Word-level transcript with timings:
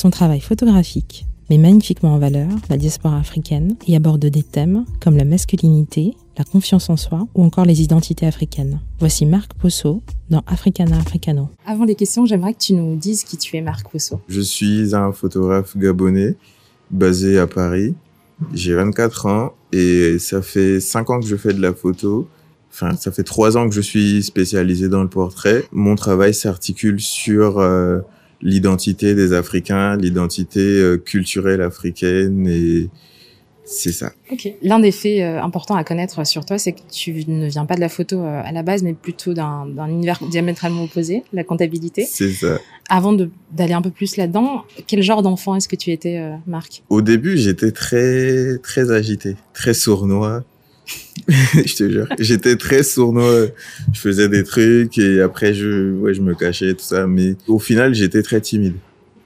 Son 0.00 0.08
travail 0.08 0.40
photographique 0.40 1.26
met 1.50 1.58
magnifiquement 1.58 2.14
en 2.14 2.18
valeur 2.18 2.48
la 2.70 2.78
diaspora 2.78 3.18
africaine 3.18 3.76
et 3.86 3.94
aborde 3.94 4.24
des 4.24 4.42
thèmes 4.42 4.86
comme 4.98 5.14
la 5.14 5.26
masculinité, 5.26 6.14
la 6.38 6.44
confiance 6.44 6.88
en 6.88 6.96
soi 6.96 7.28
ou 7.34 7.44
encore 7.44 7.66
les 7.66 7.82
identités 7.82 8.24
africaines. 8.24 8.80
Voici 8.98 9.26
Marc 9.26 9.52
Posso 9.52 10.02
dans 10.30 10.42
Africana 10.46 10.96
Africano. 10.96 11.50
Avant 11.66 11.84
les 11.84 11.96
questions, 11.96 12.24
j'aimerais 12.24 12.54
que 12.54 12.60
tu 12.60 12.72
nous 12.72 12.96
dises 12.96 13.24
qui 13.24 13.36
tu 13.36 13.58
es, 13.58 13.60
Marc 13.60 13.90
Posso. 13.92 14.22
Je 14.26 14.40
suis 14.40 14.94
un 14.94 15.12
photographe 15.12 15.76
gabonais 15.76 16.34
basé 16.90 17.38
à 17.38 17.46
Paris. 17.46 17.94
J'ai 18.54 18.72
24 18.72 19.26
ans 19.26 19.52
et 19.70 20.18
ça 20.18 20.40
fait 20.40 20.80
5 20.80 21.10
ans 21.10 21.20
que 21.20 21.26
je 21.26 21.36
fais 21.36 21.52
de 21.52 21.60
la 21.60 21.74
photo. 21.74 22.26
Enfin, 22.72 22.96
ça 22.96 23.12
fait 23.12 23.22
3 23.22 23.58
ans 23.58 23.68
que 23.68 23.74
je 23.74 23.82
suis 23.82 24.22
spécialisé 24.22 24.88
dans 24.88 25.02
le 25.02 25.10
portrait. 25.10 25.66
Mon 25.72 25.94
travail 25.94 26.32
s'articule 26.32 27.00
sur 27.00 27.58
euh, 27.58 28.00
l'identité 28.42 29.14
des 29.14 29.32
Africains, 29.32 29.96
l'identité 29.96 30.60
euh, 30.60 30.96
culturelle 30.96 31.60
africaine 31.60 32.46
et 32.46 32.88
c'est 33.64 33.92
ça. 33.92 34.10
Ok. 34.32 34.52
L'un 34.62 34.80
des 34.80 34.90
faits 34.90 35.20
euh, 35.20 35.40
importants 35.40 35.76
à 35.76 35.84
connaître 35.84 36.26
sur 36.26 36.44
toi, 36.44 36.58
c'est 36.58 36.72
que 36.72 36.80
tu 36.90 37.24
ne 37.28 37.48
viens 37.48 37.66
pas 37.66 37.76
de 37.76 37.80
la 37.80 37.88
photo 37.88 38.18
euh, 38.18 38.42
à 38.44 38.50
la 38.50 38.64
base, 38.64 38.82
mais 38.82 38.94
plutôt 38.94 39.32
d'un 39.32 39.88
univers 39.88 40.18
diamétralement 40.28 40.84
opposé, 40.84 41.22
la 41.32 41.44
comptabilité. 41.44 42.04
C'est 42.10 42.32
ça. 42.32 42.58
Avant 42.88 43.12
d'aller 43.12 43.74
un 43.74 43.82
peu 43.82 43.90
plus 43.90 44.16
là-dedans, 44.16 44.64
quel 44.88 45.02
genre 45.02 45.22
d'enfant 45.22 45.54
est-ce 45.54 45.68
que 45.68 45.76
tu 45.76 45.92
étais, 45.92 46.20
Marc? 46.48 46.82
Au 46.88 47.00
début, 47.00 47.38
j'étais 47.38 47.70
très 47.70 48.58
très 48.58 48.90
agité, 48.90 49.36
très 49.54 49.74
sournois. 49.74 50.42
je 51.28 51.74
te 51.74 51.88
jure, 51.88 52.06
j'étais 52.18 52.56
très 52.56 52.82
sournois. 52.82 53.46
Je 53.92 54.00
faisais 54.00 54.28
des 54.28 54.44
trucs 54.44 54.98
et 54.98 55.20
après 55.20 55.54
je, 55.54 55.92
ouais, 55.92 56.14
je 56.14 56.22
me 56.22 56.34
cachais 56.34 56.74
tout 56.74 56.84
ça. 56.84 57.06
Mais 57.06 57.36
au 57.46 57.58
final, 57.58 57.94
j'étais 57.94 58.22
très 58.22 58.40
timide 58.40 58.74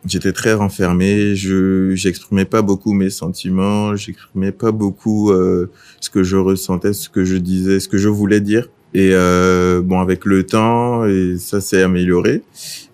j'étais 0.06 0.32
très 0.32 0.52
renfermé, 0.52 1.34
je 1.34 1.94
j'exprimais 1.94 2.44
pas 2.44 2.62
beaucoup 2.62 2.92
mes 2.92 3.10
sentiments, 3.10 3.96
j'exprimais 3.96 4.52
pas 4.52 4.72
beaucoup 4.72 5.30
euh, 5.30 5.70
ce 6.00 6.10
que 6.10 6.22
je 6.22 6.36
ressentais, 6.36 6.92
ce 6.92 7.08
que 7.08 7.24
je 7.24 7.36
disais, 7.36 7.80
ce 7.80 7.88
que 7.88 7.98
je 7.98 8.08
voulais 8.08 8.40
dire. 8.40 8.68
Et 8.96 9.10
euh, 9.12 9.82
bon, 9.82 9.98
avec 9.98 10.24
le 10.24 10.44
temps, 10.44 11.04
et 11.04 11.36
ça 11.36 11.60
s'est 11.60 11.82
amélioré. 11.82 12.42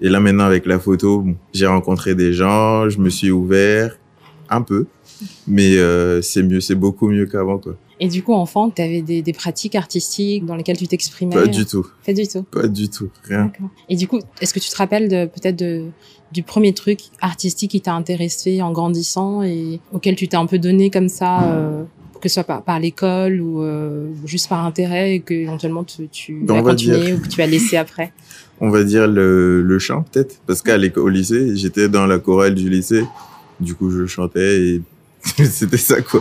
Et 0.01 0.09
là 0.09 0.19
maintenant, 0.19 0.45
avec 0.45 0.65
la 0.65 0.79
photo, 0.79 1.27
j'ai 1.53 1.67
rencontré 1.67 2.15
des 2.15 2.33
gens, 2.33 2.89
je 2.89 2.99
me 2.99 3.11
suis 3.11 3.31
ouvert 3.31 3.99
un 4.49 4.63
peu, 4.63 4.87
mais 5.47 5.77
euh, 5.77 6.23
c'est 6.23 6.43
mieux, 6.43 6.61
c'est 6.61 6.75
beaucoup 6.75 7.09
mieux 7.09 7.27
qu'avant, 7.27 7.59
quoi. 7.59 7.77
Et 8.03 8.09
du 8.09 8.23
coup, 8.23 8.33
enfant, 8.33 8.71
tu 8.71 8.81
avais 8.81 9.03
des, 9.03 9.21
des, 9.21 9.33
pratiques 9.35 9.75
artistiques 9.75 10.47
dans 10.47 10.57
lesquelles 10.57 10.79
tu 10.79 10.89
t'exprimais 10.89 11.35
Pas 11.35 11.47
du 11.47 11.67
tout. 11.67 11.87
Pas 12.05 12.15
du 12.15 12.27
tout. 12.27 12.43
Pas 12.45 12.67
du 12.67 12.89
tout, 12.89 13.11
rien. 13.29 13.53
Et 13.91 13.97
du 13.97 14.09
coup, 14.09 14.19
est-ce 14.41 14.55
que 14.55 14.59
tu 14.59 14.71
te 14.71 14.77
rappelles 14.77 15.09
de 15.09 15.27
peut-être 15.27 15.57
de 15.57 15.85
du 16.33 16.43
premier 16.43 16.73
truc 16.73 17.01
artistique 17.21 17.73
qui 17.73 17.81
t'a 17.81 17.95
intéressé 17.95 18.63
en 18.63 18.73
grandissant 18.73 19.43
et 19.43 19.81
auquel 19.93 20.17
tu 20.17 20.29
t'es 20.29 20.37
un 20.37 20.47
peu 20.47 20.59
donné 20.59 20.91
comme 20.91 21.09
ça, 21.09 21.43
euh, 21.43 21.83
que 22.21 22.29
ce 22.29 22.35
soit 22.35 22.45
par, 22.45 22.63
par 22.63 22.79
l'école 22.79 23.41
ou 23.41 23.63
euh, 23.63 24.09
juste 24.25 24.49
par 24.49 24.65
intérêt 24.65 25.15
et 25.15 25.21
que 25.21 25.35
éventuellement 25.35 25.85
tu, 25.85 26.09
tu 26.09 26.41
ben, 26.45 26.59
as 26.59 26.63
continué 26.63 27.15
ou 27.15 27.21
que 27.21 27.29
tu 27.29 27.43
as 27.43 27.47
laissé 27.47 27.77
après? 27.77 28.13
On 28.61 28.69
va 28.69 28.85
dire 28.85 29.09
le, 29.09 29.63
le 29.63 29.79
chant 29.79 30.05
peut-être, 30.11 30.37
parce 30.47 30.63
qu'à 30.63 30.77
l'école, 30.77 31.05
au 31.05 31.09
lycée, 31.09 31.57
j'étais 31.57 31.89
dans 31.89 32.07
la 32.07 32.19
chorale 32.19 32.55
du 32.55 32.69
lycée, 32.69 33.05
du 33.59 33.75
coup 33.75 33.91
je 33.91 34.07
chantais 34.07 34.61
et 34.61 34.83
c'était 35.45 35.79
ça 35.79 36.01
quoi. 36.01 36.21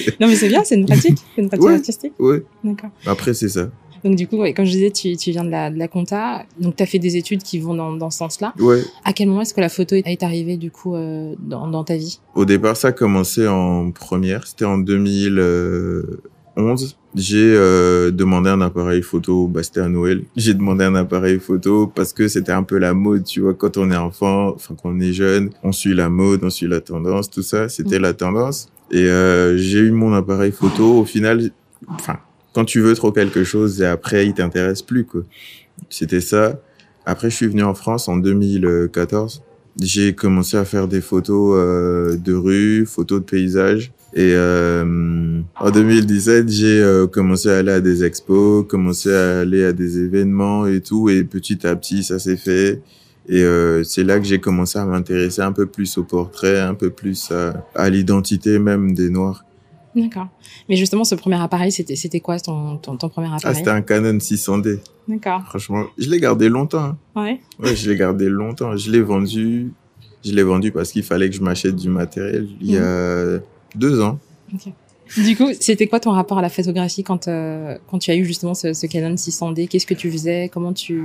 non 0.20 0.26
mais 0.28 0.36
c'est 0.36 0.48
bien, 0.48 0.64
c'est 0.64 0.76
une 0.76 0.86
pratique, 0.86 1.18
c'est 1.34 1.42
une 1.42 1.48
pratique 1.48 1.70
artistique. 1.70 2.12
Oui. 2.18 2.38
D'accord. 2.64 2.90
Après 3.06 3.34
c'est 3.34 3.48
ça. 3.48 3.70
Donc 4.04 4.16
du 4.16 4.26
coup, 4.26 4.36
ouais, 4.38 4.52
comme 4.52 4.64
je 4.64 4.72
disais, 4.72 4.90
tu, 4.90 5.16
tu 5.16 5.30
viens 5.30 5.44
de 5.44 5.50
la, 5.50 5.70
de 5.70 5.78
la 5.78 5.86
compta, 5.86 6.44
donc 6.58 6.76
tu 6.76 6.82
as 6.82 6.86
fait 6.86 6.98
des 6.98 7.16
études 7.16 7.42
qui 7.42 7.60
vont 7.60 7.74
dans, 7.74 7.92
dans 7.92 8.10
ce 8.10 8.18
sens-là. 8.18 8.52
Ouais. 8.58 8.82
À 9.04 9.12
quel 9.12 9.28
moment 9.28 9.42
est-ce 9.42 9.54
que 9.54 9.60
la 9.60 9.68
photo 9.68 9.94
est 9.94 10.22
arrivée 10.22 10.56
du 10.56 10.70
coup 10.70 10.94
euh, 10.94 11.34
dans, 11.38 11.68
dans, 11.68 11.84
ta 11.84 11.96
vie? 11.96 12.20
Au 12.34 12.44
départ, 12.44 12.76
ça 12.76 12.88
a 12.88 12.92
commencé 12.92 13.46
en 13.46 13.92
première, 13.92 14.46
c'était 14.46 14.64
en 14.64 14.78
2011. 16.56 16.96
J'ai 17.14 17.54
euh, 17.56 18.10
demandé 18.10 18.50
un 18.50 18.60
appareil 18.60 19.02
photo, 19.02 19.46
bah, 19.46 19.62
c'était 19.62 19.80
à 19.80 19.88
Noël. 19.88 20.24
J'ai 20.36 20.54
demandé 20.54 20.84
un 20.84 20.94
appareil 20.94 21.38
photo 21.38 21.86
parce 21.86 22.12
que 22.12 22.28
c'était 22.28 22.52
un 22.52 22.62
peu 22.62 22.78
la 22.78 22.94
mode, 22.94 23.24
tu 23.24 23.40
vois, 23.40 23.54
quand 23.54 23.76
on 23.76 23.90
est 23.90 23.96
enfant, 23.96 24.52
enfin 24.54 24.74
quand 24.80 24.90
on 24.90 25.00
est 25.00 25.12
jeune, 25.12 25.50
on 25.62 25.72
suit 25.72 25.94
la 25.94 26.08
mode, 26.08 26.42
on 26.42 26.50
suit 26.50 26.68
la 26.68 26.80
tendance, 26.80 27.30
tout 27.30 27.42
ça, 27.42 27.68
c'était 27.68 27.98
mm. 27.98 28.02
la 28.02 28.12
tendance. 28.14 28.68
Et 28.90 29.08
euh, 29.08 29.56
j'ai 29.56 29.78
eu 29.78 29.90
mon 29.90 30.12
appareil 30.12 30.52
photo. 30.52 31.00
Au 31.00 31.04
final, 31.04 31.50
enfin, 31.88 32.18
quand 32.52 32.64
tu 32.64 32.80
veux 32.80 32.94
trop 32.94 33.12
quelque 33.12 33.44
chose 33.44 33.80
et 33.80 33.86
après 33.86 34.26
il 34.26 34.34
t'intéresse 34.34 34.82
plus 34.82 35.04
quoi. 35.04 35.22
C'était 35.88 36.20
ça. 36.20 36.60
Après 37.06 37.30
je 37.30 37.36
suis 37.36 37.46
venu 37.46 37.62
en 37.62 37.74
France 37.74 38.08
en 38.08 38.16
2014. 38.16 39.42
J'ai 39.80 40.14
commencé 40.14 40.56
à 40.56 40.64
faire 40.64 40.86
des 40.86 41.00
photos 41.00 41.56
euh, 41.58 42.16
de 42.16 42.34
rue, 42.34 42.84
photos 42.86 43.20
de 43.20 43.24
paysages. 43.24 43.92
Et 44.14 44.32
euh, 44.34 45.40
en 45.58 45.70
2017, 45.70 46.48
j'ai 46.48 46.82
euh, 46.82 47.06
commencé 47.06 47.48
à 47.48 47.58
aller 47.58 47.72
à 47.72 47.80
des 47.80 48.04
expos, 48.04 48.66
commencé 48.68 49.12
à 49.12 49.40
aller 49.40 49.64
à 49.64 49.72
des 49.72 49.98
événements 49.98 50.66
et 50.66 50.80
tout. 50.80 51.08
Et 51.08 51.24
petit 51.24 51.66
à 51.66 51.74
petit, 51.76 52.02
ça 52.04 52.18
s'est 52.18 52.36
fait. 52.36 52.82
Et 53.28 53.42
euh, 53.42 53.84
c'est 53.84 54.04
là 54.04 54.18
que 54.18 54.26
j'ai 54.26 54.38
commencé 54.38 54.78
à 54.78 54.84
m'intéresser 54.84 55.40
un 55.40 55.52
peu 55.52 55.66
plus 55.66 55.96
au 55.96 56.04
portrait, 56.04 56.60
un 56.60 56.74
peu 56.74 56.90
plus 56.90 57.30
à, 57.30 57.64
à 57.74 57.88
l'identité 57.88 58.58
même 58.58 58.94
des 58.94 59.08
Noirs. 59.08 59.44
D'accord. 59.94 60.28
Mais 60.68 60.76
justement, 60.76 61.04
ce 61.04 61.14
premier 61.14 61.40
appareil, 61.40 61.70
c'était 61.70 61.96
c'était 61.96 62.20
quoi 62.20 62.38
ton, 62.38 62.76
ton, 62.78 62.96
ton, 62.96 63.08
premier 63.08 63.28
ah, 63.30 63.36
appareil? 63.36 63.54
Ah, 63.56 63.58
c'était 63.58 63.70
un 63.70 63.82
Canon 63.82 64.18
600D. 64.18 64.80
D'accord. 65.08 65.42
Franchement, 65.46 65.84
je 65.98 66.08
l'ai 66.10 66.20
gardé 66.20 66.48
longtemps. 66.48 66.84
Hein. 66.84 66.98
Ouais. 67.16 67.40
Ouais, 67.58 67.76
je 67.76 67.90
l'ai 67.90 67.96
gardé 67.96 68.28
longtemps. 68.28 68.76
Je 68.76 68.90
l'ai 68.90 69.02
vendu. 69.02 69.72
Je 70.24 70.32
l'ai 70.32 70.42
vendu 70.42 70.70
parce 70.70 70.92
qu'il 70.92 71.02
fallait 71.02 71.28
que 71.28 71.36
je 71.36 71.42
m'achète 71.42 71.76
du 71.76 71.88
matériel 71.88 72.48
il 72.60 72.72
y 72.72 72.76
a. 72.76 73.40
deux 73.74 74.00
ans. 74.00 74.18
Du 75.16 75.36
coup, 75.36 75.48
c'était 75.60 75.86
quoi 75.86 76.00
ton 76.00 76.10
rapport 76.10 76.38
à 76.38 76.42
la 76.42 76.48
photographie 76.48 77.04
quand 77.04 77.28
euh, 77.28 77.76
quand 77.90 77.98
tu 77.98 78.10
as 78.10 78.16
eu 78.16 78.24
justement 78.24 78.54
ce, 78.54 78.72
ce 78.72 78.86
Canon 78.86 79.14
600D 79.14 79.68
Qu'est-ce 79.68 79.86
que 79.86 79.94
tu 79.94 80.10
faisais? 80.10 80.50
Comment 80.52 80.72
tu 80.72 81.02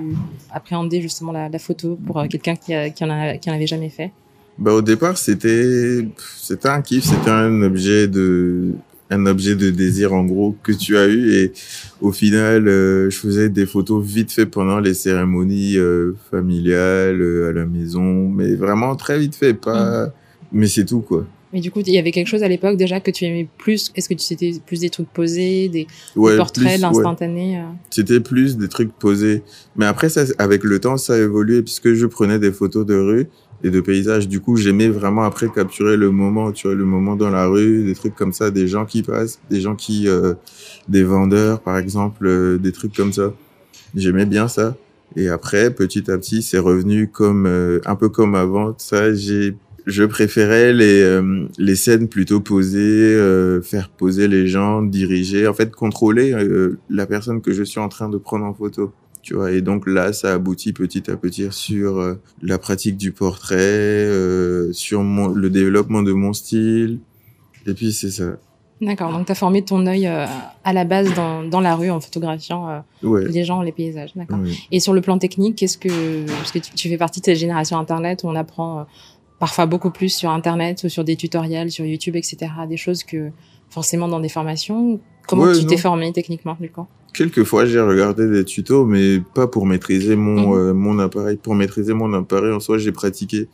appréhendais 0.52 1.02
justement 1.02 1.32
la, 1.32 1.50
la 1.50 1.60
photo 1.60 2.00
pour 2.06 2.20
euh, 2.20 2.28
quelqu'un 2.28 2.56
qui, 2.56 2.74
qui 2.94 3.04
en 3.04 3.10
a, 3.10 3.38
qui 3.38 3.50
en 3.50 3.54
avait 3.54 3.68
jamais 3.68 3.90
fait? 3.90 4.12
Bah 4.58 4.74
au 4.74 4.82
départ 4.82 5.18
c'était 5.18 6.08
c'était 6.38 6.70
un 6.70 6.82
kiff, 6.82 7.04
c'était 7.04 7.30
un 7.30 7.62
objet 7.62 8.08
de 8.08 8.74
un 9.10 9.26
objet 9.26 9.56
de 9.56 9.70
désir 9.70 10.14
en 10.14 10.26
gros 10.26 10.56
que 10.64 10.72
tu 10.72 10.98
as 10.98 11.08
eu 11.08 11.32
et 11.32 11.54
au 12.02 12.12
final 12.12 12.68
euh, 12.68 13.10
je 13.10 13.18
faisais 13.18 13.50
des 13.50 13.66
photos 13.66 14.04
vite 14.04 14.32
fait 14.32 14.46
pendant 14.46 14.80
les 14.80 14.94
cérémonies 14.94 15.78
euh, 15.78 16.14
familiales 16.32 17.22
euh, 17.22 17.50
à 17.50 17.54
la 17.54 17.66
maison 17.66 18.28
mais 18.30 18.56
vraiment 18.56 18.96
très 18.96 19.20
vite 19.20 19.36
fait 19.36 19.54
pas 19.54 20.08
mmh. 20.08 20.12
mais 20.54 20.68
c'est 20.68 20.86
tout 20.86 21.02
quoi. 21.02 21.26
Mais 21.54 21.62
du 21.62 21.72
coup, 21.72 21.80
il 21.80 21.94
y 21.94 21.98
avait 21.98 22.12
quelque 22.12 22.28
chose 22.28 22.44
à 22.44 22.48
l'époque 22.48 22.78
déjà 22.78 23.00
que 23.00 23.12
tu 23.12 23.26
aimais 23.26 23.48
plus? 23.58 23.92
Est-ce 23.96 24.10
que 24.10 24.14
tu 24.14 24.24
c'était 24.24 24.54
plus 24.66 24.82
des 24.82 24.90
trucs 24.90 25.10
posés, 25.10 25.70
des, 25.70 25.88
ouais, 26.16 26.34
des 26.34 26.38
portraits, 26.38 26.80
l'instantané 26.80 27.58
ouais. 27.58 27.64
C'était 27.90 28.20
plus 28.20 28.58
des 28.58 28.68
trucs 28.68 28.92
posés. 28.92 29.44
Mais 29.76 29.86
après, 29.86 30.10
ça, 30.10 30.24
avec 30.38 30.64
le 30.64 30.80
temps, 30.80 30.98
ça 30.98 31.14
a 31.14 31.18
évolué 31.18 31.64
puisque 31.64 31.94
je 31.94 32.06
prenais 32.06 32.40
des 32.40 32.52
photos 32.52 32.86
de 32.86 32.96
rue 32.96 33.28
et 33.64 33.70
de 33.70 33.82
paysages. 33.82 34.28
Du 34.28 34.40
coup, 34.40 34.56
j'aimais 34.56 34.90
vraiment 34.90 35.24
après 35.24 35.48
capturer 35.50 35.98
le 35.98 36.12
moment, 36.12 36.52
tu 36.52 36.68
vois, 36.68 36.76
le 36.76 36.86
moment 36.86 37.16
dans 37.16 37.30
la 37.30 37.48
rue, 37.48 37.84
des 37.84 37.96
trucs 37.96 38.16
comme 38.16 38.34
ça, 38.34 38.52
des 38.52 38.68
gens 38.68 38.86
qui 38.86 39.04
passent, 39.04 39.40
des 39.50 39.62
gens 39.62 39.76
qui, 39.76 40.08
euh, 40.08 40.34
des 40.88 41.04
vendeurs, 41.04 41.62
par 41.62 41.78
exemple, 41.78 42.26
euh, 42.28 42.58
des 42.58 42.72
trucs 42.72 42.96
comme 42.96 43.14
ça. 43.14 43.34
J'aimais 43.96 44.26
bien 44.26 44.48
ça. 44.48 44.76
Et 45.16 45.30
après, 45.30 45.72
petit 45.72 46.12
à 46.12 46.18
petit, 46.18 46.42
c'est 46.42 46.60
revenu 46.60 47.08
comme 47.08 47.46
euh, 47.48 47.80
un 47.86 47.96
peu 47.96 48.10
comme 48.10 48.36
avant. 48.36 48.76
Ça, 48.78 49.14
j'ai, 49.14 49.56
je 49.88 50.04
préférais 50.04 50.74
les 50.74 51.02
euh, 51.02 51.48
les 51.58 51.76
scènes 51.76 52.08
plutôt 52.08 52.40
posées, 52.40 53.16
euh, 53.16 53.62
faire 53.62 53.90
poser 53.90 54.28
les 54.28 54.46
gens, 54.46 54.84
diriger, 54.84 55.48
en 55.48 55.54
fait, 55.54 55.74
contrôler 55.74 56.36
la 56.90 57.06
personne 57.08 57.42
que 57.42 57.54
je 57.54 57.64
suis 57.64 57.80
en 57.80 57.90
train 57.90 58.10
de 58.10 58.18
prendre 58.18 58.46
en 58.46 58.54
photo 58.54 58.94
tu 59.28 59.34
vois. 59.34 59.52
Et 59.52 59.62
donc 59.62 59.88
là, 59.88 60.14
ça 60.14 60.34
aboutit 60.34 60.72
petit 60.72 61.12
à 61.12 61.18
petit 61.18 61.48
sur 61.52 61.98
euh, 61.98 62.16
la 62.42 62.58
pratique 62.58 62.96
du 62.96 63.12
portrait, 63.12 63.58
euh, 63.58 64.72
sur 64.72 65.04
mon, 65.04 65.28
le 65.28 65.50
développement 65.50 66.02
de 66.02 66.14
mon 66.14 66.32
style. 66.32 67.00
Et 67.66 67.74
puis 67.74 67.92
c'est 67.92 68.12
ça. 68.12 68.38
D'accord, 68.80 69.12
donc 69.12 69.26
tu 69.26 69.32
as 69.32 69.36
formé 69.36 69.64
ton 69.64 69.88
œil 69.88 70.06
euh, 70.06 70.26
à 70.64 70.72
la 70.72 70.86
base 70.86 71.12
dans, 71.16 71.44
dans 71.44 71.62
la 71.62 71.76
rue 71.76 71.90
en 71.90 72.00
photographiant 72.00 72.70
euh, 72.70 72.80
ouais. 73.02 73.28
les 73.28 73.44
gens, 73.44 73.62
les 73.64 73.72
paysages. 73.72 74.12
D'accord. 74.16 74.38
Oui. 74.42 74.60
Et 74.72 74.80
sur 74.80 74.94
le 74.94 75.02
plan 75.02 75.18
technique, 75.18 75.56
qu'est-ce 75.56 75.80
que 75.80 76.28
parce 76.28 76.52
que 76.52 76.60
tu, 76.60 76.72
tu, 76.74 76.88
fais 76.88 76.98
partie 76.98 77.20
de 77.20 77.26
cette 77.26 77.38
génération 77.38 77.80
internet 77.80 78.24
où 78.24 78.28
on 78.28 78.36
apprend 78.36 78.80
euh, 78.80 78.84
parfois 79.40 79.66
beaucoup 79.66 79.92
plus 79.92 80.10
sur 80.10 80.30
internet 80.30 80.84
ou 80.84 80.90
sur 80.90 81.04
des 81.04 81.16
tutoriels 81.16 81.72
sur 81.72 81.86
YouTube, 81.86 82.16
etc. 82.16 82.52
Des 82.68 82.78
choses 82.78 83.04
que 83.04 83.30
forcément 83.70 84.08
dans 84.08 84.20
des 84.20 84.30
formations. 84.30 85.00
Comment 85.28 85.44
ouais, 85.44 85.60
tu 85.60 85.66
t'es 85.66 85.78
formé 85.78 86.12
techniquement 86.14 86.58
du 86.60 86.70
coup? 86.70 86.88
Quelquefois, 87.14 87.66
j'ai 87.66 87.80
regardé 87.80 88.28
des 88.28 88.46
tutos, 88.46 88.86
mais 88.86 89.20
pas 89.34 89.48
pour 89.48 89.66
maîtriser 89.66 90.16
mon, 90.16 90.56
mmh. 90.56 90.58
euh, 90.58 90.74
mon 90.74 91.00
appareil. 91.00 91.38
Pour 91.38 91.56
maîtriser 91.56 91.94
mon 91.94 92.14
appareil, 92.14 92.52
en 92.52 92.60
soi, 92.60 92.78
j'ai 92.78 92.92
pratiqué. 92.92 93.48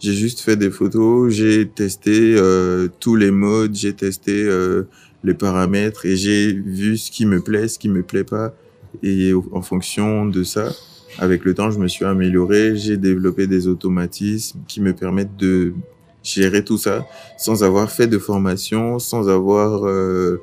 J'ai 0.00 0.12
juste 0.12 0.40
fait 0.40 0.56
des 0.56 0.70
photos, 0.70 1.32
j'ai 1.32 1.68
testé 1.68 2.34
euh, 2.36 2.88
tous 3.00 3.14
les 3.14 3.30
modes, 3.30 3.74
j'ai 3.74 3.92
testé 3.92 4.32
euh, 4.32 4.84
les 5.22 5.34
paramètres 5.34 6.04
et 6.04 6.16
j'ai 6.16 6.52
vu 6.52 6.96
ce 6.98 7.10
qui 7.10 7.26
me 7.26 7.40
plaît, 7.40 7.68
ce 7.68 7.78
qui 7.78 7.88
me 7.88 8.02
plaît 8.02 8.24
pas. 8.24 8.54
Et 9.02 9.32
en 9.52 9.62
fonction 9.62 10.26
de 10.26 10.42
ça, 10.42 10.72
avec 11.18 11.44
le 11.44 11.54
temps, 11.54 11.70
je 11.70 11.78
me 11.78 11.88
suis 11.88 12.04
amélioré, 12.04 12.76
j'ai 12.76 12.96
développé 12.96 13.46
des 13.46 13.68
automatismes 13.68 14.60
qui 14.66 14.80
me 14.80 14.92
permettent 14.92 15.36
de 15.36 15.74
gérer 16.22 16.64
tout 16.64 16.78
ça 16.78 17.06
sans 17.36 17.62
avoir 17.62 17.90
fait 17.90 18.06
de 18.06 18.18
formation, 18.18 18.98
sans 18.98 19.28
avoir 19.28 19.86
euh, 19.86 20.42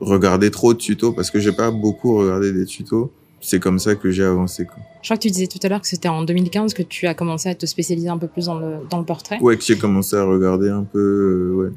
regardé 0.00 0.50
trop 0.50 0.72
de 0.72 0.78
tutos, 0.78 1.12
parce 1.12 1.30
que 1.30 1.38
j'ai 1.38 1.52
pas 1.52 1.70
beaucoup 1.70 2.16
regardé 2.16 2.52
des 2.52 2.64
tutos. 2.64 3.12
C'est 3.40 3.60
comme 3.60 3.78
ça 3.78 3.94
que 3.94 4.10
j'ai 4.10 4.24
avancé. 4.24 4.64
Quoi. 4.64 4.78
Je 5.00 5.06
crois 5.06 5.16
que 5.16 5.22
tu 5.22 5.30
disais 5.30 5.46
tout 5.46 5.60
à 5.62 5.68
l'heure 5.68 5.80
que 5.80 5.86
c'était 5.86 6.08
en 6.08 6.24
2015 6.24 6.74
que 6.74 6.82
tu 6.82 7.06
as 7.06 7.14
commencé 7.14 7.48
à 7.48 7.54
te 7.54 7.66
spécialiser 7.66 8.08
un 8.08 8.18
peu 8.18 8.26
plus 8.26 8.46
dans 8.46 8.58
le, 8.58 8.78
dans 8.90 8.98
le 8.98 9.04
portrait. 9.04 9.38
Ouais, 9.40 9.56
que 9.56 9.62
j'ai 9.62 9.78
commencé 9.78 10.16
à 10.16 10.24
regarder 10.24 10.70
un 10.70 10.82
peu, 10.82 10.98
euh, 10.98 11.54
ouais. 11.54 11.70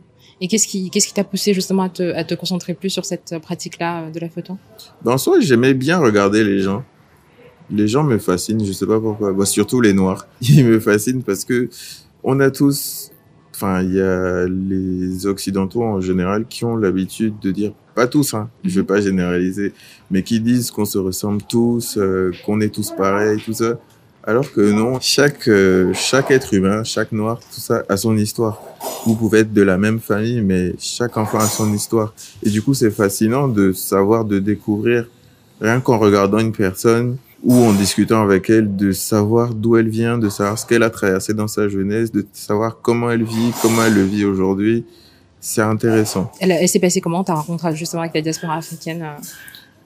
Et 0.43 0.47
qu'est-ce 0.47 0.67
qui 0.67 0.89
qu'est-ce 0.89 1.07
qui 1.07 1.13
t'a 1.13 1.23
poussé 1.23 1.53
justement 1.53 1.83
à 1.83 1.89
te, 1.89 2.15
à 2.15 2.23
te 2.23 2.33
concentrer 2.33 2.73
plus 2.73 2.89
sur 2.89 3.05
cette 3.05 3.38
pratique-là 3.43 4.09
de 4.09 4.19
la 4.19 4.27
photo? 4.27 4.57
Dans 5.03 5.19
soi, 5.19 5.39
j'aimais 5.39 5.75
bien 5.75 5.99
regarder 5.99 6.43
les 6.43 6.59
gens. 6.61 6.83
Les 7.71 7.88
gens 7.88 8.03
me 8.03 8.18
fascinent, 8.18 8.63
je 8.63 8.71
sais 8.71 8.85
pas 8.85 9.00
pourquoi. 9.00 9.33
Surtout 9.45 9.81
les 9.81 9.94
noirs. 9.94 10.27
Ils 10.41 10.65
me 10.65 10.79
fascinent 10.79 11.23
parce 11.23 11.45
que 11.45 11.69
on 12.23 12.39
a 12.39 12.51
tous, 12.51 13.12
enfin, 13.56 13.81
il 13.81 13.95
y 13.95 14.01
a 14.01 14.45
les 14.47 15.25
occidentaux 15.25 15.83
en 15.83 16.01
général 16.01 16.45
qui 16.47 16.65
ont 16.65 16.75
l'habitude 16.75 17.39
de 17.41 17.51
dire, 17.51 17.73
pas 17.95 18.07
tous, 18.07 18.33
hein, 18.33 18.50
je 18.63 18.79
vais 18.79 18.85
pas 18.85 19.01
généraliser, 19.01 19.73
mais 20.12 20.23
qui 20.23 20.39
disent 20.39 20.71
qu'on 20.71 20.85
se 20.85 20.97
ressemble 20.97 21.41
tous, 21.50 21.97
euh, 21.97 22.31
qu'on 22.45 22.62
est 22.62 22.73
tous 22.73 22.91
pareils, 22.91 23.41
tout 23.44 23.53
ça. 23.53 23.79
Alors 24.24 24.51
que 24.51 24.62
non, 24.62 25.00
chaque 25.00 25.47
euh, 25.47 25.94
chaque 25.94 26.29
être 26.29 26.53
humain, 26.53 26.83
chaque 26.83 27.12
noir, 27.12 27.39
tout 27.39 27.59
ça 27.59 27.83
a 27.89 27.97
son 27.97 28.15
histoire. 28.15 28.62
Vous 29.06 29.15
pouvez 29.15 29.39
être 29.39 29.53
de 29.53 29.63
la 29.63 29.79
même 29.79 30.00
famille, 30.00 30.41
mais 30.41 30.75
chaque 30.77 31.17
enfant 31.17 31.39
a 31.39 31.47
son 31.47 31.74
histoire. 31.74 32.13
Et 32.44 32.51
du 32.51 32.62
coup, 32.62 32.75
c'est 32.75 32.91
fascinant 32.91 33.47
de 33.47 33.71
savoir, 33.71 34.25
de 34.25 34.38
découvrir, 34.38 35.07
rien 35.59 35.79
qu'en 35.79 35.97
regardant 35.97 36.38
une 36.38 36.51
personne 36.51 37.17
ou 37.43 37.55
en 37.55 37.73
discutant 37.73 38.21
avec 38.21 38.49
elle, 38.49 38.75
de 38.75 38.91
savoir 38.91 39.53
d'où 39.53 39.77
elle 39.77 39.89
vient, 39.89 40.17
de 40.17 40.29
savoir 40.29 40.59
ce 40.59 40.65
qu'elle 40.65 40.83
a 40.83 40.89
traversé 40.89 41.33
dans 41.33 41.47
sa 41.47 41.69
jeunesse, 41.69 42.11
de 42.11 42.25
savoir 42.33 42.79
comment 42.81 43.09
elle 43.09 43.23
vit, 43.23 43.51
comment 43.61 43.83
elle 43.83 43.95
le 43.95 44.03
vit 44.03 44.25
aujourd'hui. 44.25 44.85
C'est 45.39 45.61
intéressant. 45.61 46.31
Elle, 46.39 46.51
elle 46.51 46.69
s'est 46.69 46.79
passée 46.79 47.01
comment 47.01 47.23
ta 47.23 47.33
rencontre 47.33 47.71
justement 47.73 48.03
avec 48.03 48.13
la 48.13 48.21
diaspora 48.21 48.57
africaine 48.57 49.01
euh? 49.01 49.21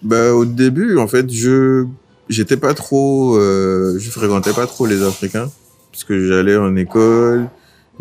Bah 0.04 0.34
au 0.34 0.44
début, 0.44 0.98
en 0.98 1.08
fait, 1.08 1.32
je 1.32 1.86
j'étais 2.28 2.58
pas 2.58 2.74
trop, 2.74 3.38
euh, 3.38 3.98
je 3.98 4.10
fréquentais 4.10 4.54
pas 4.54 4.68
trop 4.68 4.86
les 4.86 5.02
Africains 5.02 5.50
puisque 5.92 6.18
j'allais 6.18 6.58
en 6.58 6.76
école, 6.76 7.48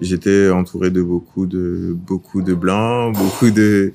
j'étais 0.01 0.51
entouré 0.51 0.91
de 0.91 1.01
beaucoup 1.01 1.47
de 1.47 1.97
beaucoup 1.97 2.43
de 2.43 2.53
blancs, 2.53 3.17
beaucoup 3.17 3.51
de 3.51 3.93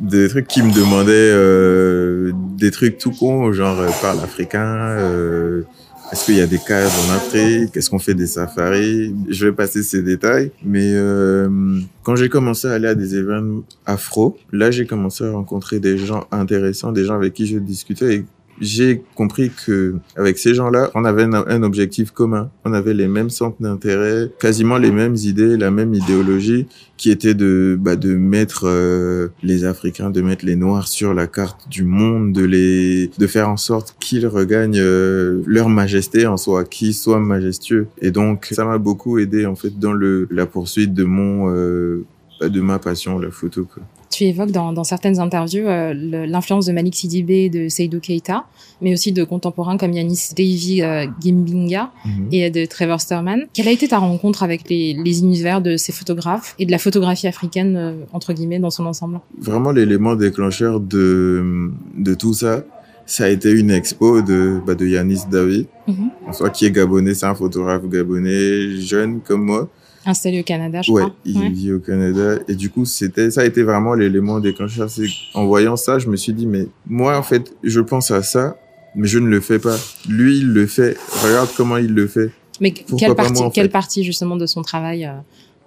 des 0.00 0.28
trucs 0.28 0.46
qui 0.46 0.62
me 0.62 0.72
demandaient 0.72 1.12
euh, 1.12 2.32
des 2.56 2.70
trucs 2.70 2.98
tout 2.98 3.12
cons, 3.12 3.52
genre 3.52 3.78
euh, 3.80 3.88
parle 4.00 4.20
africain, 4.20 4.96
euh, 4.98 5.62
est-ce 6.10 6.24
qu'il 6.24 6.36
y 6.36 6.40
a 6.40 6.46
des 6.46 6.58
cases 6.58 7.06
en 7.06 7.14
Afrique, 7.14 7.76
est-ce 7.76 7.90
qu'on 7.90 7.98
fait 7.98 8.14
des 8.14 8.26
safaris, 8.26 9.14
je 9.28 9.46
vais 9.46 9.52
passer 9.52 9.82
ces 9.82 10.02
détails. 10.02 10.50
Mais 10.64 10.92
euh, 10.94 11.80
quand 12.02 12.16
j'ai 12.16 12.28
commencé 12.28 12.66
à 12.66 12.72
aller 12.72 12.88
à 12.88 12.94
des 12.94 13.16
événements 13.16 13.62
afro, 13.84 14.38
là 14.52 14.70
j'ai 14.70 14.86
commencé 14.86 15.24
à 15.24 15.32
rencontrer 15.32 15.80
des 15.80 15.98
gens 15.98 16.26
intéressants, 16.30 16.92
des 16.92 17.04
gens 17.04 17.14
avec 17.14 17.34
qui 17.34 17.46
je 17.46 17.58
discutais 17.58 18.24
j'ai 18.60 19.02
compris 19.14 19.50
que 19.50 19.96
avec 20.16 20.38
ces 20.38 20.54
gens-là, 20.54 20.90
on 20.94 21.04
avait 21.04 21.24
un, 21.24 21.62
objectif 21.62 22.10
commun. 22.10 22.50
On 22.64 22.72
avait 22.72 22.94
les 22.94 23.08
mêmes 23.08 23.30
centres 23.30 23.60
d'intérêt, 23.60 24.30
quasiment 24.40 24.78
les 24.78 24.90
mêmes 24.90 25.16
idées, 25.16 25.56
la 25.56 25.70
même 25.70 25.94
idéologie, 25.94 26.66
qui 26.96 27.10
était 27.10 27.34
de 27.34 27.76
bah, 27.78 27.96
de 27.96 28.14
mettre 28.14 28.62
euh, 28.64 29.28
les 29.42 29.64
Africains, 29.64 30.10
de 30.10 30.20
mettre 30.20 30.44
les 30.44 30.56
Noirs 30.56 30.88
sur 30.88 31.14
la 31.14 31.26
carte 31.26 31.68
du 31.68 31.84
monde, 31.84 32.32
de 32.32 32.44
les 32.44 33.10
de 33.18 33.26
faire 33.26 33.48
en 33.48 33.56
sorte 33.56 33.96
qu'ils 34.00 34.26
regagnent 34.26 34.78
euh, 34.78 35.42
leur 35.46 35.68
majesté 35.68 36.26
en 36.26 36.36
soi, 36.36 36.64
qu'ils 36.64 36.94
soient 36.94 37.20
majestueux. 37.20 37.88
Et 38.00 38.10
donc 38.10 38.48
ça 38.52 38.64
m'a 38.64 38.78
beaucoup 38.78 39.18
aidé 39.18 39.46
en 39.46 39.56
fait 39.56 39.78
dans 39.78 39.92
le 39.92 40.28
la 40.30 40.46
poursuite 40.46 40.94
de 40.94 41.04
mon 41.04 41.50
euh, 41.50 42.04
bah, 42.40 42.48
de 42.48 42.60
ma 42.60 42.78
passion, 42.78 43.18
la 43.18 43.30
photo. 43.30 43.64
Quoi 43.64 43.82
tu 44.10 44.24
évoques 44.24 44.50
dans, 44.50 44.72
dans 44.72 44.84
certaines 44.84 45.18
interviews 45.20 45.66
euh, 45.66 45.92
l'influence 46.26 46.66
de 46.66 46.72
Malik 46.72 46.94
Sidibé 46.94 47.44
et 47.44 47.50
de 47.50 47.68
Seydou 47.68 48.00
Keita, 48.00 48.44
mais 48.82 48.92
aussi 48.92 49.12
de 49.12 49.24
contemporains 49.24 49.76
comme 49.76 49.92
Yanis 49.92 50.30
Davy 50.36 50.82
euh, 50.82 51.06
Gimbinga 51.22 51.84
mm 52.04 52.10
-hmm. 52.10 52.34
et 52.36 52.50
de 52.50 52.64
Trevor 52.66 53.00
Sturman. 53.00 53.40
Quelle 53.54 53.68
a 53.68 53.72
été 53.78 53.86
ta 53.88 53.98
rencontre 53.98 54.42
avec 54.42 54.60
les, 54.70 54.94
les 55.06 55.16
univers 55.26 55.60
de 55.68 55.76
ces 55.76 55.92
photographes 55.98 56.54
et 56.58 56.64
de 56.66 56.72
la 56.76 56.78
photographie 56.78 57.28
africaine, 57.34 57.76
euh, 57.76 57.92
entre 58.12 58.30
guillemets, 58.32 58.60
dans 58.66 58.70
son 58.78 58.86
ensemble? 58.92 59.16
Vraiment, 59.38 59.72
l'élément 59.78 60.14
déclencheur 60.26 60.80
de, 60.80 61.70
de 62.06 62.14
tout 62.14 62.34
ça, 62.42 62.64
ça 63.06 63.24
a 63.24 63.30
été 63.36 63.50
une 63.50 63.70
expo 63.70 64.08
de, 64.30 64.40
bah, 64.66 64.74
de 64.74 64.86
Yanis 64.94 65.22
Davy, 65.34 65.66
mm 65.86 65.92
-hmm. 65.92 66.32
soit 66.36 66.50
qui 66.54 66.62
est 66.66 66.74
gabonais, 66.80 67.14
c'est 67.18 67.26
un 67.34 67.38
photographe 67.42 67.84
gabonais, 67.96 68.48
jeune 68.90 69.12
comme 69.26 69.44
moi, 69.52 69.62
installé 70.06 70.40
au 70.40 70.42
Canada, 70.42 70.82
je 70.82 70.92
ouais, 70.92 71.02
crois. 71.02 71.14
Il 71.24 71.38
ouais, 71.38 71.48
vit 71.50 71.72
au 71.72 71.80
Canada. 71.80 72.38
Et 72.48 72.54
du 72.54 72.70
coup, 72.70 72.84
c'était, 72.84 73.30
ça 73.30 73.42
a 73.42 73.44
été 73.44 73.62
vraiment 73.62 73.94
l'élément 73.94 74.40
déclencheur. 74.40 74.88
C'est, 74.90 75.06
en 75.34 75.46
voyant 75.46 75.76
ça, 75.76 75.98
je 75.98 76.08
me 76.08 76.16
suis 76.16 76.32
dit, 76.32 76.46
mais 76.46 76.66
moi, 76.86 77.16
en 77.16 77.22
fait, 77.22 77.54
je 77.62 77.80
pense 77.80 78.10
à 78.10 78.22
ça, 78.22 78.56
mais 78.94 79.06
je 79.06 79.18
ne 79.18 79.26
le 79.26 79.40
fais 79.40 79.58
pas. 79.58 79.76
Lui, 80.08 80.38
il 80.38 80.52
le 80.52 80.66
fait. 80.66 80.96
Regarde 81.22 81.50
comment 81.56 81.76
il 81.76 81.94
le 81.94 82.06
fait. 82.06 82.30
Mais 82.60 82.72
quelle 82.72 83.14
partie, 83.14 83.42
moi, 83.42 83.50
quelle 83.52 83.70
partie, 83.70 84.02
justement, 84.04 84.36
de 84.36 84.46
son 84.46 84.62
travail 84.62 85.04
euh, 85.04 85.12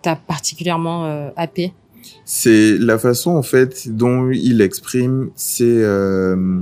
t'a 0.02 0.16
particulièrement 0.16 1.06
euh, 1.06 1.30
happé? 1.36 1.74
C'est 2.26 2.78
la 2.78 2.98
façon, 2.98 3.32
en 3.32 3.44
fait, 3.44 3.88
dont 3.90 4.32
il 4.32 4.62
exprime 4.62 5.30
c'est 5.36 5.64
euh, 5.66 6.60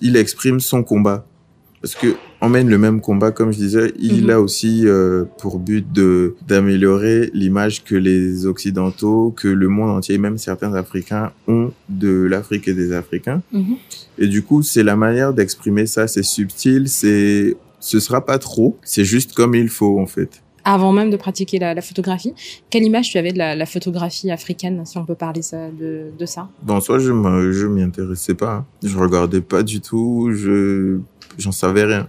il 0.00 0.16
exprime 0.16 0.60
son 0.60 0.82
combat. 0.82 1.26
Parce 1.80 1.94
que 1.94 2.16
on 2.44 2.48
mène 2.48 2.68
le 2.68 2.78
même 2.78 3.00
combat, 3.00 3.30
comme 3.30 3.52
je 3.52 3.58
disais, 3.58 3.92
il 3.98 4.24
mm 4.24 4.26
-hmm. 4.26 4.32
a 4.32 4.40
aussi 4.40 4.72
euh, 4.86 5.24
pour 5.40 5.58
but 5.58 5.86
de 5.92 6.34
d'améliorer 6.48 7.30
l'image 7.32 7.84
que 7.84 7.96
les 8.08 8.46
occidentaux, 8.46 9.32
que 9.40 9.48
le 9.48 9.68
monde 9.68 9.90
entier, 9.98 10.18
même 10.18 10.38
certains 10.38 10.72
Africains 10.74 11.32
ont 11.48 11.70
de 11.88 12.12
l'Afrique 12.32 12.66
et 12.68 12.74
des 12.82 12.90
Africains. 12.92 13.40
Mm 13.52 13.60
-hmm. 13.60 13.76
Et 14.22 14.26
du 14.34 14.40
coup, 14.46 14.60
c'est 14.62 14.84
la 14.92 14.96
manière 14.96 15.32
d'exprimer 15.36 15.86
ça. 15.94 16.02
C'est 16.14 16.26
subtil, 16.36 16.82
c'est 16.88 17.56
ce 17.90 17.98
sera 18.06 18.20
pas 18.30 18.38
trop. 18.48 18.68
C'est 18.92 19.06
juste 19.14 19.30
comme 19.38 19.54
il 19.64 19.68
faut 19.78 19.96
en 20.04 20.08
fait. 20.16 20.32
Avant 20.76 20.92
même 20.98 21.10
de 21.10 21.18
pratiquer 21.26 21.58
la, 21.64 21.70
la 21.78 21.82
photographie, 21.88 22.32
quelle 22.70 22.84
image 22.90 23.06
tu 23.12 23.18
avais 23.18 23.32
de 23.36 23.40
la, 23.44 23.50
la, 23.62 23.66
photographie 23.74 24.30
africaine, 24.30 24.76
si 24.90 24.96
on 24.96 25.04
peut 25.10 25.18
parler 25.26 25.42
ça, 25.50 25.60
de, 25.80 25.90
de 26.20 26.26
ça? 26.34 26.42
Bon, 26.68 26.80
soit 26.86 26.98
je 27.04 27.10
je 27.60 27.66
m'y 27.74 27.82
intéressais 27.90 28.36
pas, 28.44 28.56
je 28.90 28.96
regardais 29.04 29.42
pas 29.54 29.62
du 29.72 29.78
tout, 29.88 30.30
je 30.42 30.54
j'en 31.42 31.52
savais 31.52 31.84
rien. 31.92 32.04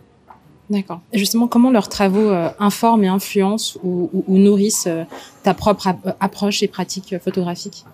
D'accord. 0.69 1.01
Et 1.13 1.19
justement, 1.19 1.48
comment 1.48 1.72
leurs 1.72 1.89
travaux 1.89 2.29
euh, 2.29 2.50
informent 2.60 3.03
et 3.03 3.07
influencent 3.07 3.79
ou, 3.84 4.10
ou, 4.13 4.24
ou 4.27 4.38
nourrissent 4.38 4.88
euh, 4.88 5.03
ta 5.43 5.53
propre 5.53 5.88
ap 5.88 6.15
approche 6.19 6.63
et 6.63 6.67
pratique 6.67 7.15
photographique 7.24 7.86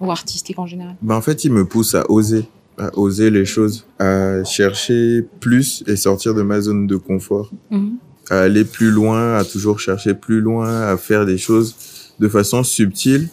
ou 0.00 0.10
artistique 0.10 0.58
en 0.58 0.66
général? 0.66 0.96
Ben, 1.02 1.16
En 1.16 1.20
fait, 1.20 1.44
ils 1.44 1.52
me 1.52 1.66
poussent 1.66 1.94
à 1.94 2.10
oser, 2.10 2.46
à 2.78 2.96
oser 2.98 3.30
les 3.30 3.44
choses, 3.44 3.86
à 3.98 4.42
chercher 4.44 5.22
plus 5.40 5.84
et 5.86 5.96
sortir 5.96 6.34
de 6.34 6.42
ma 6.42 6.60
zone 6.60 6.86
de 6.86 6.96
confort, 6.96 7.50
mm 7.70 7.78
-hmm. 7.78 8.32
à 8.34 8.40
aller 8.40 8.64
plus 8.64 8.90
loin, 8.90 9.36
à 9.36 9.44
toujours 9.44 9.78
chercher 9.78 10.14
plus 10.14 10.40
loin, 10.40 10.70
à 10.92 10.96
faire 10.96 11.26
des 11.26 11.38
choses 11.38 11.74
de 12.20 12.28
façon 12.28 12.62
subtile, 12.64 13.28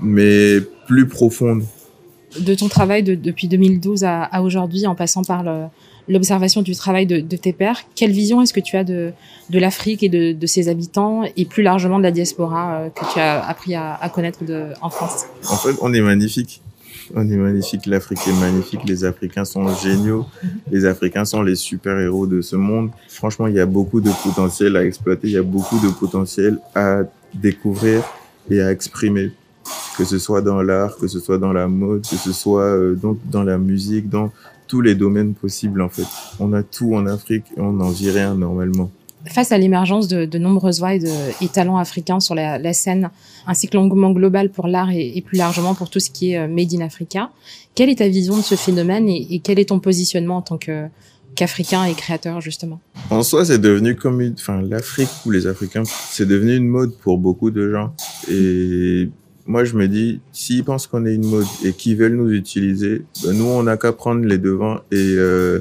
mais 0.00 0.60
plus 0.86 1.06
profonde. 1.08 1.62
De 2.38 2.54
ton 2.54 2.68
travail 2.68 3.02
de, 3.02 3.16
depuis 3.16 3.48
2012 3.48 4.04
à, 4.04 4.22
à 4.22 4.40
aujourd'hui, 4.42 4.86
en 4.86 4.94
passant 4.94 5.24
par 5.24 5.42
le, 5.42 5.66
l'observation 6.08 6.62
du 6.62 6.74
travail 6.74 7.06
de, 7.06 7.36
tes 7.36 7.52
pères. 7.52 7.82
Quelle 7.94 8.12
vision 8.12 8.42
est-ce 8.42 8.52
que 8.52 8.60
tu 8.60 8.76
as 8.76 8.84
de, 8.84 9.12
de 9.50 9.58
l'Afrique 9.58 10.02
et 10.02 10.08
de, 10.08 10.46
ses 10.46 10.68
habitants 10.68 11.22
et 11.36 11.44
plus 11.44 11.62
largement 11.62 11.98
de 11.98 12.02
la 12.02 12.10
diaspora 12.10 12.74
euh, 12.74 12.88
que 12.88 13.12
tu 13.12 13.18
as 13.18 13.46
appris 13.46 13.74
à, 13.74 13.94
à 13.94 14.08
connaître 14.08 14.44
de, 14.44 14.68
en 14.80 14.90
France? 14.90 15.26
En 15.48 15.56
fait, 15.56 15.76
on 15.80 15.92
est 15.92 16.00
magnifique. 16.00 16.62
On 17.14 17.28
est 17.28 17.36
magnifique. 17.36 17.86
L'Afrique 17.86 18.20
est 18.26 18.40
magnifique. 18.40 18.80
Les 18.86 19.04
Africains 19.04 19.44
sont 19.44 19.66
géniaux. 19.76 20.26
Les 20.70 20.84
Africains 20.84 21.24
sont 21.24 21.42
les 21.42 21.56
super-héros 21.56 22.26
de 22.26 22.40
ce 22.40 22.56
monde. 22.56 22.90
Franchement, 23.08 23.46
il 23.46 23.54
y 23.54 23.60
a 23.60 23.66
beaucoup 23.66 24.00
de 24.00 24.10
potentiel 24.22 24.76
à 24.76 24.84
exploiter. 24.84 25.28
Il 25.28 25.34
y 25.34 25.38
a 25.38 25.42
beaucoup 25.42 25.78
de 25.78 25.92
potentiel 25.92 26.58
à 26.74 27.00
découvrir 27.34 28.02
et 28.50 28.60
à 28.60 28.70
exprimer. 28.70 29.32
Que 29.96 30.04
ce 30.04 30.18
soit 30.18 30.40
dans 30.40 30.62
l'art, 30.62 30.96
que 30.96 31.06
ce 31.08 31.20
soit 31.20 31.38
dans 31.38 31.52
la 31.52 31.68
mode, 31.68 32.02
que 32.02 32.16
ce 32.16 32.32
soit 32.32 32.62
euh, 32.62 32.94
dans, 32.94 33.16
dans 33.26 33.42
la 33.42 33.58
musique, 33.58 34.08
dans 34.08 34.32
tous 34.70 34.80
les 34.80 34.94
domaines 34.94 35.34
possibles 35.34 35.82
en 35.82 35.88
fait. 35.88 36.06
On 36.38 36.52
a 36.52 36.62
tout 36.62 36.94
en 36.94 37.04
Afrique 37.06 37.44
et 37.56 37.60
on 37.60 37.72
n'en 37.72 37.90
vit 37.90 38.10
rien 38.10 38.36
normalement. 38.36 38.88
Face 39.26 39.50
à 39.52 39.58
l'émergence 39.58 40.08
de, 40.08 40.24
de, 40.24 40.38
nombreuses 40.38 40.78
voix 40.78 40.94
et, 40.94 41.00
de, 41.00 41.10
et 41.42 41.48
talents 41.48 41.76
africains 41.76 42.20
sur 42.20 42.34
la, 42.34 42.58
la, 42.58 42.72
scène, 42.72 43.10
ainsi 43.46 43.68
que 43.68 43.76
l'engouement 43.76 44.12
global 44.12 44.50
pour 44.50 44.66
l'art 44.66 44.90
et, 44.90 45.12
et, 45.14 45.20
plus 45.20 45.36
largement 45.36 45.74
pour 45.74 45.90
tout 45.90 46.00
ce 46.00 46.10
qui 46.10 46.32
est 46.32 46.38
euh, 46.38 46.48
Made 46.48 46.72
in 46.72 46.80
Africa, 46.80 47.30
quelle 47.74 47.90
est 47.90 47.96
ta 47.96 48.08
vision 48.08 48.36
de 48.36 48.42
ce 48.42 48.54
phénomène 48.54 49.08
et, 49.08 49.26
et 49.34 49.40
quel 49.40 49.58
est 49.58 49.68
ton 49.68 49.80
positionnement 49.80 50.36
en 50.38 50.42
tant 50.42 50.56
que 50.56 50.86
qu'Africain 51.34 51.84
et 51.84 51.94
créateur 51.94 52.40
justement? 52.40 52.80
En 53.10 53.22
soi, 53.22 53.44
c'est 53.44 53.58
devenu 53.58 53.94
comme 53.96 54.20
une, 54.20 54.34
enfin, 54.34 54.62
l'Afrique 54.62 55.10
ou 55.26 55.30
les 55.32 55.46
Africains, 55.46 55.84
c'est 55.84 56.26
devenu 56.26 56.56
une 56.56 56.68
mode 56.68 56.96
pour 56.96 57.18
beaucoup 57.18 57.50
de 57.50 57.70
gens. 57.70 57.94
Et 58.30 59.10
moi, 59.50 59.64
je 59.64 59.74
me 59.74 59.88
dis, 59.88 60.20
s'ils 60.30 60.62
pensent 60.62 60.86
qu'on 60.86 61.04
est 61.06 61.14
une 61.16 61.26
mode 61.26 61.46
et 61.64 61.72
qu'ils 61.72 61.96
veulent 61.96 62.14
nous 62.14 62.30
utiliser, 62.30 63.02
ben 63.24 63.32
nous, 63.32 63.46
on 63.46 63.64
n'a 63.64 63.76
qu'à 63.76 63.90
prendre 63.90 64.24
les 64.24 64.38
devants 64.38 64.76
et 64.92 65.16
euh, 65.18 65.58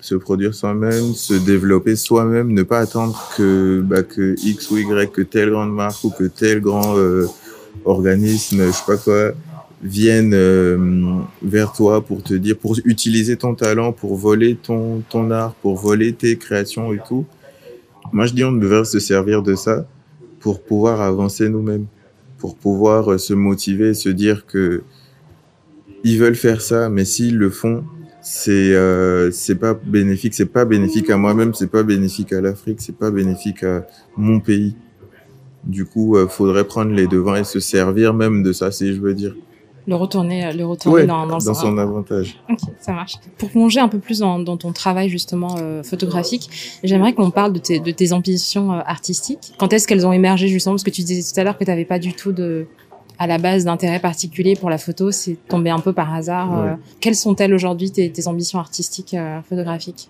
se 0.00 0.14
produire 0.14 0.54
soi-même, 0.54 1.14
se 1.14 1.34
développer 1.34 1.96
soi-même, 1.96 2.52
ne 2.52 2.62
pas 2.62 2.78
attendre 2.78 3.20
que 3.36 3.82
bah, 3.84 4.04
que 4.04 4.36
X 4.40 4.70
ou 4.70 4.76
Y, 4.76 5.10
que 5.10 5.22
telle 5.22 5.50
grande 5.50 5.74
marque 5.74 6.04
ou 6.04 6.10
que 6.10 6.22
tel 6.22 6.60
grand 6.60 6.96
euh, 6.96 7.26
organisme, 7.84 8.66
je 8.66 8.70
sais 8.70 8.84
pas 8.86 8.98
quoi, 8.98 9.32
vienne 9.82 10.30
euh, 10.32 11.18
vers 11.42 11.72
toi 11.72 12.04
pour 12.04 12.22
te 12.22 12.34
dire, 12.34 12.56
pour 12.56 12.76
utiliser 12.84 13.36
ton 13.36 13.56
talent, 13.56 13.92
pour 13.92 14.14
voler 14.14 14.54
ton 14.54 15.02
art, 15.32 15.54
pour 15.54 15.74
voler 15.74 16.12
tes 16.12 16.36
créations 16.38 16.92
et 16.92 17.00
tout. 17.08 17.26
Moi, 18.12 18.26
je 18.26 18.32
dis 18.32 18.44
on 18.44 18.52
devrait 18.52 18.84
se 18.84 19.00
servir 19.00 19.42
de 19.42 19.56
ça 19.56 19.88
pour 20.38 20.62
pouvoir 20.62 21.00
avancer 21.00 21.48
nous-mêmes, 21.48 21.86
pour 22.44 22.56
pouvoir 22.56 23.10
euh, 23.10 23.16
se 23.16 23.32
motiver, 23.32 23.94
se 23.94 24.10
dire 24.10 24.44
que 24.44 24.82
ils 26.02 26.18
veulent 26.18 26.34
faire 26.34 26.60
ça, 26.60 26.90
mais 26.90 27.06
s'ils 27.06 27.38
le 27.38 27.48
font, 27.48 27.84
c'est 28.20 28.74
euh, 28.74 29.30
c'est 29.30 29.54
pas 29.54 29.72
bénéfique 29.72 30.34
c'est 30.34 30.52
pas 30.52 30.66
bénéfique 30.66 31.08
à 31.08 31.16
moi-même 31.16 31.54
c'est 31.54 31.70
pas 31.70 31.82
bénéfique 31.82 32.34
à 32.34 32.42
l'Afrique 32.42 32.82
c'est 32.82 32.98
pas 32.98 33.10
bénéfique 33.10 33.62
à 33.62 33.86
mon 34.18 34.40
pays. 34.40 34.76
Du 35.64 35.86
coup 35.86 36.18
euh, 36.18 36.28
faudrait 36.28 36.64
prendre 36.64 36.92
les 36.92 37.06
devants 37.06 37.34
et 37.36 37.44
se 37.44 37.60
servir 37.60 38.12
même 38.12 38.42
de 38.42 38.52
ça 38.52 38.70
si 38.70 38.92
je 38.92 39.00
veux 39.00 39.14
dire 39.14 39.34
le 39.86 39.94
retourner 39.96 40.52
le 40.52 40.64
retourner 40.64 41.02
Ouais, 41.02 41.06
dans, 41.06 41.26
dans, 41.26 41.38
dans 41.38 41.54
son 41.54 41.76
avantage 41.78 42.38
Ok, 42.50 42.58
ça 42.80 42.92
marche. 42.92 43.16
Pour 43.38 43.50
plonger 43.50 43.80
un 43.80 43.88
peu 43.88 43.98
plus 43.98 44.18
dans, 44.20 44.38
dans 44.38 44.56
ton 44.56 44.72
travail 44.72 45.08
justement 45.08 45.56
euh, 45.58 45.82
photographique, 45.82 46.48
j'aimerais 46.82 47.12
qu'on 47.12 47.30
parle 47.30 47.52
de 47.52 47.58
tes, 47.58 47.80
de 47.80 47.90
tes 47.90 48.12
ambitions 48.12 48.72
euh, 48.72 48.80
artistiques. 48.86 49.52
Quand 49.58 49.72
est-ce 49.72 49.86
qu'elles 49.86 50.06
ont 50.06 50.12
émergé 50.12 50.48
justement? 50.48 50.74
Parce 50.74 50.84
que 50.84 50.90
tu 50.90 51.02
disais 51.02 51.22
tout 51.32 51.38
à 51.38 51.44
l'heure 51.44 51.58
que 51.58 51.64
tu 51.64 51.70
n'avais 51.70 51.84
pas 51.84 51.98
du 51.98 52.14
tout 52.14 52.32
de, 52.32 52.66
à 53.18 53.26
la 53.26 53.38
base 53.38 53.64
d'intérêt 53.64 54.00
particulier 54.00 54.56
pour 54.56 54.70
la 54.70 54.78
photo, 54.78 55.10
c'est 55.10 55.36
tombé 55.48 55.70
un 55.70 55.80
peu 55.80 55.92
par 55.92 56.12
hasard. 56.14 56.50
Ouais. 56.52 56.68
Euh, 56.70 56.74
quelles 57.00 57.14
sont-elles 57.16 57.52
aujourd'hui 57.54 57.90
tes, 57.90 58.10
tes 58.10 58.26
ambitions 58.26 58.58
artistiques 58.58 59.14
euh, 59.14 59.40
photographiques? 59.48 60.08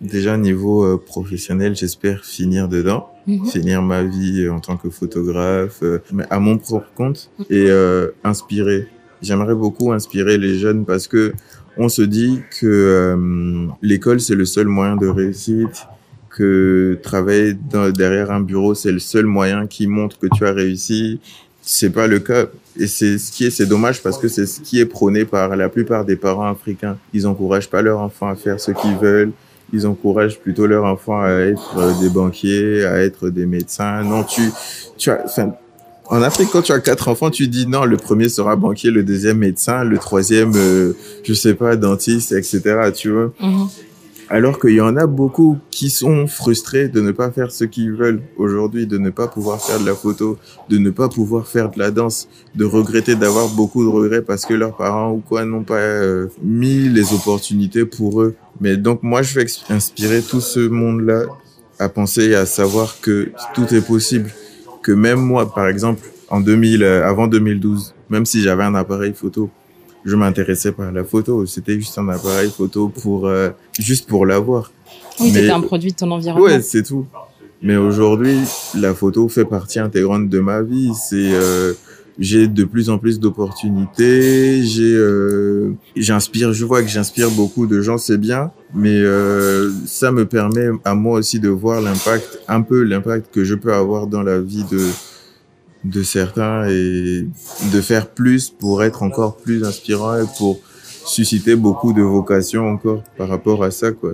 Déjà 0.00 0.38
niveau 0.38 0.82
euh, 0.84 0.96
professionnel 0.96 1.76
j'espère 1.76 2.24
finir 2.24 2.68
dedans 2.68 3.08
Mhm. 3.26 3.44
finir 3.44 3.82
ma 3.82 4.02
vie 4.02 4.48
en 4.48 4.60
tant 4.60 4.78
que 4.78 4.88
photographe 4.88 5.80
euh, 5.82 5.98
mais 6.10 6.24
à 6.30 6.38
mon 6.40 6.56
propre 6.56 6.86
compte 6.94 7.30
et 7.50 7.66
euh, 7.68 8.08
inspirer 8.24 8.88
j'aimerais 9.22 9.54
beaucoup 9.54 9.92
inspirer 9.92 10.38
les 10.38 10.58
jeunes 10.58 10.84
parce 10.84 11.06
que 11.06 11.32
on 11.76 11.88
se 11.88 12.02
dit 12.02 12.40
que 12.60 12.66
euh, 12.66 13.66
l'école 13.82 14.20
c'est 14.20 14.34
le 14.34 14.44
seul 14.44 14.66
moyen 14.66 14.96
de 14.96 15.06
réussite 15.06 15.86
que 16.28 16.98
travailler 17.02 17.54
derrière 17.94 18.30
un 18.30 18.40
bureau 18.40 18.74
c'est 18.74 18.92
le 18.92 18.98
seul 18.98 19.26
moyen 19.26 19.66
qui 19.66 19.86
montre 19.86 20.18
que 20.18 20.26
tu 20.32 20.46
as 20.46 20.52
réussi. 20.52 21.20
C'est 21.62 21.90
pas 21.90 22.06
le 22.06 22.18
cas 22.20 22.46
et 22.78 22.86
c'est 22.86 23.18
ce 23.18 23.30
qui 23.30 23.44
est 23.44 23.50
c'est 23.50 23.66
dommage 23.66 24.02
parce 24.02 24.18
que 24.18 24.28
c'est 24.28 24.46
ce 24.46 24.60
qui 24.60 24.80
est 24.80 24.86
prôné 24.86 25.24
par 25.24 25.54
la 25.56 25.68
plupart 25.68 26.04
des 26.04 26.16
parents 26.16 26.50
africains. 26.50 26.96
Ils 27.12 27.26
encouragent 27.26 27.70
pas 27.70 27.82
leurs 27.82 27.98
enfants 27.98 28.28
à 28.28 28.36
faire 28.36 28.58
ce 28.58 28.72
qu'ils 28.72 28.96
veulent. 28.96 29.32
Ils 29.72 29.86
encouragent 29.86 30.40
plutôt 30.40 30.66
leurs 30.66 30.84
enfants 30.84 31.20
à 31.20 31.30
être 31.30 31.78
euh, 31.78 31.92
des 32.00 32.08
banquiers 32.08 32.84
à 32.84 32.98
être 33.02 33.28
des 33.30 33.46
médecins. 33.46 34.02
Non 34.02 34.24
tu 34.24 34.42
tu 34.96 35.10
as 35.10 35.26
en 36.10 36.22
Afrique, 36.22 36.48
quand 36.52 36.62
tu 36.62 36.72
as 36.72 36.80
quatre 36.80 37.08
enfants, 37.08 37.30
tu 37.30 37.48
dis 37.48 37.66
non, 37.66 37.84
le 37.84 37.96
premier 37.96 38.28
sera 38.28 38.56
banquier, 38.56 38.90
le 38.90 39.02
deuxième 39.04 39.38
médecin, 39.38 39.84
le 39.84 39.96
troisième, 39.98 40.52
euh, 40.56 40.92
je 41.24 41.32
sais 41.34 41.54
pas, 41.54 41.76
dentiste, 41.76 42.32
etc. 42.32 42.60
Tu 42.94 43.10
vois. 43.10 43.32
Mhm. 43.40 43.68
Alors 44.32 44.60
qu'il 44.60 44.74
y 44.74 44.80
en 44.80 44.96
a 44.96 45.06
beaucoup 45.08 45.58
qui 45.72 45.90
sont 45.90 46.28
frustrés 46.28 46.86
de 46.88 47.00
ne 47.00 47.10
pas 47.10 47.32
faire 47.32 47.50
ce 47.50 47.64
qu'ils 47.64 47.92
veulent 47.92 48.22
aujourd'hui, 48.36 48.86
de 48.86 48.96
ne 48.96 49.10
pas 49.10 49.26
pouvoir 49.26 49.60
faire 49.60 49.80
de 49.80 49.86
la 49.86 49.94
photo, 49.96 50.38
de 50.68 50.78
ne 50.78 50.90
pas 50.90 51.08
pouvoir 51.08 51.48
faire 51.48 51.68
de 51.70 51.78
la 51.80 51.90
danse, 51.90 52.28
de 52.54 52.64
regretter 52.64 53.16
d'avoir 53.16 53.48
beaucoup 53.48 53.82
de 53.82 53.88
regrets 53.88 54.22
parce 54.22 54.46
que 54.46 54.54
leurs 54.54 54.76
parents 54.76 55.10
ou 55.10 55.18
quoi 55.18 55.44
n'ont 55.44 55.64
pas 55.64 55.78
euh, 55.78 56.26
mis 56.44 56.88
les 56.88 57.12
opportunités 57.12 57.84
pour 57.84 58.22
eux. 58.22 58.36
Mais 58.60 58.76
donc 58.76 59.02
moi, 59.02 59.22
je 59.22 59.40
ex- 59.40 59.64
inspirer 59.68 60.22
tout 60.22 60.40
ce 60.40 60.60
monde-là 60.60 61.22
à 61.80 61.88
penser 61.88 62.26
et 62.26 62.34
à 62.36 62.46
savoir 62.46 63.00
que 63.00 63.32
tout 63.54 63.74
est 63.74 63.84
possible. 63.84 64.30
Que 64.82 64.92
même 64.92 65.20
moi, 65.20 65.52
par 65.52 65.68
exemple, 65.68 66.02
en 66.28 66.40
2000, 66.40 66.82
euh, 66.82 67.06
avant 67.06 67.26
2012, 67.26 67.94
même 68.08 68.24
si 68.24 68.42
j'avais 68.42 68.64
un 68.64 68.74
appareil 68.74 69.12
photo, 69.14 69.50
je 70.04 70.16
m'intéressais 70.16 70.72
pas 70.72 70.88
à 70.88 70.90
la 70.90 71.04
photo. 71.04 71.44
C'était 71.46 71.74
juste 71.74 71.98
un 71.98 72.08
appareil 72.08 72.50
photo 72.50 72.88
pour 72.88 73.26
euh, 73.26 73.50
juste 73.78 74.08
pour 74.08 74.26
l'avoir. 74.26 74.72
Oui, 75.20 75.30
c'était 75.30 75.50
un 75.50 75.60
produit 75.60 75.92
de 75.92 75.96
ton 75.96 76.10
environnement. 76.10 76.46
Ouais, 76.46 76.62
c'est 76.62 76.82
tout. 76.82 77.06
Mais 77.62 77.76
aujourd'hui, 77.76 78.38
la 78.74 78.94
photo 78.94 79.28
fait 79.28 79.44
partie 79.44 79.78
intégrante 79.78 80.28
de 80.28 80.40
ma 80.40 80.62
vie. 80.62 80.92
C'est 80.94 81.32
euh, 81.34 81.74
j'ai 82.20 82.48
de 82.48 82.64
plus 82.64 82.90
en 82.90 82.98
plus 82.98 83.18
d'opportunités. 83.18 84.62
J'ai 84.62 84.94
euh, 84.94 85.72
j'inspire. 85.96 86.52
Je 86.52 86.64
vois 86.66 86.82
que 86.82 86.88
j'inspire 86.88 87.30
beaucoup 87.30 87.66
de 87.66 87.80
gens. 87.80 87.96
C'est 87.96 88.18
bien, 88.18 88.52
mais 88.74 88.94
euh, 88.94 89.70
ça 89.86 90.12
me 90.12 90.26
permet 90.26 90.68
à 90.84 90.94
moi 90.94 91.18
aussi 91.18 91.40
de 91.40 91.48
voir 91.48 91.80
l'impact, 91.80 92.40
un 92.46 92.60
peu 92.60 92.82
l'impact 92.82 93.34
que 93.34 93.42
je 93.42 93.54
peux 93.54 93.72
avoir 93.72 94.06
dans 94.06 94.22
la 94.22 94.38
vie 94.38 94.64
de 94.70 94.86
de 95.82 96.02
certains 96.02 96.68
et 96.68 97.26
de 97.72 97.80
faire 97.80 98.10
plus 98.10 98.50
pour 98.50 98.84
être 98.84 99.02
encore 99.02 99.38
plus 99.38 99.64
inspirant 99.64 100.18
et 100.18 100.26
pour 100.36 100.60
susciter 101.06 101.56
beaucoup 101.56 101.94
de 101.94 102.02
vocations 102.02 102.68
encore 102.68 103.02
par 103.16 103.28
rapport 103.30 103.64
à 103.64 103.70
ça 103.70 103.90
quoi. 103.90 104.12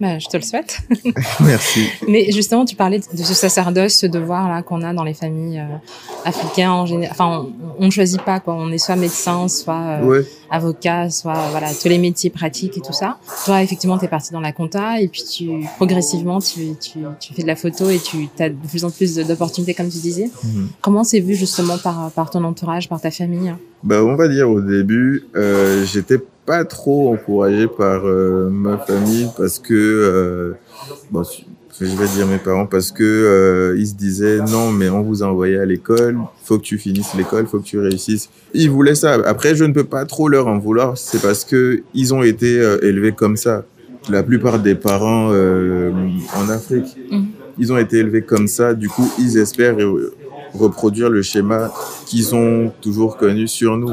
Bah, 0.00 0.18
je 0.20 0.28
te 0.28 0.36
le 0.36 0.44
souhaite. 0.44 0.78
Merci. 1.40 1.88
Mais 2.06 2.30
justement, 2.30 2.64
tu 2.64 2.76
parlais 2.76 3.00
de 3.00 3.22
ce 3.22 3.34
sacerdoce, 3.34 3.94
ce 3.94 4.06
devoir 4.06 4.48
là 4.48 4.62
qu'on 4.62 4.82
a 4.82 4.92
dans 4.94 5.02
les 5.02 5.14
familles 5.14 5.58
euh, 5.58 5.76
africaines 6.24 6.68
en 6.68 6.86
général. 6.86 7.10
Enfin, 7.10 7.46
on, 7.80 7.86
ne 7.86 7.90
choisit 7.90 8.22
pas 8.22 8.38
quoi. 8.38 8.54
On 8.54 8.70
est 8.70 8.78
soit 8.78 8.94
médecin, 8.94 9.48
soit 9.48 9.74
euh, 10.00 10.04
Ouais. 10.04 10.24
avocat, 10.50 11.10
soit 11.10 11.50
voilà 11.50 11.74
tous 11.74 11.88
les 11.88 11.98
métiers 11.98 12.30
pratiques 12.30 12.78
et 12.78 12.80
tout 12.80 12.92
ça. 12.92 13.18
Toi, 13.44 13.60
effectivement, 13.62 13.98
tu 13.98 14.04
es 14.04 14.08
parti 14.08 14.32
dans 14.32 14.40
la 14.40 14.52
compta 14.52 15.00
et 15.00 15.08
puis 15.08 15.24
tu 15.24 15.48
progressivement 15.76 16.40
tu, 16.40 16.76
tu, 16.80 17.00
tu 17.18 17.34
fais 17.34 17.42
de 17.42 17.48
la 17.48 17.56
photo 17.56 17.90
et 17.90 17.98
tu 17.98 18.28
as 18.38 18.50
de 18.50 18.54
plus 18.68 18.84
en 18.84 18.90
plus 18.90 19.16
d'opportunités 19.16 19.74
comme 19.74 19.88
tu 19.88 19.98
disais. 19.98 20.30
Mhm. 20.44 20.68
Comment 20.80 21.02
c'est 21.02 21.20
vu 21.20 21.34
justement 21.34 21.76
par 21.76 22.12
par 22.12 22.30
ton 22.30 22.44
entourage, 22.44 22.88
par 22.88 23.00
ta 23.00 23.10
famille 23.10 23.52
Bah, 23.82 24.04
on 24.04 24.14
va 24.14 24.28
dire 24.28 24.48
au 24.48 24.60
début, 24.60 25.24
euh, 25.34 25.84
j'étais 25.84 26.18
pas 26.48 26.64
trop 26.64 27.12
encouragé 27.12 27.66
par 27.68 28.06
euh, 28.06 28.48
ma 28.50 28.78
famille 28.78 29.28
parce 29.36 29.58
que, 29.58 29.74
euh, 29.74 30.52
bon, 31.10 31.22
je 31.78 31.84
vais 31.84 32.08
dire 32.08 32.26
mes 32.26 32.38
parents 32.38 32.64
parce 32.64 32.90
que 32.90 33.04
euh, 33.04 33.76
ils 33.78 33.86
se 33.88 33.94
disaient 33.94 34.38
non, 34.38 34.72
mais 34.72 34.88
on 34.88 35.02
vous 35.02 35.22
a 35.22 35.26
envoyé 35.26 35.58
à 35.58 35.66
l'école, 35.66 36.16
faut 36.42 36.56
que 36.56 36.62
tu 36.62 36.78
finisses 36.78 37.14
l'école, 37.18 37.46
faut 37.46 37.58
que 37.58 37.66
tu 37.66 37.78
réussisses. 37.78 38.30
Ils 38.54 38.70
voulaient 38.70 38.94
ça. 38.94 39.12
Après, 39.26 39.54
je 39.54 39.64
ne 39.64 39.74
peux 39.74 39.84
pas 39.84 40.06
trop 40.06 40.26
leur 40.30 40.46
en 40.46 40.58
vouloir, 40.58 40.96
c'est 40.96 41.20
parce 41.20 41.44
que 41.44 41.82
ils 41.92 42.14
ont 42.14 42.22
été 42.22 42.54
élevés 42.80 43.12
comme 43.12 43.36
ça. 43.36 43.66
La 44.08 44.22
plupart 44.22 44.58
des 44.58 44.74
parents 44.74 45.28
en 45.28 46.48
Afrique, 46.48 46.96
Mhm. 47.10 47.26
ils 47.58 47.70
ont 47.74 47.78
été 47.78 47.98
élevés 47.98 48.22
comme 48.22 48.48
ça. 48.48 48.72
Du 48.72 48.88
coup, 48.88 49.06
ils 49.18 49.36
espèrent 49.36 49.76
reproduire 50.54 51.10
le 51.10 51.20
schéma 51.20 51.70
qu'ils 52.06 52.34
ont 52.34 52.72
toujours 52.80 53.18
connu 53.18 53.46
sur 53.46 53.76
nous. 53.76 53.92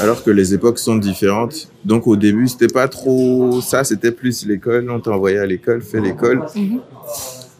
Alors 0.00 0.22
que 0.24 0.30
les 0.30 0.54
époques 0.54 0.78
sont 0.78 0.96
différentes. 0.96 1.68
Donc 1.84 2.06
au 2.06 2.16
début, 2.16 2.48
c'était 2.48 2.72
pas 2.72 2.88
trop 2.88 3.60
ça, 3.60 3.84
c'était 3.84 4.12
plus 4.12 4.46
l'école. 4.46 4.90
On 4.90 5.00
t'envoyait 5.00 5.38
à 5.38 5.46
l'école, 5.46 5.82
fais 5.82 6.00
l'école. 6.00 6.44
Mhm. 6.54 6.80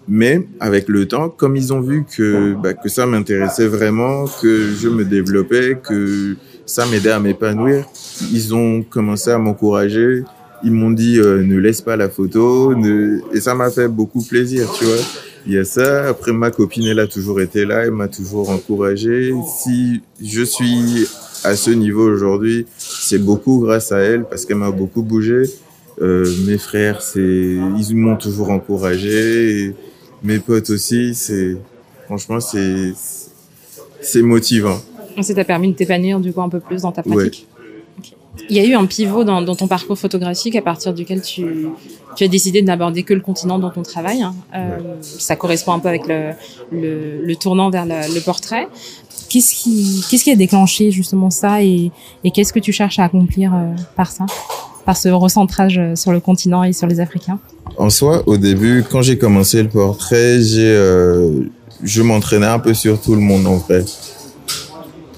Mais 0.07 0.47
avec 0.61 0.89
le 0.89 1.07
temps, 1.07 1.31
comme 1.31 1.57
ils 1.57 1.73
ont 1.73 1.81
vu 1.81 2.05
que, 2.05 2.55
bah, 2.55 2.75
que 2.75 2.89
ça 2.89 3.07
m'intéressait 3.07 3.69
vraiment, 3.69 4.27
que 4.43 4.71
je 4.71 4.89
me 4.89 5.05
développais, 5.05 5.79
que 5.83 6.37
ça 6.67 6.85
m'aidait 6.87 7.11
à 7.11 7.21
m'épanouir, 7.21 7.87
ils 8.33 8.55
ont 8.55 8.83
commencé 8.83 9.31
à 9.31 9.39
m'encourager. 9.39 10.23
Ils 10.63 10.73
m'ont 10.73 10.91
dit 10.91 11.19
euh, 11.19 11.43
ne 11.43 11.59
laisse 11.59 11.81
pas 11.81 11.97
la 11.97 12.09
photo, 12.09 12.75
ne... 12.75 13.21
et 13.35 13.41
ça 13.41 13.55
m'a 13.55 13.71
fait 13.71 13.89
beaucoup 13.89 14.23
plaisir, 14.23 14.71
tu 14.79 14.85
vois. 14.85 14.97
Il 15.47 15.53
y 15.53 15.59
a 15.59 15.65
ça. 15.65 16.09
Après, 16.09 16.33
ma 16.33 16.51
copine, 16.51 16.87
elle 16.87 17.01
a 17.01 17.07
toujours 17.07 17.41
été 17.41 17.65
là, 17.67 17.85
elle 17.85 17.91
m'a 17.91 18.09
toujours 18.09 18.49
encouragé. 18.51 19.35
Si 19.63 20.01
je 20.23 20.43
suis 20.43 21.07
à 21.45 21.55
ce 21.57 21.71
niveau 21.71 22.09
aujourd'hui, 22.11 22.67
c'est 22.79 23.19
beaucoup 23.19 23.59
grâce 23.61 23.93
à 23.93 23.99
elle 23.99 24.25
parce 24.25 24.47
qu'elle 24.47 24.57
m'a 24.57 24.71
beaucoup 24.71 25.03
bougé. 25.03 25.43
Euh, 26.01 26.25
mes 26.47 26.57
frères, 26.59 27.03
c'est, 27.03 27.21
ils 27.21 27.95
m'ont 27.95 28.17
toujours 28.17 28.51
encouragé. 28.51 29.67
Et 29.67 29.75
mes 30.23 30.39
potes 30.39 30.71
aussi, 30.71 31.15
c'est, 31.15 31.57
franchement, 32.07 32.41
c'est, 32.41 32.93
c'est 34.01 34.23
motivant. 34.23 34.81
Ça 35.21 35.35
t'a 35.35 35.45
permis 35.45 35.71
de 35.73 35.77
t'épanouir 35.77 36.19
du 36.21 36.33
coup 36.33 36.41
un 36.43 36.49
peu 36.49 36.59
plus 36.61 36.83
dans 36.83 36.91
ta 36.93 37.03
Ouais. 37.07 37.15
pratique. 37.17 37.47
Ok. 37.99 38.13
Il 38.51 38.57
y 38.57 38.61
a 38.61 38.65
eu 38.65 38.75
un 38.75 38.87
pivot 38.87 39.23
dans, 39.25 39.43
dans 39.43 39.55
ton 39.55 39.69
parcours 39.69 39.97
photographique 39.99 40.57
à 40.57 40.63
partir 40.63 40.93
duquel 40.95 41.21
tu, 41.23 41.69
tu 42.17 42.25
as 42.25 42.29
décidé 42.29 42.63
de 42.63 42.67
n'aborder 42.67 43.03
que 43.03 43.15
le 43.15 43.21
continent 43.21 43.59
dont 43.59 43.73
on 43.77 43.83
travaille. 43.83 44.23
hein. 44.23 44.35
Euh, 44.55 44.79
Ça 45.01 45.37
correspond 45.37 45.73
un 45.73 45.79
peu 45.79 45.89
avec 45.89 46.07
le, 46.07 46.31
le, 46.73 47.25
le 47.25 47.37
tournant 47.37 47.71
vers 47.71 47.87
le, 47.87 48.15
le 48.15 48.21
portrait. 48.21 48.69
Qu'est-ce 49.29 49.55
qui, 49.55 50.05
qu'est-ce 50.09 50.25
qui 50.25 50.31
a 50.31 50.37
déclenché 50.37 50.91
justement 50.91 51.31
ça 51.31 51.63
et, 51.63 51.91
et 52.23 52.31
qu'est-ce 52.31 52.53
que 52.53 52.61
tu 52.61 52.73
cherches 52.73 52.99
à 52.99 53.05
accomplir 53.05 53.53
euh, 53.55 53.73
par 53.97 54.11
ça, 54.13 54.27
par 54.85 54.97
ce 54.97 55.09
recentrage 55.09 55.79
euh, 55.79 55.97
sur 55.97 56.13
le 56.13 56.21
continent 56.21 56.63
et 56.63 56.73
sur 56.73 56.87
les 56.87 57.01
Africains? 57.01 57.39
En 57.77 57.91
soi, 57.91 58.23
au 58.27 58.37
début, 58.37 58.85
quand 58.89 59.03
j'ai 59.03 59.19
commencé 59.19 59.63
le 59.63 59.69
portrait, 59.69 60.41
j'ai, 60.41 60.61
euh, 60.63 61.41
je 61.83 62.03
m'entraînais 62.03 62.47
un 62.47 62.59
peu 62.61 62.75
sur 62.75 63.01
tout 63.01 63.15
le 63.15 63.21
monde 63.21 63.47
en 63.47 63.57
vrai. 63.57 63.85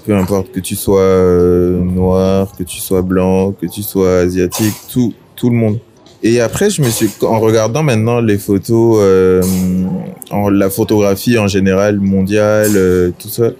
Peu 0.05 0.15
importe 0.15 0.51
que 0.51 0.61
tu 0.61 0.75
sois 0.77 1.01
euh, 1.01 1.83
noir, 1.83 2.53
que 2.57 2.63
tu 2.63 2.77
sois 2.79 3.01
blanc, 3.01 3.51
que 3.51 3.65
tu 3.67 3.83
sois 3.83 4.19
asiatique, 4.19 4.73
tout, 4.91 5.13
tout 5.35 5.49
le 5.49 5.57
monde. 5.57 5.79
Et 6.23 6.41
après, 6.41 6.69
je 6.69 6.81
me 6.81 6.89
suis, 6.89 7.09
en 7.21 7.39
regardant 7.39 7.83
maintenant 7.83 8.21
les 8.21 8.37
photos, 8.37 8.97
euh, 9.01 9.41
en, 10.31 10.49
la 10.49 10.69
photographie 10.69 11.37
en 11.37 11.47
général 11.47 11.99
mondiale, 11.99 12.71
euh, 12.75 13.11
tout 13.19 13.29
ça, 13.29 13.51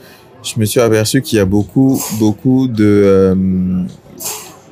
je 0.44 0.60
me 0.60 0.66
suis 0.66 0.80
aperçu 0.80 1.22
qu'il 1.22 1.38
y 1.38 1.42
a 1.42 1.46
beaucoup, 1.46 2.02
beaucoup 2.20 2.68
de, 2.68 2.84
euh, 2.84 3.36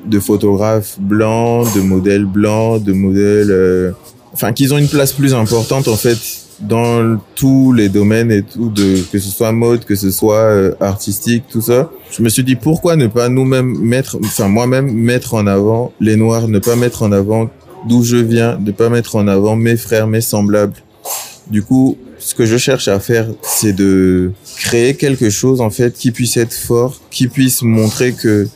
de 0.06 0.20
photographes 0.20 0.96
blancs, 0.98 1.66
de 1.74 1.80
modèles 1.80 2.24
blancs, 2.24 2.82
de 2.82 2.92
modèles, 2.92 3.50
euh, 3.50 3.92
enfin, 4.32 4.52
qu'ils 4.52 4.72
ont 4.72 4.78
une 4.78 4.88
place 4.88 5.12
plus 5.12 5.34
importante 5.34 5.88
en 5.88 5.96
fait 5.96 6.18
dans 6.60 7.18
tous 7.34 7.72
les 7.72 7.90
domaines 7.90 8.30
et 8.30 8.42
tout, 8.42 8.70
de 8.70 9.02
que 9.12 9.18
ce 9.18 9.30
soit 9.30 9.52
mode, 9.52 9.84
que 9.84 9.94
ce 9.94 10.10
soit 10.10 10.36
euh, 10.36 10.74
artistique, 10.80 11.44
tout 11.50 11.60
ça. 11.60 11.90
Je 12.10 12.22
me 12.22 12.30
suis 12.30 12.44
dit 12.44 12.56
pourquoi 12.56 12.96
ne 12.96 13.08
pas 13.08 13.28
nous-mêmes 13.28 13.78
mettre, 13.78 14.16
enfin 14.24 14.48
moi-même 14.48 14.90
mettre 14.90 15.34
en 15.34 15.46
avant 15.46 15.92
les 16.00 16.16
noirs, 16.16 16.48
ne 16.48 16.58
pas 16.58 16.76
mettre 16.76 17.02
en 17.02 17.12
avant 17.12 17.50
d'où 17.88 18.02
je 18.02 18.16
viens, 18.16 18.58
ne 18.58 18.70
pas 18.72 18.88
mettre 18.88 19.16
en 19.16 19.26
avant 19.28 19.56
mes 19.56 19.76
frères, 19.76 20.06
mes 20.06 20.20
semblables. 20.20 20.74
Du 21.50 21.62
coup, 21.62 21.96
ce 22.18 22.34
que 22.34 22.44
je 22.46 22.56
cherche 22.56 22.88
à 22.88 22.98
faire, 22.98 23.28
c'est 23.42 23.72
de 23.72 24.32
créer 24.56 24.94
quelque 24.96 25.30
chose 25.30 25.60
en 25.60 25.70
fait 25.70 25.94
qui 25.94 26.10
puisse 26.10 26.36
être 26.36 26.52
fort, 26.54 27.00
qui 27.10 27.28
puisse 27.28 27.62
montrer 27.62 28.12
que 28.12 28.48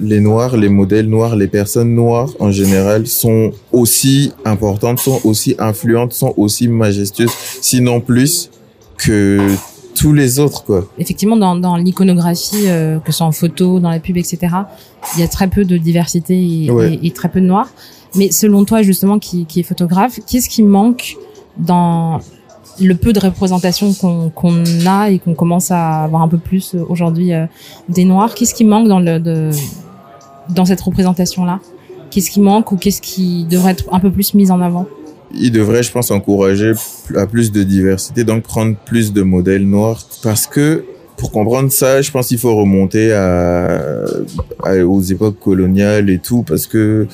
les 0.00 0.20
noirs, 0.20 0.56
les 0.56 0.68
modèles 0.68 1.06
noirs, 1.08 1.36
les 1.36 1.46
personnes 1.46 1.94
noires 1.94 2.30
en 2.40 2.50
général 2.50 3.06
sont 3.06 3.52
aussi 3.72 4.32
importantes, 4.44 4.98
sont 4.98 5.20
aussi 5.24 5.54
influentes, 5.58 6.12
sont 6.12 6.34
aussi 6.36 6.68
majestueuses, 6.68 7.30
sinon 7.62 8.00
plus 8.00 8.50
que 8.98 9.38
tous 9.94 10.12
les 10.12 10.38
autres 10.38 10.64
quoi. 10.64 10.86
Effectivement, 10.98 11.36
dans, 11.38 11.56
dans 11.56 11.76
l'iconographie, 11.76 12.64
euh, 12.66 12.98
que 12.98 13.12
ce 13.12 13.18
soit 13.18 13.26
en 13.26 13.32
photo, 13.32 13.80
dans 13.80 13.88
la 13.90 14.00
pub, 14.00 14.16
etc., 14.18 14.38
il 15.14 15.20
y 15.20 15.22
a 15.22 15.28
très 15.28 15.48
peu 15.48 15.64
de 15.64 15.76
diversité 15.78 16.34
et, 16.64 16.70
Ouais. 16.70 16.94
et- 17.02 17.06
et 17.06 17.10
très 17.12 17.30
peu 17.30 17.40
de 17.40 17.46
noirs. 17.46 17.70
Mais 18.16 18.30
selon 18.30 18.64
toi, 18.64 18.82
justement, 18.82 19.18
qui, 19.18 19.46
qui 19.46 19.60
est 19.60 19.62
photographe, 19.62 20.18
qu'est-ce 20.26 20.48
qui 20.48 20.62
manque 20.62 21.16
dans 21.58 22.20
le 22.80 22.94
peu 22.94 23.12
de 23.12 23.20
représentation 23.20 23.92
qu'on 23.94 24.64
a 24.86 25.10
et 25.10 25.18
qu'on 25.18 25.34
commence 25.34 25.70
à 25.70 26.02
avoir 26.04 26.22
un 26.22 26.28
peu 26.28 26.38
plus 26.38 26.74
euh, 26.74 26.84
aujourd'hui 26.88 27.32
euh, 27.32 27.46
des 27.88 28.04
noirs? 28.04 28.34
Qu'est-ce 28.34 28.54
qui 28.54 28.64
manque 28.64 28.88
dans 28.88 29.00
le 29.00 29.50
dans 30.48 30.64
cette 30.64 30.80
représentation-là? 30.80 31.60
Qu'est-ce 32.10 32.30
qui 32.30 32.40
manque 32.40 32.70
ou 32.72 32.76
qu'est-ce 32.76 33.00
qui 33.00 33.44
devrait 33.44 33.72
être 33.72 33.92
un 33.92 33.98
peu 33.98 34.10
plus 34.10 34.34
mis 34.34 34.50
en 34.50 34.60
avant? 34.60 34.86
Il 35.34 35.50
devrait, 35.50 35.82
je 35.82 35.90
pense, 35.90 36.10
encourager 36.10 36.72
à 37.16 37.26
plus 37.26 37.50
de 37.50 37.64
diversité, 37.64 38.22
donc 38.22 38.44
prendre 38.44 38.76
plus 38.76 39.12
de 39.12 39.22
modèles 39.22 39.66
noirs. 39.66 40.06
Parce 40.22 40.46
que 40.46 40.84
pour 41.16 41.32
comprendre 41.32 41.72
ça, 41.72 42.00
je 42.00 42.10
pense 42.12 42.28
qu'il 42.28 42.38
faut 42.38 42.54
remonter 42.54 43.10
aux 44.64 45.02
époques 45.02 45.40
coloniales 45.40 46.10
et 46.10 46.18
tout, 46.18 46.44
parce 46.44 46.66
que 46.66 47.08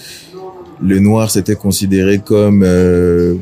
le 0.83 0.99
noir 0.99 1.31
c'était 1.31 1.55
considéré 1.55 2.19
comme 2.19 2.62
euh, 2.65 3.35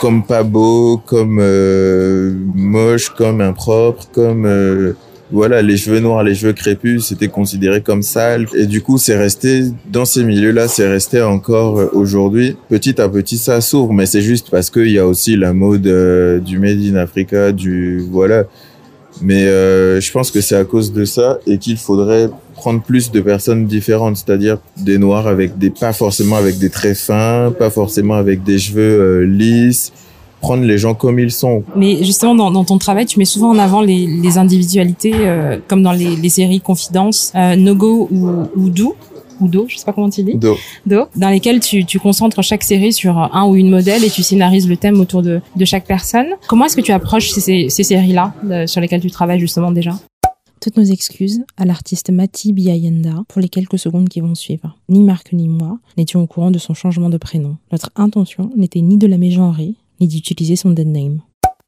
comme 0.00 0.24
pas 0.24 0.42
beau, 0.42 1.00
comme 1.04 1.38
euh, 1.40 2.34
moche, 2.54 3.10
comme 3.10 3.40
impropre, 3.40 4.08
comme 4.12 4.44
euh, 4.46 4.92
voilà, 5.32 5.60
les 5.60 5.76
cheveux 5.76 5.98
noirs, 5.98 6.22
les 6.22 6.34
cheveux 6.34 6.52
crépus, 6.52 7.06
c'était 7.06 7.28
considéré 7.28 7.80
comme 7.80 8.02
sale. 8.02 8.46
Et 8.54 8.66
du 8.66 8.80
coup, 8.80 8.96
c'est 8.96 9.16
resté, 9.16 9.64
dans 9.90 10.04
ces 10.04 10.22
milieux-là, 10.22 10.68
c'est 10.68 10.88
resté 10.88 11.20
encore 11.20 11.80
euh, 11.80 11.90
aujourd'hui. 11.92 12.56
Petit 12.68 13.00
à 13.00 13.08
petit, 13.08 13.36
ça 13.36 13.60
s'ouvre, 13.60 13.92
mais 13.92 14.06
c'est 14.06 14.22
juste 14.22 14.50
parce 14.50 14.70
qu'il 14.70 14.90
y 14.90 14.98
a 14.98 15.06
aussi 15.06 15.36
la 15.36 15.52
mode 15.52 15.86
euh, 15.86 16.38
du 16.38 16.58
Made 16.58 16.80
in 16.80 16.94
Africa, 16.94 17.50
du, 17.50 18.04
voilà. 18.10 18.44
Mais 19.20 19.46
euh, 19.46 20.00
je 20.00 20.12
pense 20.12 20.30
que 20.30 20.40
c'est 20.40 20.56
à 20.56 20.64
cause 20.64 20.92
de 20.92 21.04
ça 21.04 21.38
et 21.46 21.58
qu'il 21.58 21.78
faudrait 21.78 22.30
prendre 22.56 22.82
plus 22.82 23.10
de 23.10 23.20
personnes 23.20 23.66
différentes, 23.66 24.16
c'est-à-dire 24.16 24.58
des 24.76 24.98
noirs 24.98 25.26
avec 25.26 25.58
des, 25.58 25.70
pas 25.70 25.92
forcément 25.92 26.36
avec 26.36 26.58
des 26.58 26.70
traits 26.70 26.96
fins, 26.96 27.52
pas 27.56 27.70
forcément 27.70 28.14
avec 28.14 28.42
des 28.42 28.58
cheveux 28.58 28.80
euh, 29.00 29.26
lisses, 29.26 29.92
prendre 30.40 30.64
les 30.64 30.78
gens 30.78 30.94
comme 30.94 31.18
ils 31.18 31.30
sont. 31.30 31.62
Mais 31.76 32.02
justement, 32.02 32.34
dans, 32.34 32.50
dans 32.50 32.64
ton 32.64 32.78
travail, 32.78 33.06
tu 33.06 33.18
mets 33.18 33.24
souvent 33.24 33.50
en 33.50 33.58
avant 33.58 33.82
les, 33.82 34.06
les 34.06 34.38
individualités, 34.38 35.12
euh, 35.14 35.58
comme 35.68 35.82
dans 35.82 35.92
les, 35.92 36.16
les 36.16 36.28
séries 36.28 36.60
Confidence, 36.60 37.32
euh, 37.34 37.56
No 37.56 37.74
Go 37.74 38.08
ou, 38.10 38.28
ou 38.56 38.70
Do, 38.70 38.96
ou 39.40 39.48
Do, 39.48 39.66
je 39.68 39.76
sais 39.76 39.84
pas 39.84 39.92
comment 39.92 40.08
tu 40.08 40.22
dis, 40.22 40.34
Donc, 40.34 40.56
Do, 40.86 41.04
dans 41.14 41.28
lesquelles 41.28 41.60
tu, 41.60 41.84
tu 41.84 41.98
concentres 41.98 42.42
chaque 42.42 42.64
série 42.64 42.92
sur 42.92 43.18
un 43.18 43.46
ou 43.46 43.54
une 43.56 43.70
modèle 43.70 44.02
et 44.02 44.10
tu 44.10 44.22
scénarises 44.22 44.66
le 44.66 44.76
thème 44.78 44.98
autour 45.00 45.22
de, 45.22 45.40
de 45.54 45.64
chaque 45.66 45.86
personne. 45.86 46.28
Comment 46.48 46.64
est-ce 46.64 46.76
que 46.76 46.80
tu 46.80 46.92
approches 46.92 47.30
ces, 47.30 47.40
ces, 47.40 47.68
ces 47.68 47.82
séries-là, 47.82 48.32
euh, 48.50 48.66
sur 48.66 48.80
lesquelles 48.80 49.02
tu 49.02 49.10
travailles 49.10 49.40
justement 49.40 49.70
déjà? 49.72 49.92
Toutes 50.60 50.76
nos 50.76 50.84
excuses 50.84 51.40
à 51.56 51.64
l'artiste 51.64 52.10
Mati 52.10 52.52
Biayenda 52.52 53.22
pour 53.28 53.40
les 53.40 53.48
quelques 53.48 53.78
secondes 53.78 54.08
qui 54.08 54.20
vont 54.20 54.34
suivre. 54.34 54.76
Ni 54.88 55.02
Marc 55.02 55.32
ni 55.32 55.48
moi 55.48 55.78
n'étions 55.96 56.22
au 56.22 56.26
courant 56.26 56.50
de 56.50 56.58
son 56.58 56.74
changement 56.74 57.10
de 57.10 57.18
prénom. 57.18 57.56
Notre 57.72 57.90
intention 57.96 58.50
n'était 58.56 58.80
ni 58.80 58.96
de 58.96 59.06
la 59.06 59.18
mégenrer, 59.18 59.74
ni 60.00 60.08
d'utiliser 60.08 60.56
son 60.56 60.70
dead 60.70 60.88
name. 60.88 61.20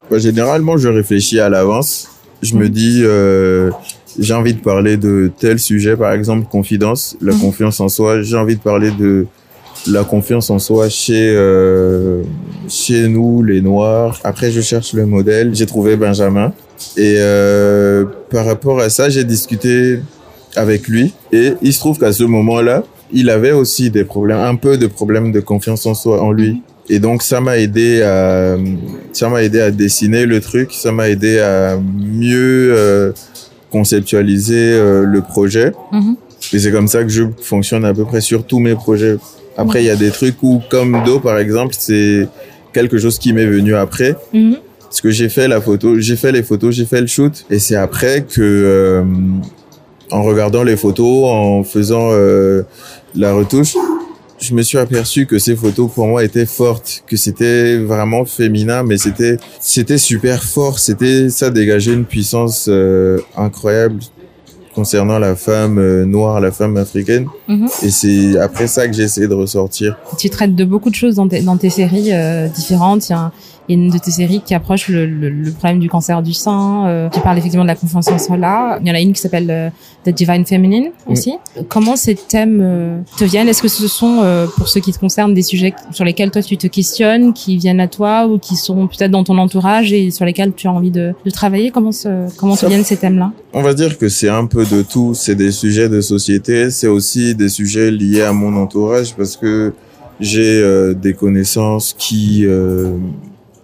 bah, 0.09 0.17
généralement, 0.17 0.77
je 0.77 0.87
réfléchis 0.87 1.39
à 1.39 1.49
l'avance. 1.49 2.09
Je 2.41 2.55
me 2.55 2.69
dis, 2.69 3.01
euh, 3.03 3.69
j'ai 4.17 4.33
envie 4.33 4.53
de 4.53 4.59
parler 4.59 4.97
de 4.97 5.29
tel 5.39 5.59
sujet, 5.59 5.95
par 5.97 6.13
exemple, 6.13 6.47
confidence, 6.49 7.15
la 7.21 7.33
Mhm. 7.33 7.41
confiance 7.41 7.79
en 7.81 7.89
soi. 7.89 8.21
J'ai 8.21 8.37
envie 8.37 8.55
de 8.55 8.61
parler 8.61 8.91
de 8.91 9.27
la 9.87 10.03
confiance 10.03 10.49
en 10.49 10.59
soi 10.59 10.89
chez 10.89 11.33
euh, 11.35 12.23
chez 12.67 13.07
nous, 13.07 13.43
les 13.43 13.61
Noirs. 13.61 14.19
Après, 14.23 14.51
je 14.51 14.61
cherche 14.61 14.93
le 14.93 15.05
modèle. 15.05 15.53
J'ai 15.53 15.65
trouvé 15.65 15.95
Benjamin. 15.95 16.53
Et 16.97 17.15
euh, 17.17 18.05
par 18.29 18.45
rapport 18.45 18.79
à 18.79 18.89
ça, 18.89 19.09
j'ai 19.09 19.23
discuté 19.23 19.99
avec 20.55 20.87
lui. 20.87 21.13
Et 21.31 21.53
il 21.61 21.73
se 21.73 21.79
trouve 21.79 21.97
qu'à 21.99 22.13
ce 22.13 22.23
moment-là, 22.23 22.83
il 23.11 23.29
avait 23.29 23.51
aussi 23.51 23.89
des 23.89 24.03
problèmes, 24.03 24.39
un 24.39 24.55
peu 24.55 24.77
de 24.77 24.87
problèmes 24.87 25.31
de 25.31 25.39
confiance 25.39 25.85
en 25.85 25.93
soi, 25.93 26.21
en 26.21 26.31
lui. 26.31 26.61
Et 26.89 26.99
donc, 26.99 27.21
ça 27.21 27.39
m'a 27.39 27.57
aidé 27.57 28.01
à, 28.01 28.57
ça 29.13 29.29
m'a 29.29 29.43
aidé 29.43 29.61
à 29.61 29.71
dessiner 29.71 30.25
le 30.25 30.41
truc. 30.41 30.71
Ça 30.73 30.91
m'a 30.91 31.09
aidé 31.09 31.39
à 31.39 31.77
mieux 31.77 32.73
euh, 32.75 33.11
conceptualiser 33.71 34.79
le 35.05 35.21
projet. 35.21 35.71
Mhm. 35.91 36.15
Et 36.53 36.59
c'est 36.59 36.71
comme 36.71 36.87
ça 36.87 37.03
que 37.03 37.09
je 37.09 37.23
fonctionne 37.41 37.85
à 37.85 37.93
peu 37.93 38.05
près 38.05 38.21
sur 38.21 38.43
tous 38.45 38.59
mes 38.59 38.73
projets. 38.73 39.17
Après, 39.59 39.83
il 39.83 39.87
y 39.87 39.89
a 39.89 39.95
des 39.97 40.11
trucs 40.11 40.41
où, 40.41 40.61
comme 40.69 41.03
Do, 41.05 41.19
par 41.19 41.37
exemple, 41.37 41.75
c'est 41.77 42.27
quelque 42.71 42.97
chose 42.97 43.19
qui 43.19 43.33
m'est 43.33 43.45
venu 43.45 43.75
après. 43.75 44.15
Mhm. 44.33 44.55
Parce 44.83 45.01
que 45.01 45.11
j'ai 45.11 45.27
fait 45.27 45.47
la 45.47 45.59
photo, 45.59 45.99
j'ai 45.99 46.15
fait 46.15 46.31
les 46.31 46.43
photos, 46.43 46.73
j'ai 46.73 46.85
fait 46.85 47.01
le 47.01 47.07
shoot. 47.07 47.45
Et 47.49 47.59
c'est 47.59 47.75
après 47.75 48.23
que, 48.23 48.41
euh, 48.41 49.03
en 50.11 50.23
regardant 50.23 50.63
les 50.63 50.77
photos, 50.77 51.25
en 51.25 51.63
faisant 51.63 52.09
euh, 52.11 52.63
la 53.15 53.33
retouche, 53.33 53.75
je 54.39 54.53
me 54.53 54.61
suis 54.61 54.77
aperçu 54.77 55.25
que 55.25 55.37
ces 55.37 55.57
photos 55.57 55.91
pour 55.93 56.07
moi 56.07 56.23
étaient 56.23 56.45
fortes, 56.45 57.03
que 57.05 57.17
c'était 57.17 57.77
vraiment 57.77 58.23
féminin, 58.23 58.83
mais 58.83 58.97
c'était 58.97 59.35
c'était 59.59 59.97
super 59.97 60.41
fort, 60.41 60.79
c'était 60.79 61.29
ça 61.29 61.49
dégageait 61.49 61.93
une 61.93 62.05
puissance 62.05 62.67
euh, 62.69 63.19
incroyable 63.35 63.99
concernant 64.75 65.19
la 65.19 65.35
femme 65.35 65.77
euh, 65.79 66.05
noire, 66.05 66.39
la 66.39 66.51
femme 66.51 66.77
africaine. 66.77 67.25
Mhm. 67.47 67.67
Et 67.83 67.89
c'est 67.89 68.37
après 68.39 68.67
ça 68.67 68.87
que 68.87 68.93
j'ai 68.93 69.03
essayé 69.03 69.27
de 69.27 69.33
ressortir. 69.33 69.97
Tu 70.17 70.29
traites 70.29 70.55
de 70.55 70.63
beaucoup 70.65 70.89
de 70.89 70.95
choses 70.95 71.15
dans 71.15 71.27
tes, 71.27 71.41
dans 71.41 71.57
tes 71.57 71.69
séries 71.69 72.11
euh, 72.13 72.47
différentes. 72.47 73.09
Il 73.09 73.11
y 73.11 73.15
a 73.15 73.19
un- 73.19 73.31
il 73.69 73.77
y 73.77 73.79
a 73.79 73.83
une 73.83 73.91
de 73.91 73.99
tes 73.99 74.09
séries 74.09 74.41
qui 74.43 74.55
approche 74.55 74.89
le, 74.89 75.05
le, 75.05 75.29
le 75.29 75.51
problème 75.51 75.79
du 75.79 75.87
cancer 75.87 76.21
du 76.23 76.33
sein. 76.33 76.87
Euh, 76.87 77.09
tu 77.13 77.19
parles 77.19 77.37
effectivement 77.37 77.63
de 77.63 77.69
la 77.69 77.75
confiance 77.75 78.07
en 78.07 78.17
soi 78.17 78.35
là. 78.35 78.79
Il 78.81 78.87
y 78.87 78.91
en 78.91 78.95
a 78.95 78.99
une 78.99 79.13
qui 79.13 79.21
s'appelle 79.21 79.49
euh, 79.49 79.69
The 80.05 80.09
Divine 80.09 80.43
Feminine 80.45 80.89
aussi. 81.05 81.35
Comment 81.67 81.95
ces 81.95 82.15
thèmes 82.15 82.59
euh, 82.63 82.99
te 83.17 83.25
viennent? 83.25 83.47
Est-ce 83.47 83.61
que 83.61 83.67
ce 83.67 83.87
sont, 83.87 84.21
euh, 84.23 84.47
pour 84.57 84.67
ceux 84.67 84.79
qui 84.79 84.91
te 84.91 84.99
concernent, 84.99 85.35
des 85.35 85.43
sujets 85.43 85.73
sur 85.91 86.03
lesquels 86.03 86.31
toi 86.31 86.41
tu 86.41 86.57
te 86.57 86.65
questionnes, 86.67 87.33
qui 87.33 87.57
viennent 87.57 87.79
à 87.79 87.87
toi 87.87 88.25
ou 88.27 88.39
qui 88.39 88.55
sont 88.55 88.87
peut-être 88.87 89.11
dans 89.11 89.23
ton 89.23 89.37
entourage 89.37 89.93
et 89.93 90.09
sur 90.09 90.25
lesquels 90.25 90.53
tu 90.55 90.67
as 90.67 90.71
envie 90.71 90.91
de, 90.91 91.13
de 91.23 91.29
travailler? 91.29 91.69
Comment, 91.69 91.91
se, 91.91 92.27
comment 92.37 92.55
te 92.55 92.65
viennent 92.65 92.83
ces 92.83 92.97
thèmes-là? 92.97 93.31
On 93.53 93.61
va 93.61 93.75
dire 93.75 93.97
que 93.99 94.09
c'est 94.09 94.29
un 94.29 94.47
peu 94.47 94.65
de 94.65 94.81
tout. 94.81 95.13
C'est 95.13 95.35
des 95.35 95.51
sujets 95.51 95.89
de 95.89 96.01
société, 96.01 96.71
c'est 96.71 96.87
aussi 96.87 97.35
des 97.35 97.49
sujets 97.49 97.91
liés 97.91 98.23
à 98.23 98.33
mon 98.33 98.55
entourage 98.55 99.15
parce 99.15 99.37
que 99.37 99.73
j'ai 100.19 100.59
euh, 100.61 100.93
des 100.93 101.13
connaissances 101.13 101.95
qui 101.97 102.45
euh, 102.45 102.91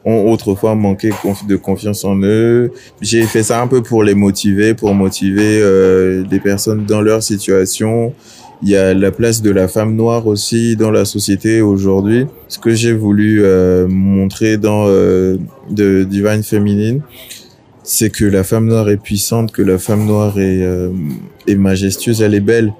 ont 0.05 0.31
autrefois 0.31 0.75
manqué 0.75 1.09
de 1.47 1.55
confiance 1.55 2.05
en 2.05 2.17
eux. 2.21 2.71
J'ai 3.01 3.23
fait 3.23 3.43
ça 3.43 3.61
un 3.61 3.67
peu 3.67 3.81
pour 3.81 4.03
les 4.03 4.13
motiver, 4.13 4.73
pour 4.73 4.93
motiver 4.93 5.59
euh, 5.61 6.23
des 6.23 6.39
personnes 6.39 6.85
dans 6.85 7.01
leur 7.01 7.23
situation. 7.23 8.13
Il 8.61 8.69
y 8.69 8.75
a 8.75 8.93
la 8.93 9.11
place 9.11 9.41
de 9.41 9.51
la 9.51 9.67
femme 9.67 9.95
noire 9.95 10.27
aussi 10.27 10.75
dans 10.75 10.91
la 10.91 11.05
société 11.05 11.61
aujourd'hui. 11.61 12.25
Ce 12.47 12.57
que 12.59 12.73
j'ai 12.73 12.93
voulu 12.93 13.43
euh, 13.43 13.87
montrer 13.87 14.57
dans 14.57 14.85
euh, 14.87 15.37
de 15.69 16.03
Divine 16.03 16.43
Féminine, 16.43 17.01
c'est 17.83 18.09
que 18.09 18.25
la 18.25 18.43
femme 18.43 18.67
noire 18.67 18.89
est 18.89 18.97
puissante, 18.97 19.51
que 19.51 19.61
la 19.61 19.77
femme 19.77 20.05
noire 20.05 20.39
est, 20.39 20.63
euh, 20.63 20.89
est 21.47 21.55
majestueuse, 21.55 22.21
elle 22.21 22.33
est 22.33 22.39
belle 22.39 22.73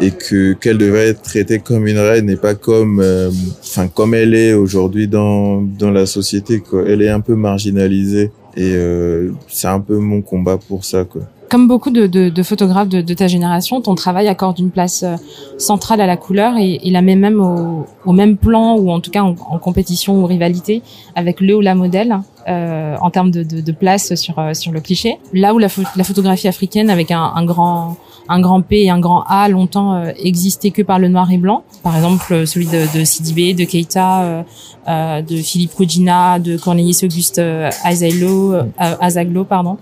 et 0.00 0.10
que 0.10 0.52
qu'elle 0.54 0.78
devrait 0.78 1.08
être 1.08 1.22
traitée 1.22 1.58
comme 1.58 1.86
une 1.86 1.98
reine 1.98 2.28
et 2.30 2.36
pas 2.36 2.54
comme 2.54 3.00
euh, 3.00 3.30
enfin 3.62 3.88
comme 3.88 4.14
elle 4.14 4.34
est 4.34 4.52
aujourd'hui 4.52 5.08
dans 5.08 5.62
dans 5.62 5.90
la 5.90 6.06
société 6.06 6.60
quoi. 6.60 6.82
Elle 6.86 7.02
est 7.02 7.10
un 7.10 7.20
peu 7.20 7.34
marginalisée 7.34 8.30
et 8.56 8.74
euh, 8.74 9.32
c'est 9.48 9.68
un 9.68 9.80
peu 9.80 9.98
mon 9.98 10.22
combat 10.22 10.58
pour 10.58 10.84
ça 10.84 11.04
quoi. 11.04 11.22
Comme 11.50 11.68
beaucoup 11.68 11.90
de, 11.90 12.06
de, 12.06 12.30
de 12.30 12.42
photographes 12.42 12.88
de, 12.88 13.00
de, 13.00 13.14
ta 13.14 13.28
génération, 13.28 13.80
ton 13.80 13.94
travail 13.94 14.28
accorde 14.28 14.58
une 14.58 14.70
place 14.70 15.02
euh, 15.02 15.14
centrale 15.58 16.00
à 16.00 16.06
la 16.06 16.16
couleur 16.16 16.56
et, 16.58 16.80
et 16.82 16.90
la 16.90 17.02
met 17.02 17.16
même 17.16 17.40
au, 17.40 17.86
au, 18.04 18.12
même 18.12 18.36
plan 18.36 18.76
ou 18.76 18.90
en 18.90 18.98
tout 19.00 19.10
cas 19.10 19.22
en, 19.22 19.34
compétition 19.58 20.20
ou 20.20 20.26
rivalité 20.26 20.82
avec 21.14 21.40
le 21.40 21.54
ou 21.54 21.60
la 21.60 21.74
modèle 21.74 22.16
euh, 22.48 22.96
en 23.00 23.10
termes 23.10 23.30
de, 23.30 23.72
place 23.72 24.14
sur, 24.14 24.38
euh, 24.38 24.54
sur 24.54 24.72
le 24.72 24.80
cliché. 24.80 25.18
Là 25.32 25.54
où 25.54 25.58
la, 25.58 25.68
la 25.96 26.04
photographie 26.04 26.48
africaine 26.48 26.90
avec 26.90 27.10
un, 27.10 27.32
un, 27.34 27.44
grand 27.44 27.98
un 28.28 28.40
grand 28.40 28.62
P 28.62 28.84
et 28.84 28.90
un 28.90 29.00
grand 29.00 29.24
A 29.28 29.48
longtemps 29.48 29.94
euh, 29.94 30.12
que 30.12 30.82
par 30.82 30.98
le 30.98 31.08
noir 31.08 31.30
et 31.30 31.38
blanc. 31.38 31.64
Par 31.82 31.94
exemple, 31.96 32.46
celui 32.46 32.66
de, 32.66 32.98
de 32.98 33.04
Sidibé, 33.04 33.54
de 33.54 33.64
Keita, 33.64 34.22
euh, 34.22 34.42
euh, 34.88 35.22
de 35.22 35.36
Philippe 35.36 35.74
Kojina, 35.74 36.38
de 36.38 36.56
Cornelis 36.56 37.00
Auguste 37.02 37.38
euh, 37.38 37.70
Azaglo, 37.84 38.54
Azaglo 38.78 39.44
pardon, 39.44 39.76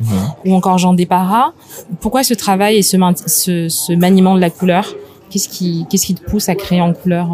ou 0.44 0.54
encore 0.54 0.78
Jean 0.78 0.94
Despara. 0.94 1.52
Pourquoi 2.00 2.22
ce 2.22 2.34
travail 2.34 2.76
et 2.76 2.82
ce, 2.82 2.96
ce, 3.26 3.68
ce 3.68 3.92
maniement 3.92 4.34
de 4.34 4.40
la 4.40 4.50
couleur? 4.50 4.94
Qu'est-ce 5.30 5.48
qui, 5.48 5.86
qu'est-ce 5.88 6.06
qui 6.06 6.14
te 6.14 6.28
pousse 6.28 6.48
à 6.48 6.54
créer 6.54 6.80
en 6.80 6.92
couleur 6.92 7.28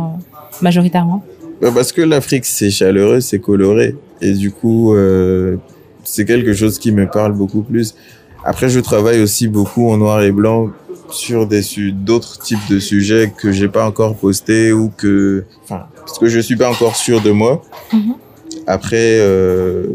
majoritairement? 0.62 1.22
Bah, 1.60 1.70
Parce 1.74 1.92
que 1.92 2.02
l'Afrique, 2.02 2.44
c'est 2.44 2.70
chaleureux, 2.70 3.20
c'est 3.20 3.40
coloré. 3.40 3.96
Et 4.20 4.32
du 4.32 4.50
coup, 4.50 4.94
euh, 4.94 5.56
c'est 6.04 6.24
quelque 6.24 6.52
chose 6.52 6.78
qui 6.78 6.92
me 6.92 7.06
parle 7.08 7.32
beaucoup 7.32 7.62
plus. 7.62 7.94
Après, 8.44 8.68
je 8.68 8.80
travaille 8.80 9.20
aussi 9.20 9.48
beaucoup 9.48 9.90
en 9.90 9.96
noir 9.96 10.22
et 10.22 10.30
blanc 10.30 10.68
sur 11.10 11.46
des 11.46 11.62
d'autres 11.92 12.38
types 12.38 12.68
de 12.70 12.78
sujets 12.78 13.32
que 13.36 13.52
j'ai 13.52 13.68
pas 13.68 13.86
encore 13.86 14.16
postés 14.16 14.72
ou 14.72 14.90
que, 14.96 15.44
enfin, 15.64 15.86
parce 15.98 16.18
que 16.18 16.28
je 16.28 16.40
suis 16.40 16.56
pas 16.56 16.70
encore 16.70 16.96
sûr 16.96 17.20
de 17.20 17.30
moi. 17.30 17.62
Mm 17.92 17.98
-hmm. 17.98 18.14
Après, 18.66 19.18
euh, 19.20 19.86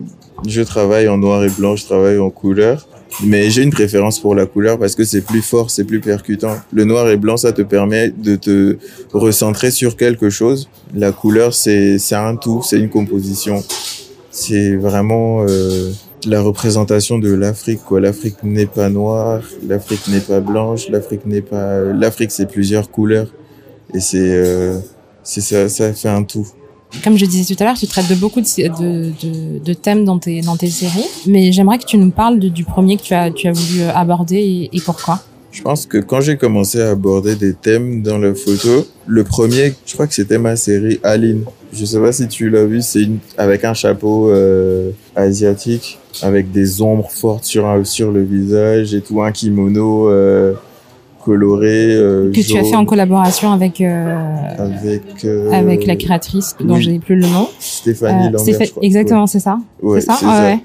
je 0.47 0.61
travaille 0.61 1.07
en 1.07 1.17
noir 1.17 1.43
et 1.43 1.49
blanc, 1.49 1.75
je 1.75 1.85
travaille 1.85 2.19
en 2.19 2.29
couleur. 2.29 2.87
Mais 3.23 3.49
j'ai 3.51 3.61
une 3.61 3.71
préférence 3.71 4.19
pour 4.19 4.33
la 4.33 4.45
couleur 4.45 4.79
parce 4.79 4.95
que 4.95 5.03
c'est 5.03 5.21
plus 5.21 5.41
fort, 5.41 5.69
c'est 5.69 5.83
plus 5.83 5.99
percutant. 5.99 6.55
Le 6.71 6.83
noir 6.83 7.07
et 7.09 7.17
blanc, 7.17 7.37
ça 7.37 7.51
te 7.51 7.61
permet 7.61 8.09
de 8.09 8.35
te 8.35 8.77
recentrer 9.13 9.71
sur 9.71 9.95
quelque 9.95 10.29
chose. 10.29 10.69
La 10.95 11.11
couleur, 11.11 11.53
c'est 11.53 11.99
un 12.13 12.35
tout, 12.35 12.61
c'est 12.67 12.79
une 12.79 12.89
composition. 12.89 13.63
C'est 14.31 14.75
vraiment 14.75 15.45
euh, 15.47 15.91
la 16.25 16.41
représentation 16.41 17.17
de 17.17 17.33
l'Afrique. 17.33 17.79
Quoi, 17.85 17.99
l'Afrique 17.99 18.43
n'est 18.43 18.65
pas 18.65 18.89
noire, 18.89 19.41
l'Afrique 19.67 20.07
n'est 20.07 20.19
pas 20.19 20.39
blanche, 20.39 20.89
l'Afrique 20.89 21.25
n'est 21.25 21.41
pas. 21.41 21.79
L'Afrique, 21.79 22.31
c'est 22.31 22.47
plusieurs 22.47 22.89
couleurs 22.89 23.27
et 23.93 23.99
c'est 23.99 24.19
euh, 24.19 24.79
c'est 25.23 25.41
ça, 25.41 25.69
ça 25.69 25.93
fait 25.93 26.09
un 26.09 26.23
tout. 26.23 26.47
Comme 27.03 27.17
je 27.17 27.25
disais 27.25 27.55
tout 27.55 27.61
à 27.63 27.65
l'heure, 27.65 27.77
tu 27.77 27.87
traites 27.87 28.07
de 28.07 28.15
beaucoup 28.15 28.39
de, 28.39 28.45
de, 28.45 29.11
de, 29.23 29.59
de, 29.59 29.73
thèmes 29.73 30.05
dans 30.05 30.19
tes, 30.19 30.41
dans 30.41 30.57
tes 30.57 30.69
séries, 30.69 31.07
mais 31.25 31.51
j'aimerais 31.51 31.79
que 31.79 31.85
tu 31.85 31.97
nous 31.97 32.11
parles 32.11 32.39
du 32.39 32.63
premier 32.63 32.97
que 32.97 33.01
tu 33.01 33.15
as, 33.15 33.31
tu 33.31 33.47
as 33.47 33.51
voulu 33.51 33.81
aborder 33.83 34.37
et, 34.37 34.77
et 34.77 34.81
pourquoi. 34.81 35.19
Je 35.51 35.61
pense 35.61 35.85
que 35.85 35.99
quand 35.99 36.19
j'ai 36.19 36.35
commencé 36.37 36.81
à 36.81 36.89
aborder 36.89 37.35
des 37.35 37.53
thèmes 37.53 38.01
dans 38.01 38.17
la 38.17 38.33
photo, 38.33 38.87
le 39.07 39.23
premier, 39.23 39.73
je 39.85 39.93
crois 39.93 40.07
que 40.07 40.13
c'était 40.13 40.39
ma 40.39 40.55
série 40.55 40.99
Aline. 41.03 41.45
Je 41.71 41.85
sais 41.85 41.99
pas 41.99 42.11
si 42.11 42.27
tu 42.27 42.49
l'as 42.49 42.65
vu, 42.65 42.81
c'est 42.81 43.03
une 43.03 43.19
avec 43.37 43.63
un 43.63 43.75
chapeau 43.75 44.29
euh, 44.29 44.91
asiatique, 45.15 45.99
avec 46.21 46.51
des 46.51 46.81
ombres 46.81 47.09
fortes 47.09 47.45
sur 47.45 47.65
un, 47.67 47.83
sur 47.83 48.11
le 48.11 48.23
visage 48.23 48.93
et 48.93 49.01
tout, 49.01 49.21
un 49.21 49.31
kimono. 49.31 50.09
Euh, 50.09 50.53
coloré 51.23 51.95
euh, 51.95 52.31
que 52.31 52.41
tu 52.41 52.57
as 52.57 52.63
fait 52.63 52.75
en 52.75 52.85
collaboration 52.85 53.51
avec 53.51 53.79
euh, 53.79 54.15
avec 54.57 55.25
avec 55.51 55.85
la 55.85 55.95
créatrice 55.95 56.55
dont 56.59 56.75
oui. 56.75 56.81
j'ai 56.81 56.99
plus 56.99 57.15
le 57.15 57.27
nom 57.27 57.47
Stéphanie 57.59 58.29
Lambert, 58.29 58.67
exactement 58.81 59.21
ouais. 59.21 59.27
c'est 59.27 59.39
ça? 59.39 59.57
Ouais, 59.81 60.01
c'est 60.01 60.07
ça, 60.07 60.15
ça. 60.15 60.41
Ouais. 60.41 60.59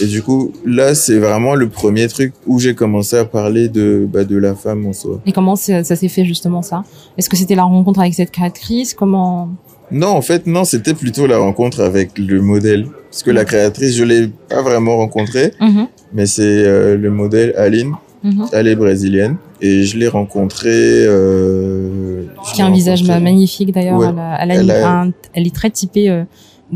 et 0.00 0.06
du 0.06 0.22
coup 0.22 0.52
là 0.64 0.94
c'est 0.94 1.18
vraiment 1.18 1.54
le 1.54 1.68
premier 1.68 2.08
truc 2.08 2.32
où 2.46 2.58
j'ai 2.58 2.74
commencé 2.74 3.16
à 3.16 3.24
parler 3.26 3.68
de 3.68 4.08
bah, 4.10 4.24
de 4.24 4.36
la 4.36 4.54
femme 4.54 4.86
en 4.86 4.92
soi 4.92 5.20
et 5.26 5.32
comment 5.32 5.56
ça 5.56 5.84
s'est 5.84 6.08
fait 6.08 6.24
justement 6.24 6.62
ça? 6.62 6.84
Est-ce 7.18 7.28
que 7.28 7.36
c'était 7.36 7.54
la 7.54 7.64
rencontre 7.64 8.00
avec 8.00 8.14
cette 8.14 8.30
créatrice? 8.30 8.94
Comment 8.94 9.50
non, 9.90 10.08
en 10.08 10.22
fait, 10.22 10.46
non, 10.46 10.64
c'était 10.64 10.94
plutôt 10.94 11.26
la 11.26 11.38
rencontre 11.38 11.80
avec 11.80 12.18
le 12.18 12.40
modèle. 12.40 12.86
Parce 13.10 13.22
que 13.22 13.30
la 13.30 13.44
créatrice, 13.44 13.94
je 13.96 14.04
l'ai 14.04 14.28
pas 14.48 14.62
vraiment 14.62 14.96
rencontrée, 14.98 15.52
mm 15.60 15.66
-hmm. 15.68 15.86
mais 16.14 16.26
c'est 16.26 16.42
euh, 16.66 16.96
le 16.96 17.10
modèle 17.10 17.50
Aline. 17.56 17.92
Mm 18.22 18.30
-hmm. 18.30 18.48
Elle 18.52 18.66
est 18.72 18.76
brésilienne 18.84 19.36
et 19.60 19.74
je 19.88 19.94
l'ai 19.98 20.08
rencontrée. 20.08 21.06
Euh, 21.06 22.24
qui 22.54 22.60
a 22.62 22.66
un 22.66 22.72
visage 22.80 23.02
magnifique 23.28 23.70
d'ailleurs. 23.76 23.98
Ouais. 23.98 24.12
Elle, 24.40 24.50
elle, 24.50 24.70
a 24.70 25.06
est 25.34 25.54
très 25.60 25.70
typée 25.70 26.08
euh, 26.10 26.24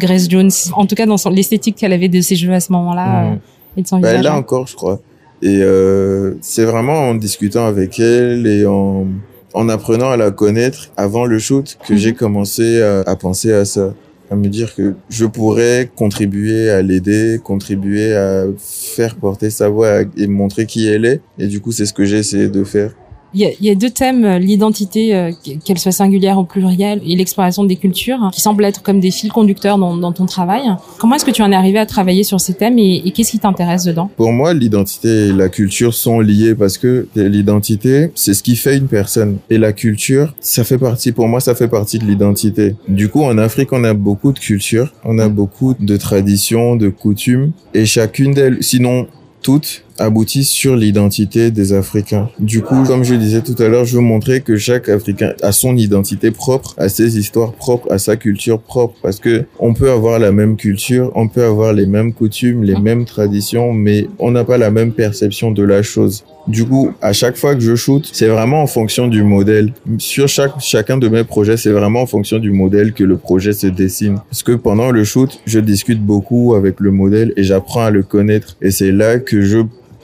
Grace 0.03 0.27
Jones. 0.33 0.51
En 0.81 0.85
tout 0.89 0.95
cas, 0.95 1.07
dans 1.07 1.17
l'esthétique 1.31 1.77
qu'elle 1.79 1.93
avait 1.99 2.09
de 2.09 2.21
ses 2.29 2.37
jeux 2.43 2.53
à 2.53 2.61
ce 2.67 2.71
moment-là 2.77 3.09
Mhm. 3.25 3.33
euh, 3.33 3.77
et 3.79 3.83
de 3.83 3.89
son 3.91 3.99
bah, 3.99 4.09
visage. 4.09 4.19
elle 4.19 4.25
l'a 4.31 4.37
encore, 4.43 4.67
je 4.73 4.77
crois. 4.81 4.99
Et 5.43 5.59
euh, 5.63 6.35
c'est 6.41 6.65
vraiment 6.73 6.99
en 7.09 7.15
discutant 7.27 7.67
avec 7.73 7.99
elle 7.99 8.47
et 8.47 8.65
en, 8.67 9.07
en 9.55 9.69
apprenant 9.69 10.11
à 10.11 10.17
la 10.17 10.31
connaître 10.31 10.91
avant 10.97 11.25
le 11.27 11.39
shoot 11.39 11.77
que 11.87 11.93
Mhm. 11.95 11.99
j'ai 11.99 12.13
commencé 12.15 12.81
à, 12.83 13.01
à 13.03 13.17
penser 13.17 13.53
à 13.53 13.65
ça 13.65 13.95
à 14.31 14.35
me 14.35 14.49
dire 14.49 14.75
que 14.75 14.95
je 15.11 15.27
pourrais 15.27 15.91
contribuer 15.95 16.71
à 16.71 16.81
l'aider, 16.81 17.39
contribuer 17.45 18.15
à 18.15 18.47
faire 18.59 19.17
porter 19.17 19.51
sa 19.51 19.69
voix 19.69 20.01
et 20.17 20.27
montrer 20.27 20.65
qui 20.65 20.89
elle 20.89 21.05
est. 21.05 21.21
Et 21.39 21.47
du 21.49 21.61
coup, 21.61 21.71
c'est 21.71 21.85
ce 21.85 21.93
que 21.93 22.07
j'ai 22.07 22.17
essayé 22.19 22.49
de 22.49 22.65
faire. 22.65 22.95
Il 23.35 23.41
y, 23.41 23.47
a, 23.47 23.51
il 23.61 23.67
y 23.67 23.71
a 23.71 23.75
deux 23.75 23.91
thèmes, 23.91 24.25
euh, 24.25 24.39
l'identité, 24.39 25.15
euh, 25.15 25.33
qu'elle 25.65 25.79
soit 25.79 25.93
singulière 25.93 26.39
ou 26.39 26.45
plurielle, 26.45 27.01
et 27.07 27.17
l'exploration 27.17 27.65
des 27.65 27.77
cultures, 27.77 28.31
qui 28.33 28.41
semblent 28.41 28.65
être 28.65 28.83
comme 28.83 29.01
des 29.01 29.11
fils 29.11 29.31
conducteurs 29.31 29.79
dans, 29.79 29.97
dans 29.97 30.13
ton 30.13 30.27
travail. 30.27 30.63
Comment 30.99 31.15
est-ce 31.15 31.25
que 31.25 31.31
tu 31.31 31.43
en 31.43 31.51
es 31.51 31.55
arrivé 31.55 31.79
à 31.79 31.87
travailler 31.87 32.25
sur 32.25 32.41
ces 32.41 32.55
thèmes 32.55 32.79
et, 32.79 33.03
et 33.05 33.11
qu'est-ce 33.11 33.31
qui 33.31 33.39
t'intéresse 33.39 33.85
dedans? 33.85 34.11
Pour 34.17 34.33
moi, 34.33 34.53
l'identité 34.53 35.29
et 35.29 35.33
la 35.33 35.49
culture 35.49 35.95
sont 35.95 36.21
liées 36.21 36.55
parce 36.55 36.77
que 36.79 37.09
l'identité, 37.15 38.11
c'est 38.15 38.35
ce 38.35 38.43
qui 38.43 38.57
fait 38.57 38.77
une 38.77 38.89
personne. 38.89 39.39
Et 39.49 39.59
la 39.59 39.73
culture, 39.73 40.35
ça 40.41 40.65
fait 40.65 40.79
partie, 40.79 41.13
pour 41.13 41.29
moi, 41.29 41.41
ça 41.41 41.55
fait 41.55 41.69
partie 41.69 41.99
de 41.99 42.05
l'identité. 42.05 42.77
Du 42.87 43.09
coup, 43.09 43.23
en 43.23 43.39
Afrique, 43.39 43.73
on 43.73 43.85
a 43.85 43.95
beaucoup 43.95 44.33
de 44.33 44.39
cultures, 44.39 44.93
on 45.05 45.19
a 45.19 45.29
beaucoup 45.29 45.75
de 45.79 45.97
traditions, 45.97 46.77
de 46.77 46.89
coutumes, 46.89 47.53
et 47.73 47.87
chacune 47.87 48.35
d'elles, 48.35 48.59
sinon 48.63 49.07
toutes, 49.43 49.85
aboutissent 49.99 50.51
sur 50.51 50.77
l'identité 50.77 51.51
des 51.51 51.73
Africains. 51.73 52.29
Du 52.39 52.63
coup, 52.63 52.83
comme 52.85 53.05
je 53.05 53.15
disais 53.15 53.43
tout 53.43 53.61
à 53.63 53.69
l'heure, 53.69 53.85
je 53.85 53.97
veux 53.97 54.03
montrer 54.03 54.41
que 54.41 54.57
chaque 54.57 54.89
Africain 54.89 55.33
a 55.43 55.53
son 55.53 55.77
identité 55.77 56.31
propre, 56.31 56.75
a 56.79 56.89
ses 56.89 57.19
histoires 57.19 57.53
propres, 57.53 57.91
a 57.93 57.99
sa 57.99 58.17
culture 58.17 58.61
propre, 58.61 58.95
parce 59.03 59.19
que 59.19 59.45
on 59.59 59.75
peut 59.75 59.91
avoir 59.91 60.19
la 60.19 60.33
même 60.33 60.57
culture, 60.57 61.13
on 61.15 61.29
peut 61.29 61.45
avoir 61.45 61.73
les 61.73 61.87
mêmes 61.87 62.13
coutumes, 62.13 62.65
les 62.65 62.77
mêmes 62.77 63.05
traditions, 63.05 63.73
mais 63.73 64.09
on 64.19 64.31
n'a 64.31 64.45
pas 64.45 64.59
la 64.59 64.71
même 64.71 64.93
perception 64.93 65.51
de 65.51 65.63
la 65.63 65.83
chose. 65.83 66.25
Du 66.49 66.65
coup, 66.65 66.93
à 67.01 67.13
chaque 67.13 67.37
fois 67.37 67.55
que 67.55 67.61
je 67.61 67.77
shoot, 67.77 68.09
c'est 68.13 68.27
vraiment 68.27 68.63
en 68.63 68.67
fonction 68.67 69.07
du 69.07 69.23
modèle. 69.23 69.73
Sur 69.99 70.29
chaque, 70.29 70.61
chacun 70.61 70.99
de 70.99 71.09
mes 71.09 71.23
projets, 71.23 71.57
c'est 71.57 71.71
vraiment 71.71 72.03
en 72.03 72.07
fonction 72.07 72.39
du 72.39 72.51
modèle 72.51 72.93
que 72.93 73.05
le 73.05 73.17
projet 73.17 73.53
se 73.53 73.69
dessine. 73.69 74.17
Parce 74.29 74.43
que 74.43 74.53
pendant 74.53 74.91
le 74.91 75.05
shoot, 75.05 75.41
je 75.47 75.61
discute 75.61 76.03
beaucoup 76.05 76.55
avec 76.55 76.81
le 76.81 76.91
modèle 76.91 77.33
et 77.37 77.45
j'apprends 77.45 77.85
à 77.85 77.91
le 77.91 78.03
connaître. 78.03 78.57
Et 78.61 78.73
c'est 78.73 78.91
là 78.91 79.19
que 79.19 79.43
je, 79.43 79.59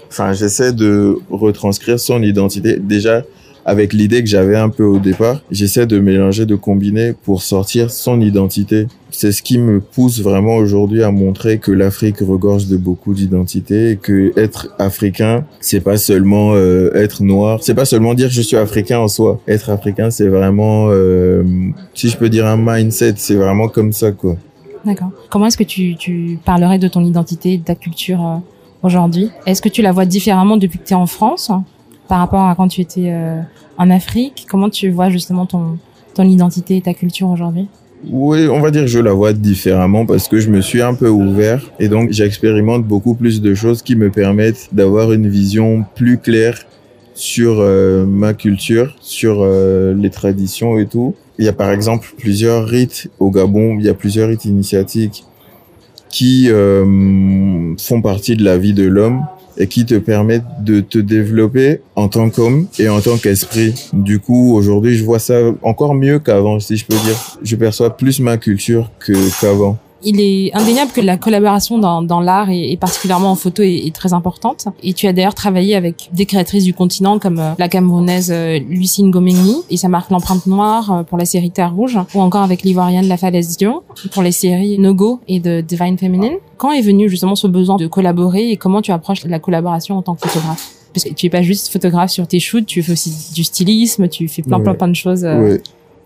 enfin, 0.09 0.33
j'essaie 0.33 0.73
de 0.73 1.19
retranscrire 1.31 1.99
son 2.01 2.23
identité. 2.23 2.79
Déjà, 2.79 3.23
avec 3.69 3.93
l'idée 3.93 4.23
que 4.23 4.29
j'avais 4.29 4.57
un 4.57 4.71
peu 4.71 4.85
au 4.85 4.99
départ, 4.99 5.43
j'essaie 5.51 5.87
de 5.87 5.99
mélanger, 5.99 6.47
de 6.47 6.57
combiner 6.57 7.13
pour 7.13 7.43
sortir 7.43 7.91
son 7.91 8.19
identité. 8.19 8.87
C'est 9.11 9.31
ce 9.31 9.43
qui 9.43 9.59
me 9.59 9.81
pousse 9.81 10.23
vraiment 10.23 10.57
aujourd'hui 10.57 11.03
à 11.03 11.11
montrer 11.11 11.59
que 11.59 11.71
l'Afrique 11.71 12.21
regorge 12.21 12.67
de 12.67 12.79
beaucoup 12.79 13.13
d'identités 13.13 13.91
et 13.91 13.97
que 13.97 14.33
être 14.39 14.75
africain, 14.79 15.45
c'est 15.61 15.81
pas 15.81 15.99
seulement 15.99 16.53
euh, 16.55 16.91
être 16.95 17.23
noir, 17.23 17.59
c'est 17.63 17.75
pas 17.75 17.85
seulement 17.85 18.15
dire 18.15 18.31
je 18.31 18.41
suis 18.41 18.57
africain 18.57 19.01
en 19.01 19.09
soi. 19.09 19.39
Être 19.47 19.69
africain, 19.69 20.11
c'est 20.11 20.29
vraiment, 20.29 20.89
euh, 20.89 21.43
si 21.93 22.09
je 22.09 22.17
peux 22.17 22.31
dire 22.31 22.47
un 22.47 22.57
mindset, 22.57 23.15
c'est 23.17 23.37
vraiment 23.37 23.69
comme 23.69 23.93
ça 23.93 24.13
quoi. 24.13 24.37
D'accord. 24.87 25.11
Comment 25.29 25.47
est-ce 25.47 25.59
que 25.59 25.65
tu, 25.65 25.97
tu 25.97 26.39
parlerais 26.43 26.79
de 26.79 26.89
ton 26.89 27.05
identité, 27.05 27.59
de 27.59 27.65
ta 27.65 27.75
culture 27.75 28.27
euh, 28.27 28.37
aujourd'hui. 28.83 29.31
Est-ce 29.47 29.63
que 29.63 29.69
tu 29.69 29.83
la 29.83 29.93
vois 29.93 30.05
différemment 30.05 30.57
depuis 30.57 30.79
que 30.79 30.85
tu 30.85 30.93
es 30.93 30.97
en 30.97 31.07
France 31.07 31.51
par 32.09 32.19
rapport 32.19 32.41
à 32.41 32.55
quand 32.55 32.69
tu 32.69 32.81
étais 32.81 33.11
euh, 33.11 33.41
en 33.77 33.91
Afrique? 33.91 34.47
Comment 34.49 34.71
tu 34.71 34.91
vois 34.91 35.11
justement 35.11 35.47
ton, 35.47 35.79
ton 36.15 36.25
identité 36.25 36.77
et 36.77 36.83
ta 36.83 36.95
culture 36.95 37.29
aujourd'hui? 37.29 37.69
Oui, 38.11 38.47
on 38.49 38.61
va 38.61 38.71
dire 38.71 38.83
que 38.83 38.89
je 38.89 39.01
la 39.01 39.13
vois 39.13 39.33
différemment 39.33 40.07
parce 40.07 40.29
que 40.29 40.39
je 40.39 40.51
me 40.51 40.61
suis 40.61 40.83
un 40.83 40.95
peu 40.95 41.09
ouvert 41.09 41.69
et 41.81 41.89
donc 41.89 42.13
j'expérimente 42.13 42.85
beaucoup 42.85 43.15
plus 43.15 43.41
de 43.41 43.55
choses 43.55 43.83
qui 43.83 43.97
me 43.97 44.11
permettent 44.11 44.69
d'avoir 44.73 45.13
une 45.13 45.29
vision 45.29 45.85
plus 45.97 46.19
claire 46.19 46.59
sur 47.15 47.57
euh, 47.59 48.07
ma 48.07 48.35
culture, 48.35 48.95
sur 49.01 49.39
euh, 49.41 49.95
les 49.95 50.11
traditions 50.11 50.79
et 50.79 50.87
tout. 50.87 51.17
Il 51.41 51.45
y 51.45 51.49
a 51.49 51.53
par 51.53 51.73
exemple 51.73 52.15
plusieurs 52.17 52.67
rites 52.67 53.11
au 53.19 53.31
Gabon, 53.31 53.77
il 53.79 53.85
y 53.85 53.89
a 53.89 53.95
plusieurs 53.95 54.29
rites 54.29 54.45
initiatiques 54.45 55.25
qui 56.19 56.51
euh, 56.51 57.77
font 57.79 58.03
partie 58.03 58.35
de 58.35 58.43
la 58.43 58.59
vie 58.59 58.73
de 58.73 58.83
l'homme 58.83 59.23
et 59.57 59.69
qui 59.69 59.87
te 59.87 59.95
permettent 59.95 60.43
de 60.65 60.81
te 60.81 60.99
développer 60.99 61.81
en 61.95 62.09
tant 62.09 62.29
qu'homme 62.29 62.67
et 62.81 62.89
en 62.89 63.01
tant 63.01 63.19
qu'esprit. 63.19 63.73
Du 63.93 64.19
coup, 64.19 64.53
aujourd'hui, 64.57 64.97
je 64.97 65.05
vois 65.05 65.21
ça 65.21 65.37
encore 65.63 65.95
mieux 65.95 66.19
qu'avant, 66.19 66.59
si 66.59 66.77
je 66.77 66.85
peux 66.85 66.97
dire. 66.97 67.39
Je 67.45 67.55
perçois 67.55 67.97
plus 67.97 68.19
ma 68.19 68.37
culture 68.37 68.91
que 68.99 69.13
qu'avant. 69.41 69.79
Il 70.03 70.21
est 70.21 70.55
indéniable 70.55 70.93
que 70.93 71.01
la 71.01 71.17
collaboration 71.17 71.79
dans, 71.79 72.03
dans 72.03 72.21
l'art 72.21 72.51
et, 72.51 72.77
particulièrement 72.77 73.33
en 73.33 73.35
photo 73.35 73.63
est, 73.63 73.87
est, 73.87 73.95
très 73.95 74.13
importante. 74.13 74.67
Et 74.83 74.93
tu 74.93 75.07
as 75.07 75.13
d'ailleurs 75.13 75.35
travaillé 75.35 75.75
avec 75.75 76.11
des 76.13 76.25
créatrices 76.25 76.65
du 76.65 76.75
continent 76.75 77.19
comme 77.19 77.41
euh, 77.41 77.53
la 77.59 77.69
Camerounaise 77.69 78.31
euh, 78.33 78.59
Lucine 78.69 79.11
Gomengni 79.11 79.57
et 79.71 79.77
sa 79.77 79.89
marque 79.89 80.11
L'Empreinte 80.11 80.47
Noire 80.47 80.93
euh, 80.93 81.03
pour 81.03 81.19
la 81.19 81.25
série 81.25 81.51
Terre 81.51 81.75
Rouge, 81.75 81.99
ou 82.15 82.21
encore 82.21 82.43
avec 82.43 82.63
l'Ivoirienne 82.63 83.09
La 83.09 83.17
Falaise 83.17 83.57
Dion 83.57 83.83
pour 84.13 84.23
les 84.23 84.33
séries 84.33 84.79
No 84.79 84.95
Go 84.95 85.21
et 85.27 85.41
de 85.41 85.61
Divine 85.61 85.99
Feminine. 85.99 86.35
Quand 86.57 86.71
est 86.73 86.83
venu 86.83 87.09
justement 87.09 87.35
ce 87.35 87.47
besoin 87.47 87.77
de 87.77 87.87
collaborer 87.87 88.51
et 88.51 88.57
comment 88.57 88.83
tu 88.83 88.93
approches 88.93 89.25
la 89.25 89.39
collaboration 89.39 89.97
en 89.97 90.03
tant 90.03 90.15
que 90.15 90.29
photographe? 90.29 90.75
Parce 90.95 91.05
que 91.05 91.15
tu 91.15 91.27
es 91.27 91.31
pas 91.31 91.43
juste 91.43 91.69
photographe 91.69 92.11
sur 92.11 92.27
tes 92.27 92.41
shoots, 92.41 92.67
tu 92.67 92.83
fais 92.83 92.93
aussi 92.93 93.33
du 93.35 93.45
stylisme, 93.45 94.09
tu 94.09 94.27
fais 94.29 94.43
plein 94.43 94.61
plein 94.61 94.75
plein 94.75 94.89
de 94.89 94.95
choses. 94.95 95.27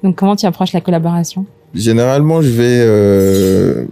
Donc 0.03 0.17
comment 0.17 0.37
tu 0.37 0.47
approches 0.47 0.73
la 0.73 0.81
collaboration? 0.81 1.47
Généralement, 1.75 2.43
je 2.43 2.51
vais 2.51 2.81
euh, 2.83 3.85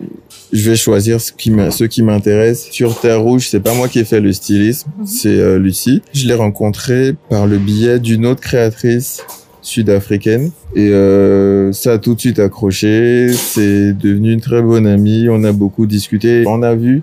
je 0.53 0.69
vais 0.69 0.77
choisir 0.77 1.21
ce 1.21 1.33
qui 1.33 1.53
ce 1.71 1.85
qui 1.85 2.03
m'intéresse. 2.03 2.69
Sur 2.71 2.99
Terre 2.99 3.21
Rouge, 3.21 3.49
c'est 3.49 3.61
pas 3.61 3.75
moi 3.75 3.89
qui 3.89 4.01
ai 4.01 4.05
fait 4.05 4.21
le 4.21 4.33
stylisme, 4.33 4.91
mhm. 4.99 5.07
c'est 5.07 5.29
euh, 5.29 5.59
Lucie. 5.59 6.03
Je 6.13 6.27
l'ai 6.27 6.35
rencontrée 6.35 7.15
par 7.29 7.47
le 7.47 7.59
biais 7.59 7.99
d'une 7.99 8.27
autre 8.27 8.41
créatrice 8.41 9.23
sud-africaine 9.63 10.51
et 10.75 10.89
euh, 10.89 11.73
ça 11.73 11.93
a 11.93 11.99
tout 11.99 12.15
de 12.15 12.21
suite 12.21 12.39
accroché. 12.39 13.33
C'est 13.33 13.93
devenu 13.93 14.33
une 14.33 14.41
très 14.41 14.63
bonne 14.63 14.87
amie. 14.87 15.29
On 15.31 15.45
a 15.45 15.53
beaucoup 15.53 15.87
discuté. 15.87 16.45
On 16.47 16.63
a 16.63 16.75
vu 16.75 17.03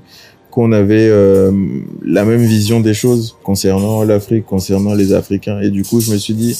qu'on 0.52 0.72
avait 0.72 1.08
euh, 1.10 1.52
la 2.04 2.26
même 2.26 2.42
vision 2.42 2.80
des 2.80 2.94
choses 2.94 3.38
concernant 3.44 4.04
l'Afrique, 4.04 4.46
concernant 4.46 4.96
les 4.96 5.14
Africains. 5.14 5.60
Et 5.62 5.70
du 5.70 5.84
coup, 5.84 6.02
je 6.02 6.12
me 6.12 6.18
suis 6.18 6.34
dit 6.34 6.58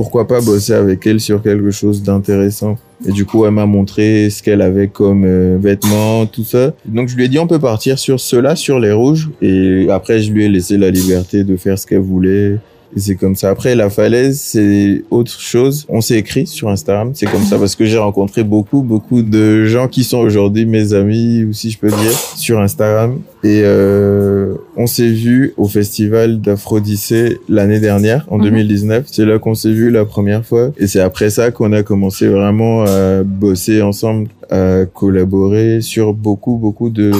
pourquoi 0.00 0.26
pas 0.26 0.40
bosser 0.40 0.72
avec 0.72 1.06
elle 1.06 1.20
sur 1.20 1.42
quelque 1.42 1.70
chose 1.70 2.02
d'intéressant. 2.02 2.78
Et 3.06 3.12
du 3.12 3.26
coup, 3.26 3.44
elle 3.44 3.50
m'a 3.50 3.66
montré 3.66 4.30
ce 4.30 4.42
qu'elle 4.42 4.62
avait 4.62 4.88
comme 4.88 5.24
euh, 5.26 5.58
vêtements, 5.60 6.24
tout 6.24 6.42
ça. 6.42 6.72
Donc, 6.86 7.10
je 7.10 7.16
lui 7.16 7.26
ai 7.26 7.28
dit, 7.28 7.38
on 7.38 7.46
peut 7.46 7.58
partir 7.58 7.98
sur 7.98 8.18
cela, 8.18 8.56
sur 8.56 8.80
les 8.80 8.92
rouges. 8.92 9.28
Et 9.42 9.88
après, 9.90 10.20
je 10.20 10.32
lui 10.32 10.46
ai 10.46 10.48
laissé 10.48 10.78
la 10.78 10.90
liberté 10.90 11.44
de 11.44 11.54
faire 11.58 11.78
ce 11.78 11.86
qu'elle 11.86 12.00
voulait. 12.00 12.56
Et 12.96 13.00
c'est 13.00 13.14
comme 13.14 13.36
ça. 13.36 13.50
Après, 13.50 13.74
la 13.74 13.90
falaise, 13.90 14.40
c'est 14.40 15.04
autre 15.10 15.38
chose. 15.40 15.86
On 15.88 16.00
s'est 16.00 16.16
écrit 16.16 16.46
sur 16.46 16.68
Instagram. 16.68 17.12
C'est 17.14 17.30
comme 17.30 17.44
ça 17.44 17.58
parce 17.58 17.76
que 17.76 17.84
j'ai 17.84 17.98
rencontré 17.98 18.42
beaucoup, 18.42 18.82
beaucoup 18.82 19.22
de 19.22 19.64
gens 19.64 19.88
qui 19.88 20.04
sont 20.04 20.18
aujourd'hui 20.18 20.66
mes 20.66 20.92
amis, 20.92 21.44
ou 21.44 21.52
si 21.52 21.70
je 21.70 21.78
peux 21.78 21.88
dire, 21.88 22.12
sur 22.36 22.60
Instagram. 22.60 23.20
Et 23.42 23.62
euh, 23.64 24.54
on 24.76 24.86
s'est 24.86 25.08
vu 25.08 25.54
au 25.56 25.66
festival 25.66 26.40
d'Aphrodisée 26.40 27.38
l'année 27.48 27.80
dernière, 27.80 28.26
en 28.28 28.38
2019. 28.38 28.98
Mhm. 28.98 29.04
C'est 29.10 29.24
là 29.24 29.38
qu'on 29.38 29.54
s'est 29.54 29.72
vu 29.72 29.90
la 29.90 30.04
première 30.04 30.44
fois. 30.44 30.72
Et 30.78 30.86
c'est 30.86 31.00
après 31.00 31.30
ça 31.30 31.50
qu'on 31.50 31.72
a 31.72 31.82
commencé 31.82 32.28
vraiment 32.28 32.84
à 32.84 33.22
bosser 33.22 33.82
ensemble, 33.82 34.28
à 34.50 34.84
collaborer 34.86 35.80
sur 35.80 36.12
beaucoup, 36.12 36.56
beaucoup 36.56 36.90
de 36.90 37.12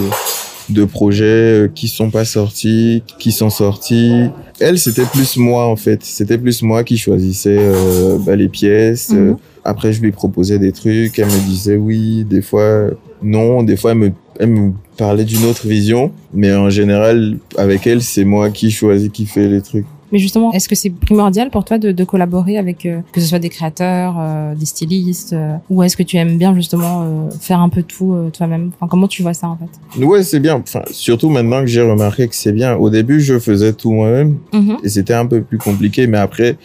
de 0.73 0.85
projets 0.85 1.25
euh, 1.65 1.69
qui 1.69 1.89
sont 1.89 2.11
pas 2.11 2.25
sortis, 2.25 3.03
qui 3.19 3.33
sont 3.33 3.51
sortis. 3.51 4.27
Elle, 4.59 4.79
c'était 4.79 5.05
plus 5.05 5.37
moi 5.37 5.67
en 5.67 5.77
fait. 5.77 6.03
C'était 6.03 6.39
plus 6.39 6.63
moi 6.63 6.85
qui 6.85 6.97
choisissais 6.99 7.59
euh, 7.59 8.19
bah, 8.19 8.37
les 8.37 8.49
pièces. 8.49 9.11
Mhm. 9.11 9.37
après, 9.65 9.93
je 9.93 10.01
lui 10.01 10.13
proposais 10.13 10.59
des 10.59 10.73
trucs. 10.73 11.19
Elle 11.19 11.27
me 11.27 11.49
disait 11.49 11.77
oui. 11.77 12.25
Des 12.25 12.43
fois, 12.43 12.89
non. 13.23 13.63
Des 13.63 13.77
fois, 13.77 13.93
elle 13.93 13.99
me, 13.99 14.13
elle 14.39 14.51
me 14.51 14.73
parlait 14.97 15.25
d'une 15.25 15.45
autre 15.45 15.67
vision. 15.67 16.13
Mais 16.33 16.53
en 16.55 16.71
général, 16.71 17.39
avec 17.57 17.87
elle, 17.87 18.03
c'est 18.03 18.25
moi 18.25 18.51
qui 18.51 18.71
choisis, 18.71 19.11
qui 19.11 19.27
fait 19.27 19.49
les 19.49 19.63
trucs. 19.63 19.87
Mais 20.13 20.19
justement, 20.19 20.53
est-ce 20.53 20.69
que 20.69 20.75
c'est 20.75 20.91
primordial 20.91 21.51
pour 21.51 21.65
toi 21.65 21.79
de, 21.79 21.93
de 21.93 22.05
collaborer 22.05 22.59
avec 22.59 22.87
euh, 22.87 23.01
que 23.13 23.21
ce 23.21 23.27
soit 23.27 23.39
des 23.39 23.49
créateurs, 23.49 24.17
euh, 24.19 24.55
des 24.55 24.67
stylistes, 24.67 25.33
euh, 25.33 25.55
ou 25.69 25.83
est-ce 25.83 25.97
que 25.97 26.03
tu 26.03 26.17
aimes 26.17 26.37
bien 26.37 26.55
justement 26.55 27.29
faire 27.41 27.61
un 27.61 27.69
peu 27.69 27.83
tout 27.83 28.31
toi-même? 28.33 28.71
Enfin, 28.75 28.89
Comment 28.89 29.09
tu 29.09 29.23
vois 29.23 29.35
ça 29.35 29.49
en 29.49 29.57
fait? 29.57 30.05
Ouais, 30.05 30.23
c'est 30.23 30.41
bien. 30.41 30.57
Enfin, 30.57 30.83
surtout 30.91 31.29
maintenant 31.29 31.61
que 31.61 31.67
j'ai 31.67 31.83
remarqué 31.83 32.29
que 32.29 32.35
c'est 32.35 32.53
bien. 32.53 32.75
Au 32.75 32.91
début, 32.91 33.21
je 33.21 33.39
faisais 33.39 33.73
tout 33.73 33.93
moi-même 33.93 34.39
mm-hmm. 34.53 34.77
et 34.83 34.89
c'était 34.89 35.15
un 35.15 35.27
peu 35.27 35.43
plus 35.43 35.59
compliqué, 35.59 36.07
mais 36.07 36.19
après, 36.19 36.57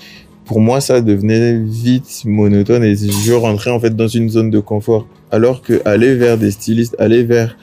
pour 0.46 0.60
moi, 0.60 0.80
ça 0.82 1.02
devenait 1.02 1.58
vite 1.58 2.24
monotone 2.26 2.84
et 2.84 2.96
je 2.96 3.34
rentrais 3.34 3.72
en 3.72 3.80
fait 3.80 3.96
dans 3.96 4.08
une 4.08 4.30
zone 4.30 4.50
de 4.52 4.60
confort. 4.60 5.08
Alors 5.32 5.62
que 5.62 5.82
aller 5.86 6.16
vers 6.16 6.38
des 6.38 6.52
stylistes, 6.52 6.96
aller 7.00 7.24
vers 7.24 7.58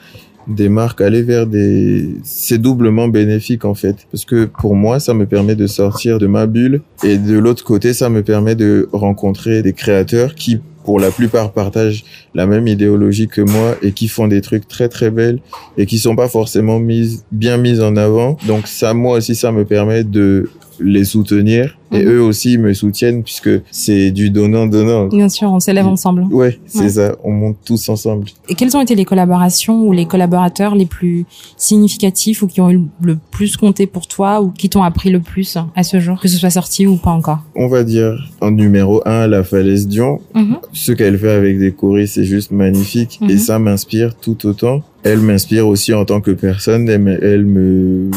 des 0.47 0.69
marques, 0.69 1.01
aller 1.01 1.21
vers 1.21 1.47
des... 1.47 2.09
C'est 2.23 2.57
doublement 2.57 3.07
bénéfique 3.07 3.65
en 3.65 3.73
fait. 3.73 3.95
Parce 4.11 4.25
que 4.25 4.45
pour 4.45 4.75
moi, 4.75 4.99
ça 4.99 5.13
me 5.13 5.25
permet 5.25 5.55
de 5.55 5.67
sortir 5.67 6.19
de 6.19 6.27
ma 6.27 6.45
bulle. 6.45 6.81
Et 7.03 7.17
de 7.17 7.37
l'autre 7.37 7.63
côté, 7.63 7.93
ça 7.93 8.09
me 8.09 8.23
permet 8.23 8.55
de 8.55 8.89
rencontrer 8.91 9.61
des 9.61 9.73
créateurs 9.73 10.35
qui, 10.35 10.59
pour 10.83 10.99
la 10.99 11.11
plupart, 11.11 11.51
partagent 11.51 12.03
la 12.33 12.45
même 12.45 12.67
idéologie 12.67 13.27
que 13.27 13.41
moi 13.41 13.75
et 13.81 13.91
qui 13.91 14.07
font 14.07 14.27
des 14.27 14.41
trucs 14.41 14.67
très 14.67 14.89
très 14.89 15.09
belles 15.09 15.39
et 15.77 15.85
qui 15.85 15.97
sont 15.97 16.15
pas 16.15 16.27
forcément 16.27 16.79
mises, 16.79 17.25
bien 17.31 17.57
mises 17.57 17.81
en 17.81 17.95
avant. 17.95 18.37
Donc 18.47 18.67
ça, 18.67 18.93
moi 18.93 19.17
aussi, 19.17 19.35
ça 19.35 19.51
me 19.51 19.65
permet 19.65 20.03
de 20.03 20.49
les 20.79 21.05
soutenir 21.05 21.77
et 21.91 22.03
mhm. 22.03 22.11
eux 22.11 22.21
aussi 22.21 22.57
me 22.57 22.73
soutiennent 22.73 23.23
puisque 23.23 23.49
c'est 23.71 24.11
du 24.11 24.29
donnant-donnant. 24.29 25.07
Bien 25.07 25.29
sûr, 25.29 25.51
on 25.51 25.59
s'élève 25.59 25.87
ensemble. 25.87 26.23
Ouais, 26.31 26.59
c'est 26.65 26.89
ça, 26.89 27.15
on 27.23 27.31
monte 27.31 27.57
tous 27.65 27.87
ensemble. 27.89 28.25
Et 28.49 28.55
quelles 28.55 28.75
ont 28.75 28.81
été 28.81 28.95
les 28.95 29.05
collaborations 29.05 29.83
ou 29.83 29.91
les 29.91 30.05
collaborateurs 30.05 30.75
les 30.75 30.85
plus 30.85 31.25
significatifs 31.57 32.41
ou 32.41 32.47
qui 32.47 32.61
ont 32.61 32.71
eu 32.71 32.81
le 33.01 33.17
plus 33.31 33.57
compté 33.57 33.85
pour 33.85 34.07
toi 34.07 34.41
ou 34.41 34.49
qui 34.49 34.69
t'ont 34.69 34.83
appris 34.83 35.09
le 35.09 35.19
plus 35.19 35.57
à 35.75 35.83
ce 35.83 35.99
jour, 35.99 36.19
que 36.19 36.27
ce 36.27 36.37
soit 36.37 36.49
sorti 36.49 36.87
ou 36.87 36.95
pas 36.95 37.11
encore? 37.11 37.39
On 37.55 37.67
va 37.67 37.83
dire 37.83 38.31
en 38.41 38.51
numéro 38.51 39.01
un, 39.05 39.27
la 39.27 39.43
Falaise 39.43 39.87
Dion. 39.87 40.19
Mhm. 40.33 40.57
Ce 40.73 40.91
qu'elle 40.91 41.17
fait 41.17 41.31
avec 41.31 41.59
des 41.59 41.71
choristes, 41.71 42.15
c'est 42.15 42.25
juste 42.25 42.51
magnifique 42.51 43.19
et 43.21 43.33
mhm. 43.33 43.37
ça 43.37 43.59
m'inspire 43.59 44.15
tout 44.15 44.47
autant. 44.47 44.81
Elle 45.03 45.19
m'inspire 45.19 45.67
aussi 45.67 45.93
en 45.93 46.05
tant 46.05 46.21
que 46.21 46.31
personne, 46.31 46.87
elle 46.89 47.45
me 47.45 48.09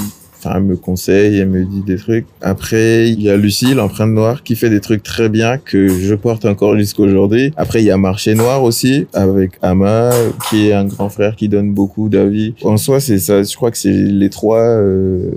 elle 0.44 0.62
me 0.62 0.76
conseille, 0.76 1.38
elle 1.38 1.48
me 1.48 1.64
dit 1.64 1.82
des 1.82 1.96
trucs. 1.96 2.26
Après, 2.40 3.08
il 3.08 3.22
y 3.22 3.30
a 3.30 3.36
Lucie, 3.36 3.74
l'empreinte 3.74 4.10
noire, 4.10 4.42
qui 4.42 4.56
fait 4.56 4.70
des 4.70 4.80
trucs 4.80 5.02
très 5.02 5.28
bien 5.28 5.58
que 5.58 5.88
je 5.88 6.14
porte 6.14 6.44
encore 6.44 6.76
jusqu'aujourd'hui. 6.76 7.52
Après, 7.56 7.82
il 7.82 7.86
y 7.86 7.90
a 7.90 7.96
Marché 7.96 8.34
Noir 8.34 8.62
aussi, 8.62 9.06
avec 9.12 9.52
Ama, 9.62 10.10
qui 10.48 10.68
est 10.68 10.72
un 10.72 10.84
grand 10.84 11.08
frère 11.08 11.36
qui 11.36 11.48
donne 11.48 11.72
beaucoup 11.72 12.08
d'avis. 12.08 12.54
En 12.62 12.76
soi, 12.76 13.00
c'est 13.00 13.18
ça. 13.18 13.42
Je 13.42 13.54
crois 13.56 13.70
que 13.70 13.78
c'est 13.78 13.92
les 13.92 14.30
trois, 14.30 14.60
euh, 14.60 15.30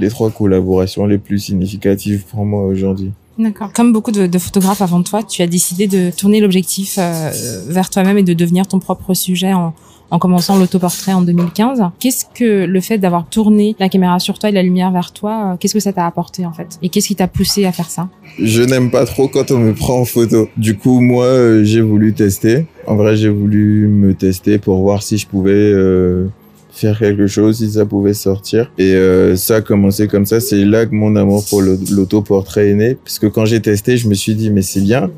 les 0.00 0.08
trois 0.08 0.30
collaborations 0.30 1.06
les 1.06 1.18
plus 1.18 1.38
significatives 1.38 2.24
pour 2.30 2.44
moi 2.44 2.64
aujourd'hui. 2.64 3.12
D'accord. 3.38 3.70
Comme 3.74 3.92
beaucoup 3.92 4.12
de, 4.12 4.26
de, 4.26 4.38
photographes 4.38 4.80
avant 4.80 5.02
toi, 5.02 5.22
tu 5.22 5.42
as 5.42 5.46
décidé 5.46 5.86
de 5.86 6.10
tourner 6.10 6.40
l'objectif 6.40 6.96
euh, 6.98 7.30
vers 7.68 7.90
toi-même 7.90 8.16
et 8.16 8.22
de 8.22 8.32
devenir 8.32 8.66
ton 8.66 8.78
propre 8.78 9.12
sujet 9.12 9.52
en, 9.52 9.74
en 10.10 10.18
commençant 10.18 10.58
l'autoportrait 10.58 11.12
en 11.12 11.22
2015. 11.22 11.82
Qu'est-ce 11.98 12.24
que 12.34 12.64
le 12.64 12.80
fait 12.80 12.98
d'avoir 12.98 13.28
tourné 13.28 13.74
la 13.78 13.88
caméra 13.88 14.18
sur 14.18 14.38
toi 14.38 14.50
et 14.50 14.52
la 14.52 14.62
lumière 14.62 14.90
vers 14.90 15.12
toi, 15.12 15.52
euh, 15.52 15.56
qu'est-ce 15.58 15.74
que 15.74 15.80
ça 15.80 15.92
t'a 15.92 16.06
apporté 16.06 16.46
en 16.46 16.52
fait? 16.52 16.78
Et 16.82 16.88
qu'est-ce 16.88 17.08
qui 17.08 17.16
t'a 17.16 17.28
poussé 17.28 17.64
à 17.64 17.72
faire 17.72 17.90
ça? 17.90 18.08
Je 18.38 18.62
n'aime 18.62 18.90
pas 18.90 19.04
trop 19.06 19.28
quand 19.28 19.50
on 19.50 19.58
me 19.58 19.74
prend 19.74 20.00
en 20.00 20.04
photo. 20.04 20.48
Du 20.56 20.76
coup, 20.76 21.00
moi, 21.00 21.24
euh, 21.24 21.64
j'ai 21.64 21.80
voulu 21.80 22.12
tester. 22.12 22.66
En 22.86 22.96
vrai, 22.96 23.16
j'ai 23.16 23.28
voulu 23.28 23.88
me 23.88 24.14
tester 24.14 24.58
pour 24.58 24.80
voir 24.80 25.02
si 25.02 25.18
je 25.18 25.26
pouvais 25.26 25.52
euh, 25.52 26.26
faire 26.70 26.98
quelque 26.98 27.26
chose, 27.26 27.58
si 27.58 27.72
ça 27.72 27.84
pouvait 27.84 28.14
sortir. 28.14 28.70
Et 28.78 28.94
ça 29.36 29.56
a 29.56 29.60
commencé 29.60 30.06
comme 30.06 30.26
ça. 30.26 30.40
C'est 30.40 30.64
là 30.64 30.86
que 30.86 30.94
mon 30.94 31.16
amour 31.16 31.44
pour 31.48 31.62
l'autoportrait 31.62 32.68
est 32.68 32.74
né. 32.74 32.96
Parce 33.02 33.18
que 33.18 33.26
quand 33.26 33.44
j'ai 33.44 33.60
testé, 33.60 33.96
je 33.96 34.08
me 34.08 34.14
suis 34.14 34.34
dit, 34.34 34.50
mais 34.50 34.62
c'est 34.62 34.82
bien 34.82 35.10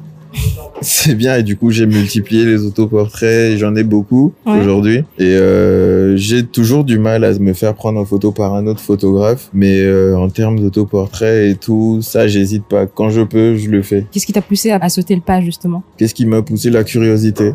c'est 0.80 1.14
bien 1.14 1.36
et 1.36 1.42
du 1.42 1.56
coup 1.56 1.70
j'ai 1.70 1.86
multiplié 1.86 2.44
les 2.44 2.64
autoportraits 2.64 3.56
j'en 3.58 3.74
ai 3.74 3.82
beaucoup 3.82 4.32
aujourd'hui. 4.46 5.04
Et 5.18 5.24
euh, 5.24 6.16
j'ai 6.16 6.44
toujours 6.44 6.84
du 6.84 6.98
mal 6.98 7.24
à 7.24 7.36
me 7.38 7.52
faire 7.52 7.74
prendre 7.74 8.00
en 8.00 8.04
photo 8.04 8.32
par 8.32 8.54
un 8.54 8.66
autre 8.66 8.80
photographe 8.80 9.50
mais 9.52 9.80
euh, 9.80 10.16
en 10.16 10.28
termes 10.28 10.60
d'autoportrait 10.60 11.50
et 11.50 11.54
tout 11.54 12.00
ça 12.02 12.28
j'hésite 12.28 12.64
pas. 12.64 12.86
Quand 12.86 13.10
je 13.10 13.22
peux 13.22 13.56
je 13.56 13.68
le 13.70 13.82
fais. 13.82 14.06
Qu'est-ce 14.10 14.26
qui 14.26 14.32
t'a 14.32 14.42
poussé 14.42 14.70
à, 14.70 14.88
sauter 14.88 15.14
le 15.14 15.20
pas 15.20 15.40
justement? 15.40 15.82
Qu'est-ce 15.96 16.14
qui 16.14 16.26
m'a 16.26 16.42
poussé? 16.42 16.70
La 16.70 16.84
curiosité. 16.84 17.52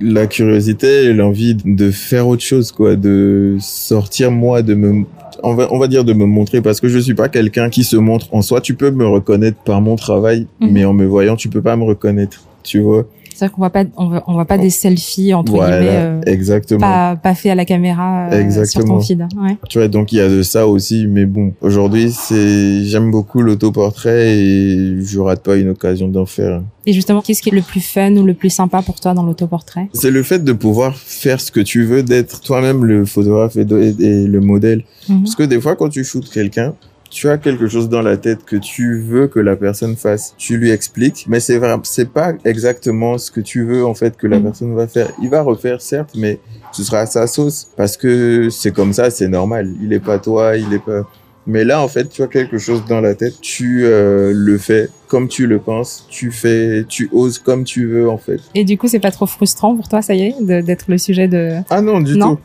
La 0.00 0.26
curiosité 0.26 1.04
et 1.04 1.12
l'envie 1.12 1.54
de 1.54 1.90
faire 1.90 2.28
autre 2.28 2.42
chose 2.42 2.72
quoi 2.72 2.96
de 2.96 3.56
sortir 3.60 4.30
moi 4.30 4.62
de 4.62 4.74
me 4.74 5.04
on 5.42 5.54
va, 5.54 5.72
on 5.72 5.78
va 5.78 5.88
dire 5.88 6.04
de 6.04 6.12
me 6.12 6.26
montrer 6.26 6.60
parce 6.60 6.80
que 6.80 6.88
je 6.88 6.98
suis 6.98 7.14
pas 7.14 7.28
quelqu'un 7.28 7.70
qui 7.70 7.84
se 7.84 7.96
montre 7.96 8.28
en 8.32 8.42
soi. 8.42 8.60
Tu 8.60 8.74
peux 8.74 8.90
me 8.90 9.06
reconnaître 9.06 9.58
par 9.64 9.80
mon 9.80 9.96
travail, 9.96 10.46
mhm. 10.60 10.70
mais 10.70 10.84
en 10.84 10.92
me 10.92 11.06
voyant, 11.06 11.36
tu 11.36 11.48
peux 11.48 11.62
pas 11.62 11.76
me 11.76 11.84
reconnaître. 11.84 12.42
Tu 12.62 12.80
vois. 12.80 13.06
C'est-à-dire 13.34 13.54
qu'on 13.54 13.62
voit 13.62 13.70
pas, 13.70 13.84
on 13.96 14.08
voit, 14.08 14.24
on 14.26 14.34
voit 14.34 14.44
pas 14.44 14.58
des 14.58 14.70
selfies 14.70 15.34
entre 15.34 15.52
guillemets, 15.52 15.88
euh, 15.90 16.20
exactement. 16.26 16.80
Pas, 16.80 17.16
pas 17.16 17.34
fait 17.34 17.50
à 17.50 17.54
la 17.54 17.64
caméra 17.64 18.28
euh, 18.30 18.40
exactement. 18.40 18.86
sur 18.86 18.94
ton 18.94 19.00
feed. 19.00 19.26
Ouais. 19.42 19.56
Tu 19.68 19.78
vois, 19.78 19.88
donc 19.88 20.12
il 20.12 20.16
y 20.16 20.20
a 20.20 20.28
de 20.28 20.42
ça 20.42 20.66
aussi, 20.66 21.06
mais 21.08 21.26
bon, 21.26 21.52
aujourd'hui 21.60 22.12
c'est, 22.12 22.84
j'aime 22.84 23.10
beaucoup 23.10 23.42
l'autoportrait 23.42 24.36
et 24.36 25.00
je 25.00 25.18
rate 25.18 25.42
pas 25.42 25.56
une 25.56 25.70
occasion 25.70 26.08
d'en 26.08 26.26
faire. 26.26 26.62
Et 26.86 26.92
justement, 26.92 27.22
qu'est-ce 27.22 27.42
qui 27.42 27.48
est 27.48 27.54
le 27.54 27.62
plus 27.62 27.80
fun 27.80 28.14
ou 28.16 28.24
le 28.24 28.34
plus 28.34 28.50
sympa 28.50 28.82
pour 28.82 29.00
toi 29.00 29.14
dans 29.14 29.22
l'autoportrait? 29.22 29.88
C'est 29.94 30.10
le 30.10 30.22
fait 30.22 30.44
de 30.44 30.52
pouvoir 30.52 30.96
faire 30.96 31.40
ce 31.40 31.50
que 31.50 31.60
tu 31.60 31.84
veux, 31.84 32.02
d'être 32.02 32.40
toi-même 32.40 32.84
le 32.84 33.04
photographe 33.04 33.56
et, 33.56 33.64
le 33.64 34.40
modèle. 34.40 34.84
Mhm. 35.08 35.22
Parce 35.22 35.34
que 35.34 35.42
des 35.42 35.60
fois, 35.60 35.76
quand 35.76 35.88
tu 35.88 36.04
shootes 36.04 36.30
quelqu'un, 36.30 36.74
tu 37.10 37.28
as 37.28 37.38
quelque 37.38 37.68
chose 37.68 37.88
dans 37.88 38.02
la 38.02 38.16
tête 38.16 38.44
que 38.44 38.56
tu 38.56 38.98
veux 39.00 39.28
que 39.28 39.38
la 39.40 39.54
personne 39.56 39.94
fasse, 39.96 40.34
tu 40.36 40.56
lui 40.56 40.70
expliques, 40.70 41.26
mais 41.28 41.38
c'est 41.40 41.58
vrai, 41.58 41.76
c'est 41.84 42.10
pas 42.10 42.32
exactement 42.44 43.18
ce 43.18 43.30
que 43.30 43.40
tu 43.40 43.64
veux 43.64 43.84
en 43.86 43.94
fait 43.94 44.16
que 44.16 44.26
la 44.26 44.38
Mm. 44.40 44.42
personne 44.44 44.74
va 44.74 44.86
faire. 44.88 45.08
Il 45.22 45.30
va 45.30 45.42
refaire 45.42 45.80
certes, 45.80 46.10
mais 46.16 46.40
ce 46.72 46.82
sera 46.82 47.00
à 47.00 47.06
sa 47.06 47.26
sauce 47.26 47.68
parce 47.76 47.96
que 47.96 48.48
c'est 48.50 48.72
comme 48.72 48.92
ça, 48.92 49.10
c'est 49.10 49.28
normal. 49.28 49.70
Il 49.82 49.92
est 49.92 50.00
pas 50.00 50.18
toi, 50.18 50.56
il 50.56 50.72
est 50.72 50.78
pas. 50.84 51.08
Mais 51.46 51.62
là, 51.62 51.82
en 51.82 51.88
fait, 51.88 52.08
tu 52.08 52.22
as 52.22 52.26
quelque 52.26 52.56
chose 52.56 52.84
dans 52.88 53.02
la 53.02 53.14
tête, 53.14 53.34
tu 53.42 53.84
euh, 53.84 54.32
le 54.34 54.56
fais 54.56 54.88
comme 55.08 55.28
tu 55.28 55.46
le 55.46 55.58
penses, 55.58 56.06
tu 56.08 56.30
fais, 56.32 56.86
tu 56.88 57.10
oses 57.12 57.38
comme 57.38 57.64
tu 57.64 57.86
veux 57.86 58.08
en 58.08 58.16
fait. 58.16 58.40
Et 58.54 58.64
du 58.64 58.78
coup, 58.78 58.88
c'est 58.88 58.98
pas 58.98 59.10
trop 59.10 59.26
frustrant 59.26 59.76
pour 59.76 59.86
toi, 59.86 60.00
ça 60.00 60.14
y 60.14 60.22
est, 60.22 60.34
d'être 60.62 60.86
le 60.88 60.96
sujet 60.96 61.28
de. 61.28 61.50
Ah 61.68 61.82
non, 61.82 62.00
du 62.00 62.16
Non. 62.16 62.36
tout. 62.36 62.40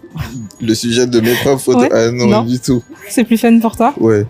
Le 0.62 0.74
sujet 0.76 1.08
de 1.08 1.22
mes 1.22 1.34
propres 1.36 1.62
photos, 1.62 1.84
Ouais. 1.84 1.90
ah 1.94 2.12
non, 2.12 2.28
Non. 2.28 2.44
du 2.44 2.60
tout. 2.60 2.84
C'est 3.08 3.24
plus 3.24 3.38
fun 3.38 3.58
pour 3.60 3.78
toi? 3.78 3.94
Ouais. 4.00 4.26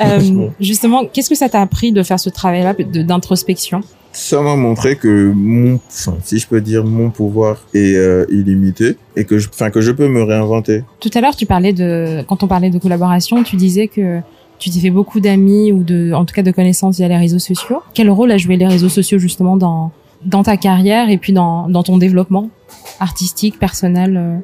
Euh, 0.00 0.48
justement, 0.60 1.04
qu'est-ce 1.06 1.30
que 1.30 1.34
ça 1.34 1.48
t'a 1.48 1.60
appris 1.60 1.92
de 1.92 2.02
faire 2.02 2.20
ce 2.20 2.28
travail-là 2.28 2.74
d'introspection? 3.04 3.80
Ça 4.12 4.40
m'a 4.40 4.56
montré 4.56 4.96
que 4.96 5.32
mon, 5.34 5.78
enfin, 5.88 6.16
si 6.24 6.38
je 6.38 6.46
peux 6.46 6.60
dire, 6.60 6.84
mon 6.84 7.10
pouvoir 7.10 7.58
est 7.74 7.96
euh, 7.96 8.24
illimité 8.30 8.96
et 9.14 9.24
que 9.24 9.38
je, 9.38 9.48
enfin, 9.48 9.70
que 9.70 9.80
je 9.82 9.92
peux 9.92 10.08
me 10.08 10.22
réinventer. 10.22 10.84
Tout 11.00 11.10
à 11.14 11.20
l'heure, 11.20 11.36
tu 11.36 11.44
parlais 11.44 11.74
de, 11.74 12.24
quand 12.26 12.42
on 12.42 12.46
parlait 12.46 12.70
de 12.70 12.78
collaboration, 12.78 13.42
tu 13.42 13.56
disais 13.56 13.88
que 13.88 14.20
tu 14.58 14.70
t'es 14.70 14.80
fait 14.80 14.90
beaucoup 14.90 15.20
d'amis 15.20 15.70
ou 15.70 15.82
de, 15.82 16.12
en 16.14 16.24
tout 16.24 16.34
cas 16.34 16.42
de 16.42 16.50
connaissances 16.50 16.96
via 16.96 17.08
les 17.08 17.18
réseaux 17.18 17.38
sociaux. 17.38 17.82
Quel 17.92 18.10
rôle 18.10 18.32
a 18.32 18.38
joué 18.38 18.56
les 18.56 18.66
réseaux 18.66 18.88
sociaux 18.88 19.18
justement 19.18 19.58
dans, 19.58 19.92
dans 20.24 20.42
ta 20.42 20.56
carrière 20.56 21.10
et 21.10 21.18
puis 21.18 21.34
dans, 21.34 21.68
dans 21.68 21.82
ton 21.82 21.98
développement 21.98 22.48
artistique, 23.00 23.58
personnel 23.58 24.16
euh, 24.16 24.38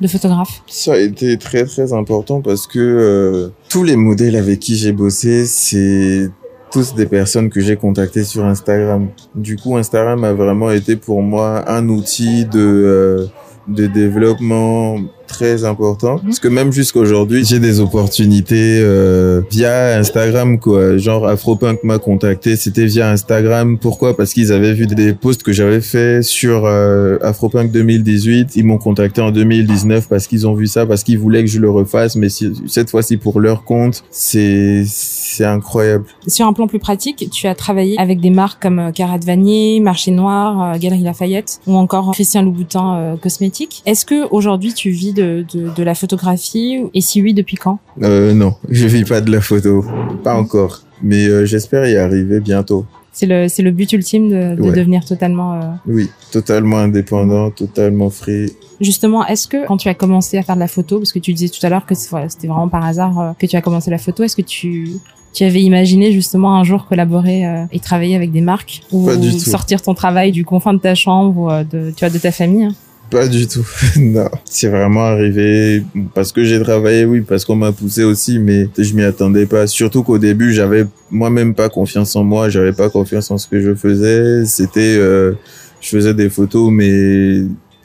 de 0.00 0.08
photographe 0.08 0.62
Ça 0.66 0.94
a 0.94 0.98
été 0.98 1.36
très 1.38 1.64
très 1.64 1.92
important 1.92 2.40
parce 2.40 2.66
que 2.66 2.78
euh, 2.78 3.48
tous 3.68 3.84
les 3.84 3.96
modèles 3.96 4.36
avec 4.36 4.60
qui 4.60 4.76
j'ai 4.76 4.92
bossé, 4.92 5.46
c'est 5.46 6.30
tous 6.72 6.94
des 6.94 7.06
personnes 7.06 7.50
que 7.50 7.60
j'ai 7.60 7.76
contactées 7.76 8.24
sur 8.24 8.44
Instagram. 8.44 9.08
Du 9.34 9.56
coup, 9.56 9.76
Instagram 9.76 10.22
a 10.24 10.32
vraiment 10.32 10.70
été 10.70 10.96
pour 10.96 11.22
moi 11.22 11.68
un 11.70 11.88
outil 11.88 12.44
de 12.44 12.60
euh, 12.60 13.26
de 13.68 13.86
développement 13.86 14.98
très 15.30 15.64
important. 15.64 16.18
Parce 16.18 16.40
que 16.40 16.48
même 16.48 16.72
jusqu'aujourd'hui 16.72 17.44
j'ai 17.44 17.60
des 17.60 17.80
opportunités 17.80 18.80
euh, 18.80 19.40
via 19.50 19.96
Instagram 19.96 20.58
quoi. 20.58 20.98
Genre 20.98 21.26
Afropunk 21.26 21.82
m'a 21.84 21.98
contacté. 21.98 22.56
C'était 22.56 22.86
via 22.86 23.10
Instagram. 23.10 23.78
Pourquoi? 23.78 24.16
Parce 24.16 24.34
qu'ils 24.34 24.52
avaient 24.52 24.74
vu 24.74 24.86
des 24.86 25.12
posts 25.12 25.42
que 25.42 25.52
j'avais 25.52 25.80
fait 25.80 26.22
sur 26.22 26.66
euh, 26.66 27.16
Afropunk 27.22 27.70
2018 27.70 28.56
ils 28.56 28.64
m'ont 28.64 28.78
contacté 28.78 29.20
en 29.20 29.30
2019 29.30 30.08
parce 30.08 30.26
qu'ils 30.26 30.46
ont 30.48 30.54
vu 30.54 30.66
ça 30.66 30.84
parce 30.84 31.04
qu'ils 31.04 31.18
voulaient 31.18 31.44
que 31.44 31.50
je 31.50 31.60
le 31.60 31.70
refasse. 31.70 32.16
Mais 32.16 32.28
si, 32.28 32.52
cette 32.66 32.90
fois-ci 32.90 33.16
pour 33.16 33.40
leur 33.40 33.64
compte 33.64 34.04
c'est 34.10 34.82
c'est 34.86 35.44
incroyable. 35.44 36.06
Sur 36.26 36.46
un 36.46 36.52
plan 36.52 36.66
plus 36.66 36.80
pratique, 36.80 37.28
tu 37.30 37.46
as 37.46 37.54
travaillé 37.54 37.98
avec 37.98 38.20
des 38.20 38.30
marques 38.30 38.62
comme 38.62 38.78
euh, 38.78 38.90
Carat 38.90 39.18
Vanier, 39.18 39.80
Marché 39.80 40.10
Noir, 40.10 40.74
euh, 40.74 40.78
Galerie 40.78 41.02
Lafayette 41.02 41.60
ou 41.66 41.76
encore 41.76 42.10
Christian 42.12 42.42
Louboutin 42.42 42.96
euh, 42.96 43.16
Cosmétiques. 43.16 43.82
Est-ce 43.86 44.04
que 44.04 44.28
aujourd'hui 44.30 44.74
tu 44.74 44.90
vis 44.90 45.12
de, 45.12 45.19
de, 45.20 45.70
de 45.76 45.82
la 45.82 45.94
photographie 45.94 46.82
et 46.94 47.00
si 47.00 47.22
oui, 47.22 47.34
depuis 47.34 47.56
quand 47.56 47.78
euh, 48.02 48.32
non 48.34 48.54
je 48.68 48.86
vis 48.86 49.04
pas 49.04 49.20
de 49.20 49.30
la 49.30 49.40
photo 49.40 49.84
pas 50.24 50.34
encore 50.34 50.82
mais 51.02 51.26
euh, 51.26 51.44
j'espère 51.46 51.88
y 51.88 51.96
arriver 51.96 52.40
bientôt 52.40 52.84
C'est 53.12 53.26
le, 53.26 53.48
c'est 53.48 53.62
le 53.62 53.70
but 53.70 53.92
ultime 53.92 54.28
de, 54.28 54.56
de 54.56 54.62
Ouais. 54.62 54.72
devenir 54.72 55.04
totalement. 55.04 55.54
euh, 55.54 55.60
oui 55.86 56.08
totalement 56.32 56.78
indépendant 56.78 57.50
totalement 57.50 58.10
free 58.10 58.52
Justement, 58.80 59.26
est-ce 59.26 59.46
que 59.46 59.66
quand 59.66 59.76
tu 59.76 59.88
as 59.90 59.94
commencé 59.94 60.38
à 60.38 60.42
faire 60.42 60.54
de 60.54 60.60
la 60.60 60.66
photo, 60.66 60.96
parce 60.98 61.12
que 61.12 61.18
tu 61.18 61.34
disais 61.34 61.50
tout 61.50 61.64
à 61.66 61.68
l'heure 61.68 61.84
que 61.84 61.94
c'était 61.94 62.46
vraiment 62.46 62.68
par 62.68 62.82
hasard 62.82 63.20
euh, 63.20 63.32
que 63.38 63.44
tu 63.44 63.54
as 63.54 63.60
commencé 63.60 63.90
la 63.90 63.98
photo, 63.98 64.22
est-ce 64.22 64.34
que 64.36 64.40
tu 64.56 64.92
tu 65.34 65.44
avais 65.44 65.60
imaginé 65.62 66.10
justement 66.12 66.56
un 66.56 66.64
jour 66.64 66.86
collaborer 66.88 67.46
euh, 67.46 67.64
et 67.72 67.78
travailler 67.78 68.16
avec 68.16 68.32
des 68.32 68.40
marques 68.40 68.80
ou 68.90 69.08
sortir 69.38 69.82
ton 69.82 69.92
travail 69.92 70.32
du 70.32 70.46
confin 70.46 70.72
de 70.72 70.78
ta 70.80 70.94
chambre 70.94 71.36
ou 71.38 71.48
de 71.76 71.90
tu 71.94 72.00
vois 72.04 72.08
de 72.08 72.18
ta 72.18 72.32
famille 72.32 72.64
hein 72.64 72.74
Pas 73.10 73.26
du 73.26 73.46
tout. 73.48 73.66
non. 73.96 74.28
C'est 74.44 74.68
vraiment 74.68 75.04
arrivé 75.04 75.84
parce 76.14 76.32
que 76.32 76.44
j'ai 76.44 76.60
travaillé, 76.62 77.04
oui, 77.04 77.22
parce 77.22 77.44
qu'on 77.44 77.56
m'a 77.56 77.72
poussé 77.72 78.04
aussi, 78.04 78.38
mais 78.38 78.68
je 78.78 78.94
m'y 78.94 79.02
attendais 79.02 79.46
pas. 79.46 79.66
Surtout 79.66 80.02
qu'au 80.02 80.18
début, 80.18 80.52
j'avais 80.52 80.86
moi-même 81.10 81.54
pas 81.54 81.68
confiance 81.68 82.14
en 82.14 82.22
moi, 82.22 82.48
j'avais 82.48 82.72
pas 82.72 82.88
confiance 82.88 83.30
en 83.30 83.38
ce 83.38 83.48
que 83.48 83.60
je 83.60 83.74
faisais. 83.74 84.44
C'était, 84.46 84.96
euh, 84.96 85.32
je 85.80 85.88
faisais 85.88 86.14
des 86.14 86.30
photos, 86.30 86.70
mais, 86.70 87.42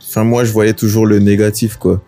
enfin, 0.07 0.23
moi, 0.23 0.43
je 0.43 0.51
voyais 0.51 0.73
toujours 0.73 1.07
le 1.07 1.19
négatif, 1.19 1.77
quoi. 1.77 2.01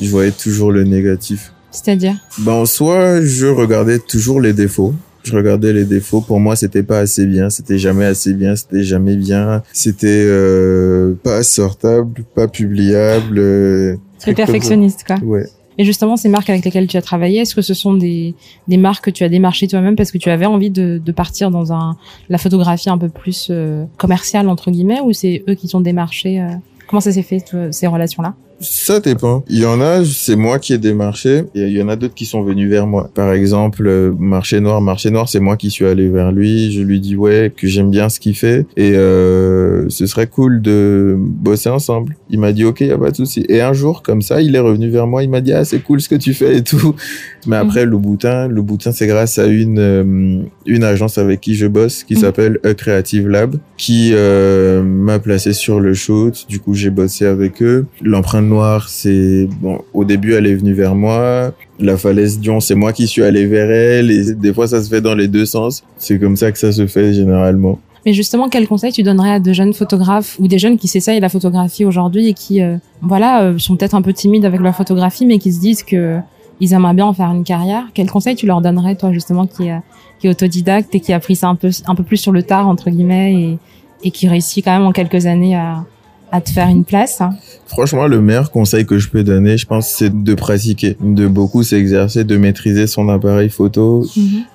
Je 0.00 0.08
voyais 0.10 0.32
toujours 0.32 0.72
le 0.72 0.82
négatif. 0.84 1.52
C'est-à-dire? 1.70 2.16
Ben, 2.38 2.52
en 2.52 2.66
soi, 2.66 3.20
je 3.22 3.46
regardais 3.46 4.00
toujours 4.00 4.40
les 4.40 4.52
défauts. 4.52 4.94
Je 5.22 5.36
regardais 5.36 5.72
les 5.72 5.84
défauts. 5.84 6.20
Pour 6.20 6.40
moi, 6.40 6.56
c'était 6.56 6.82
pas 6.82 6.98
assez 7.00 7.26
bien. 7.26 7.50
C'était 7.50 7.78
jamais 7.78 8.04
assez 8.06 8.32
bien. 8.34 8.56
C'était 8.56 8.82
jamais 8.84 9.16
bien. 9.16 9.62
C'était 9.72 10.24
euh, 10.26 11.14
pas 11.22 11.42
sortable, 11.42 12.24
pas 12.34 12.48
publiable. 12.48 13.38
euh, 13.38 13.96
très 14.18 14.34
perfectionniste 14.34 15.04
quoi. 15.06 15.16
Ouais. 15.22 15.46
Et 15.78 15.84
justement, 15.84 16.16
ces 16.18 16.28
marques 16.28 16.50
avec 16.50 16.64
lesquelles 16.64 16.88
tu 16.88 16.98
as 16.98 17.02
travaillé, 17.02 17.40
est-ce 17.40 17.54
que 17.54 17.62
ce 17.62 17.72
sont 17.72 17.94
des, 17.94 18.34
des 18.68 18.76
marques 18.76 19.06
que 19.06 19.10
tu 19.10 19.24
as 19.24 19.30
démarchées 19.30 19.66
toi-même 19.66 19.96
parce 19.96 20.12
que 20.12 20.18
tu 20.18 20.28
avais 20.28 20.44
envie 20.44 20.68
de, 20.70 21.00
de 21.02 21.12
partir 21.12 21.50
dans 21.50 21.72
un, 21.72 21.96
la 22.28 22.36
photographie 22.36 22.90
un 22.90 22.98
peu 22.98 23.08
plus 23.08 23.48
euh, 23.50 23.84
commerciale, 23.96 24.48
entre 24.50 24.70
guillemets, 24.70 25.00
ou 25.02 25.12
c'est 25.14 25.42
eux 25.48 25.54
qui 25.54 25.68
t'ont 25.68 25.80
démarché 25.80 26.40
euh, 26.40 26.48
Comment 26.86 27.00
ça 27.00 27.12
s'est 27.12 27.22
fait, 27.22 27.44
ces 27.70 27.86
relations-là? 27.86 28.34
Ça 28.60 29.00
dépend. 29.00 29.42
Il 29.48 29.58
y 29.58 29.64
en 29.64 29.80
a, 29.80 30.04
c'est 30.04 30.36
moi 30.36 30.58
qui 30.58 30.74
ai 30.74 30.78
démarché, 30.78 31.44
et 31.54 31.62
il 31.62 31.72
y 31.72 31.82
en 31.82 31.88
a 31.88 31.96
d'autres 31.96 32.14
qui 32.14 32.26
sont 32.26 32.42
venus 32.42 32.68
vers 32.68 32.86
moi. 32.86 33.10
Par 33.14 33.32
exemple, 33.32 33.86
euh, 33.86 34.12
Marché 34.18 34.60
Noir. 34.60 34.82
Marché 34.82 35.10
Noir, 35.10 35.28
c'est 35.30 35.40
moi 35.40 35.56
qui 35.56 35.70
suis 35.70 35.86
allé 35.86 36.08
vers 36.10 36.30
lui. 36.30 36.70
Je 36.72 36.82
lui 36.82 37.00
dis 37.00 37.16
ouais 37.16 37.50
que 37.56 37.66
j'aime 37.66 37.90
bien 37.90 38.10
ce 38.10 38.20
qu'il 38.20 38.34
fait 38.36 38.66
et 38.76 38.92
euh, 38.96 39.88
ce 39.88 40.04
serait 40.06 40.26
cool 40.26 40.60
de 40.60 41.16
bosser 41.18 41.70
ensemble. 41.70 42.16
Il 42.28 42.38
m'a 42.38 42.52
dit 42.52 42.64
ok, 42.64 42.80
y 42.82 42.90
a 42.90 42.98
pas 42.98 43.10
de 43.10 43.16
souci. 43.16 43.44
Et 43.48 43.62
un 43.62 43.72
jour, 43.72 44.02
comme 44.02 44.20
ça, 44.20 44.42
il 44.42 44.54
est 44.54 44.60
revenu 44.60 44.90
vers 44.90 45.06
moi. 45.06 45.22
Il 45.22 45.30
m'a 45.30 45.40
dit 45.40 45.52
ah 45.54 45.64
c'est 45.64 45.80
cool 45.80 46.00
ce 46.02 46.08
que 46.10 46.16
tu 46.16 46.34
fais 46.34 46.58
et 46.58 46.62
tout. 46.62 46.94
Mais 47.46 47.56
après, 47.56 47.86
le 47.86 47.96
boutin, 47.96 48.48
le 48.48 48.60
boutin, 48.60 48.92
c'est 48.92 49.06
grâce 49.06 49.38
à 49.38 49.46
une 49.46 49.78
euh, 49.78 50.42
une 50.66 50.84
agence 50.84 51.16
avec 51.16 51.40
qui 51.40 51.54
je 51.54 51.66
bosse 51.66 52.04
qui 52.04 52.14
Mhm. 52.14 52.20
s'appelle 52.20 52.58
A 52.64 52.74
Creative 52.74 53.26
Lab 53.28 53.56
qui 53.78 54.10
euh, 54.12 54.82
m'a 54.82 55.18
placé 55.18 55.54
sur 55.54 55.80
le 55.80 55.94
shoot. 55.94 56.44
Du 56.50 56.58
coup, 56.60 56.74
j'ai 56.74 56.90
bossé 56.90 57.24
avec 57.24 57.62
eux. 57.62 57.86
L'empreinte 58.02 58.49
noire, 58.50 58.88
c'est 58.88 59.48
bon. 59.62 59.78
Au 59.94 60.04
début, 60.04 60.34
elle 60.34 60.46
est 60.46 60.54
venue 60.54 60.74
vers 60.74 60.94
moi. 60.94 61.52
La 61.78 61.96
falaise 61.96 62.38
Dion, 62.38 62.60
c'est 62.60 62.74
moi 62.74 62.92
qui 62.92 63.06
suis 63.06 63.22
allé 63.22 63.46
vers 63.46 63.70
elle. 63.70 64.10
Et 64.10 64.34
des 64.34 64.52
fois, 64.52 64.66
ça 64.68 64.82
se 64.82 64.88
fait 64.90 65.00
dans 65.00 65.14
les 65.14 65.28
deux 65.28 65.46
sens. 65.46 65.82
C'est 65.96 66.18
comme 66.18 66.36
ça 66.36 66.52
que 66.52 66.58
ça 66.58 66.72
se 66.72 66.86
fait 66.86 67.14
généralement. 67.14 67.78
Mais 68.04 68.12
justement, 68.12 68.48
quel 68.48 68.66
conseil 68.66 68.92
tu 68.92 69.02
donnerais 69.02 69.32
à 69.32 69.40
de 69.40 69.52
jeunes 69.52 69.74
photographes 69.74 70.36
ou 70.38 70.48
des 70.48 70.58
jeunes 70.58 70.78
qui 70.78 70.88
s'essayent 70.88 71.20
la 71.20 71.28
photographie 71.28 71.84
aujourd'hui 71.84 72.28
et 72.28 72.34
qui, 72.34 72.62
euh, 72.62 72.76
voilà, 73.02 73.42
euh, 73.42 73.58
sont 73.58 73.76
peut-être 73.76 73.94
un 73.94 74.02
peu 74.02 74.12
timides 74.12 74.44
avec 74.44 74.60
leur 74.60 74.74
photographie, 74.74 75.26
mais 75.26 75.38
qui 75.38 75.52
se 75.52 75.60
disent 75.60 75.82
que 75.82 76.18
ils 76.60 76.72
aimeraient 76.74 76.94
bien 76.94 77.06
en 77.06 77.12
faire 77.14 77.30
une 77.30 77.44
carrière? 77.44 77.84
Quel 77.94 78.10
conseil 78.10 78.36
tu 78.36 78.46
leur 78.46 78.60
donnerais, 78.60 78.94
toi, 78.94 79.12
justement, 79.12 79.46
qui, 79.46 79.68
est- 79.68 80.28
autodidacte 80.28 80.94
et 80.94 81.00
qui 81.00 81.12
a 81.14 81.20
pris 81.20 81.36
ça 81.36 81.48
un 81.48 81.54
peu, 81.54 81.70
un 81.86 81.94
peu 81.94 82.02
plus 82.02 82.18
sur 82.18 82.32
le 82.32 82.42
tard, 82.42 82.68
entre 82.68 82.90
guillemets, 82.90 83.32
et, 83.34 83.58
et 84.04 84.10
qui 84.10 84.28
réussit 84.28 84.62
quand 84.64 84.72
même 84.72 84.86
en 84.86 84.92
quelques 84.92 85.24
années 85.26 85.56
à, 85.56 85.84
à 86.32 86.40
te 86.40 86.50
faire 86.50 86.68
une 86.68 86.84
place 86.84 87.20
Franchement, 87.66 88.08
le 88.08 88.20
meilleur 88.20 88.50
conseil 88.50 88.84
que 88.84 88.98
je 88.98 89.08
peux 89.08 89.22
donner, 89.22 89.56
je 89.56 89.64
pense, 89.64 89.88
c'est 89.88 90.24
de 90.24 90.34
pratiquer, 90.34 90.96
de 91.00 91.28
beaucoup 91.28 91.62
s'exercer, 91.62 92.24
de 92.24 92.36
maîtriser 92.36 92.88
son 92.88 93.08
appareil 93.08 93.48
photo, 93.48 94.04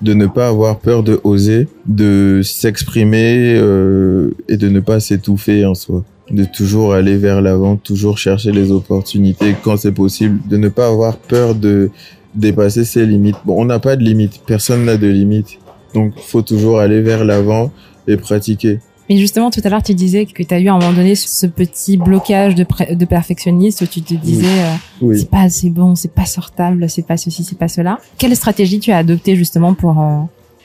de 0.02 0.12
ne 0.12 0.26
pas 0.26 0.48
avoir 0.48 0.78
peur 0.78 1.02
de 1.02 1.18
oser, 1.24 1.66
de 1.86 2.42
s'exprimer 2.44 3.54
euh, 3.56 4.32
et 4.48 4.58
de 4.58 4.68
ne 4.68 4.80
pas 4.80 5.00
s'étouffer 5.00 5.64
en 5.64 5.74
soi. 5.74 6.04
De 6.30 6.44
toujours 6.44 6.92
aller 6.92 7.16
vers 7.16 7.40
l'avant, 7.40 7.76
toujours 7.76 8.18
chercher 8.18 8.52
les 8.52 8.70
opportunités 8.70 9.54
quand 9.62 9.78
c'est 9.78 9.92
possible, 9.92 10.40
de 10.48 10.58
ne 10.58 10.68
pas 10.68 10.88
avoir 10.88 11.16
peur 11.16 11.54
de 11.54 11.90
dépasser 12.34 12.84
ses 12.84 13.06
limites. 13.06 13.36
Bon, 13.46 13.62
on 13.62 13.64
n'a 13.64 13.78
pas 13.78 13.96
de 13.96 14.02
limites, 14.02 14.42
personne 14.46 14.84
n'a 14.84 14.98
de 14.98 15.06
limites. 15.06 15.58
Donc, 15.94 16.12
faut 16.18 16.42
toujours 16.42 16.80
aller 16.80 17.00
vers 17.00 17.24
l'avant 17.24 17.70
et 18.06 18.18
pratiquer. 18.18 18.80
Mais 19.08 19.16
justement, 19.18 19.50
tout 19.50 19.60
à 19.62 19.68
l'heure, 19.68 19.82
tu 19.82 19.94
disais 19.94 20.26
que 20.26 20.42
tu 20.42 20.52
as 20.54 20.58
eu 20.60 20.68
à 20.68 20.74
un 20.74 20.78
moment 20.78 20.92
donné 20.92 21.14
ce 21.14 21.46
petit 21.46 21.96
blocage 21.96 22.54
de, 22.54 22.66
de 22.94 23.04
perfectionniste 23.04 23.80
où 23.82 23.86
tu 23.86 24.02
te 24.02 24.14
disais 24.14 24.44
euh, 24.46 24.74
Oui. 25.00 25.20
c'est 25.20 25.30
pas 25.30 25.42
assez 25.42 25.70
bon, 25.70 25.94
c'est 25.94 26.12
pas 26.12 26.24
sortable, 26.26 26.88
c'est 26.90 27.06
pas 27.06 27.16
ceci, 27.16 27.44
c'est 27.44 27.58
pas 27.58 27.68
cela. 27.68 27.98
Quelle 28.18 28.34
stratégie 28.34 28.80
tu 28.80 28.90
as 28.92 28.98
adoptée 28.98 29.36
justement 29.36 29.74
pour 29.74 30.00
euh, 30.00 30.18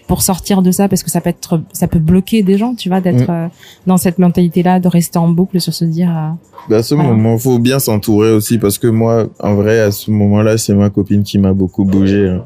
pour 0.08 0.24
sortir 0.24 0.62
de 0.64 0.72
ça? 0.72 0.90
Parce 0.90 1.04
que 1.04 1.12
ça 1.12 1.22
peut 1.22 1.30
être 1.30 1.62
ça 1.72 1.88
peut 1.88 2.00
bloquer 2.00 2.42
des 2.42 2.58
gens, 2.58 2.74
tu 2.74 2.90
vois, 2.90 3.00
d'être 3.00 3.28
Mm. 3.30 3.32
euh, 3.32 3.48
dans 3.86 3.98
cette 3.98 4.18
mentalité-là, 4.18 4.80
de 4.80 4.88
rester 4.88 5.20
en 5.20 5.30
boucle 5.30 5.62
sur 5.62 5.74
se 5.74 5.86
dire 5.86 6.10
euh, 6.10 6.30
Bah, 6.68 6.78
à 6.78 6.84
ce 6.84 6.96
Voilà. 6.96 7.12
moment, 7.12 7.38
faut 7.38 7.60
bien 7.60 7.78
s'entourer 7.80 8.32
aussi 8.32 8.58
parce 8.58 8.78
que 8.80 8.88
moi, 8.88 9.28
en 9.40 9.54
vrai, 9.54 9.80
à 9.80 9.92
ce 9.92 10.10
moment-là, 10.12 10.58
c'est 10.58 10.74
ma 10.74 10.90
copine 10.90 11.22
qui 11.24 11.38
m'a 11.38 11.54
beaucoup 11.54 11.86
bougé, 11.86 12.28
hein, 12.28 12.44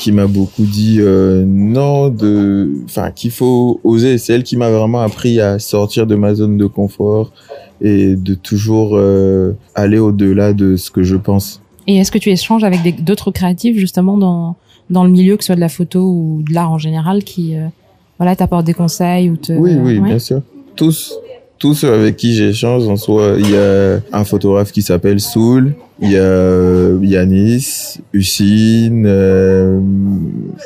qui 0.00 0.12
m'a 0.12 0.26
beaucoup 0.26 0.64
dit 0.64 0.96
euh, 0.98 1.44
non, 1.46 2.08
de, 2.08 2.70
enfin, 2.86 3.10
qu'il 3.10 3.30
faut 3.30 3.80
oser. 3.84 4.18
C'est 4.18 4.32
elle 4.32 4.42
qui 4.42 4.56
m'a 4.56 4.70
vraiment 4.70 5.00
appris 5.00 5.40
à 5.40 5.58
sortir 5.58 6.06
de 6.06 6.14
ma 6.14 6.34
zone 6.34 6.56
de 6.56 6.66
confort 6.66 7.32
et 7.82 8.16
de 8.16 8.34
toujours 8.34 8.92
euh, 8.94 9.52
aller 9.74 9.98
au-delà 9.98 10.52
de 10.54 10.76
ce 10.76 10.90
que 10.90 11.02
je 11.02 11.16
pense. 11.16 11.60
et 11.86 11.98
est-ce 11.98 12.10
que 12.10 12.18
tu 12.18 12.30
échanges 12.30 12.64
avec 12.64 13.04
d'autres 13.04 13.30
créatifs 13.30 13.76
justement 13.76 14.16
dans 14.16 14.56
dans 14.88 15.04
le 15.04 15.10
milieu, 15.10 15.36
que 15.36 15.44
ce 15.44 15.48
soit 15.48 15.54
de 15.54 15.60
la 15.60 15.68
photo 15.68 16.00
ou 16.00 16.42
de 16.42 16.52
l'art 16.52 16.72
en 16.72 16.78
général, 16.78 17.22
qui 17.22 17.54
voilà 18.18 18.34
t'apportent 18.34 18.66
des 18.66 18.74
conseils 18.74 19.30
ou 19.30 19.36
te. 19.36 19.52
Oui, 19.52 19.74
oui, 19.80 20.00
bien 20.00 20.18
sûr. 20.18 20.42
Tous, 20.74 21.14
tous 21.60 21.74
ceux 21.74 21.92
avec 21.92 22.16
qui 22.16 22.32
j'échange, 22.32 22.88
en 22.88 22.96
soi, 22.96 23.34
il 23.38 23.50
y 23.50 23.56
a 23.56 24.00
un 24.12 24.24
photographe 24.24 24.72
qui 24.72 24.80
s'appelle 24.80 25.20
Soul, 25.20 25.74
il 26.00 26.10
y 26.10 26.16
a 26.16 26.20
euh, 26.20 26.98
Yanis, 27.02 27.98
Hussein, 28.14 29.04
euh, 29.04 29.78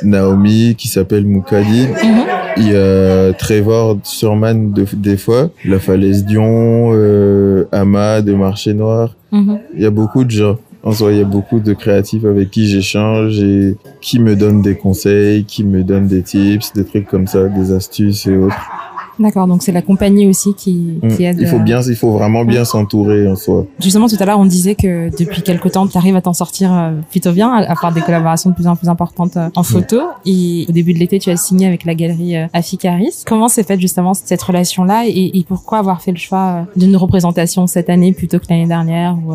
Naomi 0.05 0.77
qui 0.79 0.87
s'appelle 0.87 1.27
Moukadi, 1.27 1.89
mhm. 1.89 2.25
il 2.59 2.69
y 2.69 2.77
a 2.77 3.33
Trevor 3.33 3.99
Surman 4.05 4.73
de, 4.73 4.87
des 4.95 5.17
fois, 5.17 5.51
La 5.65 5.81
Falaise 5.81 6.25
Dion, 6.25 6.93
euh, 6.95 7.65
Ama 7.73 8.23
de 8.23 8.33
Marché 8.33 8.73
Noir. 8.73 9.17
Mhm. 9.33 9.59
Il 9.75 9.83
y 9.83 9.87
a 9.87 9.91
beaucoup 9.91 10.23
de 10.23 10.31
gens. 10.31 10.59
En 10.85 10.93
soi, 10.93 11.11
il 11.11 11.19
y 11.19 11.23
a 11.23 11.25
beaucoup 11.25 11.59
de 11.59 11.73
créatifs 11.73 12.25
avec 12.25 12.51
qui 12.51 12.69
j'échange 12.69 13.43
et 13.43 13.75
qui 14.01 14.21
me 14.21 14.37
donnent 14.37 14.63
des 14.63 14.77
conseils, 14.77 15.45
qui 15.45 15.65
me 15.65 15.83
donnent 15.83 16.07
des 16.07 16.23
tips, 16.23 16.73
des 16.75 16.85
trucs 16.85 17.09
comme 17.09 17.27
ça, 17.27 17.49
des 17.49 17.73
astuces 17.73 18.27
et 18.27 18.37
autres. 18.37 18.55
D'accord, 19.19 19.47
donc 19.47 19.63
c'est 19.63 19.73
la 19.73 19.83
compagnie 19.83 20.27
aussi 20.27 20.55
qui, 20.55 20.99
qui 21.01 21.23
mm. 21.23 21.27
aide. 21.27 21.39
Il 21.41 21.47
faut 21.47 21.59
bien, 21.59 21.81
il 21.83 21.97
faut 21.97 22.13
vraiment 22.13 22.45
bien 22.45 22.65
s'entourer 22.65 23.29
en 23.29 23.37
soi. 23.37 23.67
Justement, 23.81 24.09
tout 24.09 24.17
à 24.19 24.25
l'heure, 24.25 24.39
on 24.39 24.45
disait 24.45 24.75
que 24.75 25.11
depuis 25.17 25.43
quelque 25.43 25.69
temps, 25.69 25.87
tu 25.87 25.97
arrives 25.97 26.17
à 26.17 26.23
t'en 26.23 26.33
sortir 26.33 26.73
euh, 26.73 26.93
plutôt 27.11 27.33
bien, 27.33 27.53
à 27.53 27.77
faire 27.77 27.93
des 27.93 28.01
collaborations 28.01 28.51
de 28.51 28.55
plus 28.55 28.67
en 28.67 28.77
plus 28.77 28.89
importantes 28.89 29.37
euh, 29.37 29.51
en 29.55 29.61
mm. 29.61 29.65
photo. 29.65 30.01
Et 30.27 30.67
au 30.69 30.73
début 30.73 30.95
de 30.95 30.99
l'été, 30.99 31.19
tu 31.19 31.31
as 31.31 31.37
signé 31.37 31.67
avec 31.67 31.85
la 31.85 31.95
galerie 31.95 32.37
euh, 32.37 32.47
Aficaris. 32.53 33.23
Comment 33.27 33.49
s'est 33.49 33.65
faite 33.65 33.81
justement 33.81 34.15
cette 34.15 34.43
relation-là 34.43 35.05
et, 35.07 35.39
et, 35.39 35.45
pourquoi 35.47 35.79
avoir 35.79 36.01
fait 36.01 36.11
le 36.11 36.17
choix 36.17 36.67
d'une 36.75 36.97
représentation 36.97 37.67
cette 37.67 37.91
année 37.91 38.13
plutôt 38.13 38.39
que 38.39 38.47
l'année 38.49 38.67
dernière 38.67 39.17
ou, 39.25 39.35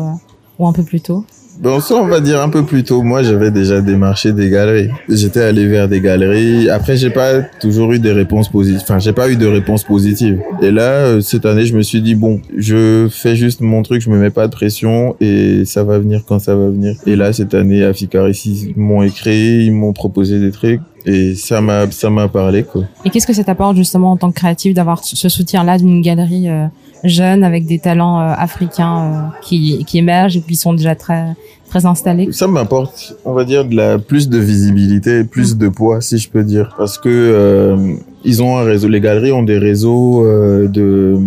ou 0.58 0.66
un 0.66 0.72
peu 0.72 0.82
plus 0.82 1.00
tôt? 1.00 1.24
Bon, 1.60 1.78
ça, 1.78 1.96
on 1.96 2.06
va 2.06 2.20
dire 2.20 2.40
un 2.40 2.48
peu 2.48 2.64
plus 2.64 2.84
tôt. 2.84 3.02
Moi, 3.02 3.22
j'avais 3.22 3.50
déjà 3.50 3.82
démarché 3.82 4.32
des 4.32 4.48
galeries. 4.48 4.88
J'étais 5.10 5.42
allé 5.42 5.66
vers 5.66 5.90
des 5.90 6.00
galeries. 6.00 6.70
Après, 6.70 6.96
j'ai 6.96 7.10
pas 7.10 7.42
toujours 7.60 7.92
eu 7.92 7.98
des 7.98 8.12
réponses 8.12 8.48
positives. 8.48 8.80
Enfin, 8.80 8.98
j'ai 8.98 9.12
pas 9.12 9.28
eu 9.30 9.36
de 9.36 9.46
réponses 9.46 9.84
positives. 9.84 10.40
Et 10.62 10.70
là, 10.70 10.90
euh, 10.90 11.20
cette 11.20 11.44
année, 11.44 11.66
je 11.66 11.76
me 11.76 11.82
suis 11.82 12.00
dit, 12.00 12.14
bon, 12.14 12.40
je 12.56 13.08
fais 13.10 13.36
juste 13.36 13.60
mon 13.60 13.82
truc, 13.82 14.00
je 14.00 14.08
me 14.08 14.18
mets 14.18 14.30
pas 14.30 14.46
de 14.46 14.52
pression 14.52 15.16
et 15.20 15.66
ça 15.66 15.84
va 15.84 15.98
venir 15.98 16.22
quand 16.26 16.38
ça 16.38 16.56
va 16.56 16.68
venir. 16.68 16.94
Et 17.04 17.14
là, 17.14 17.34
cette 17.34 17.52
année, 17.52 17.84
à 17.84 17.90
ici, 17.90 18.72
ils 18.74 18.80
m'ont 18.80 19.02
écrit, 19.02 19.66
ils 19.66 19.72
m'ont 19.72 19.92
proposé 19.92 20.40
des 20.40 20.52
trucs. 20.52 20.80
Et 21.04 21.34
ça 21.34 21.60
m'a, 21.60 21.90
ça 21.90 22.08
m'a 22.08 22.28
parlé, 22.28 22.62
quoi. 22.62 22.84
Et 23.04 23.10
qu'est-ce 23.10 23.26
que 23.26 23.34
ça 23.34 23.44
t'apporte, 23.44 23.76
justement, 23.76 24.12
en 24.12 24.16
tant 24.16 24.30
que 24.30 24.36
créatif, 24.36 24.72
d'avoir 24.72 25.04
ce 25.04 25.28
soutien-là 25.28 25.76
d'une 25.76 26.00
galerie, 26.00 26.48
euh, 26.48 26.66
jeune 27.04 27.44
avec 27.44 27.66
des 27.66 27.78
talents 27.78 28.20
euh, 28.20 28.32
africains 28.36 29.32
qui, 29.42 29.84
qui 29.84 29.98
émergent 29.98 30.36
et 30.36 30.40
qui 30.40 30.56
sont 30.56 30.74
déjà 30.74 30.94
très 30.94 31.34
très 31.70 31.86
installé 31.86 32.28
Ça 32.32 32.48
m'apporte, 32.48 33.16
on 33.24 33.32
va 33.32 33.44
dire, 33.44 33.64
de 33.64 33.76
la 33.76 33.98
plus 33.98 34.28
de 34.28 34.38
visibilité, 34.38 35.24
plus 35.24 35.56
de 35.56 35.68
poids, 35.68 36.00
si 36.00 36.18
je 36.18 36.28
peux 36.28 36.42
dire, 36.42 36.74
parce 36.76 36.98
que 36.98 37.08
euh, 37.08 37.94
ils 38.24 38.42
ont 38.42 38.58
un 38.58 38.64
réseau. 38.64 38.88
Les 38.88 39.00
galeries 39.00 39.32
ont 39.32 39.44
des 39.44 39.58
réseaux 39.58 40.26
euh, 40.26 40.66
de 40.66 41.18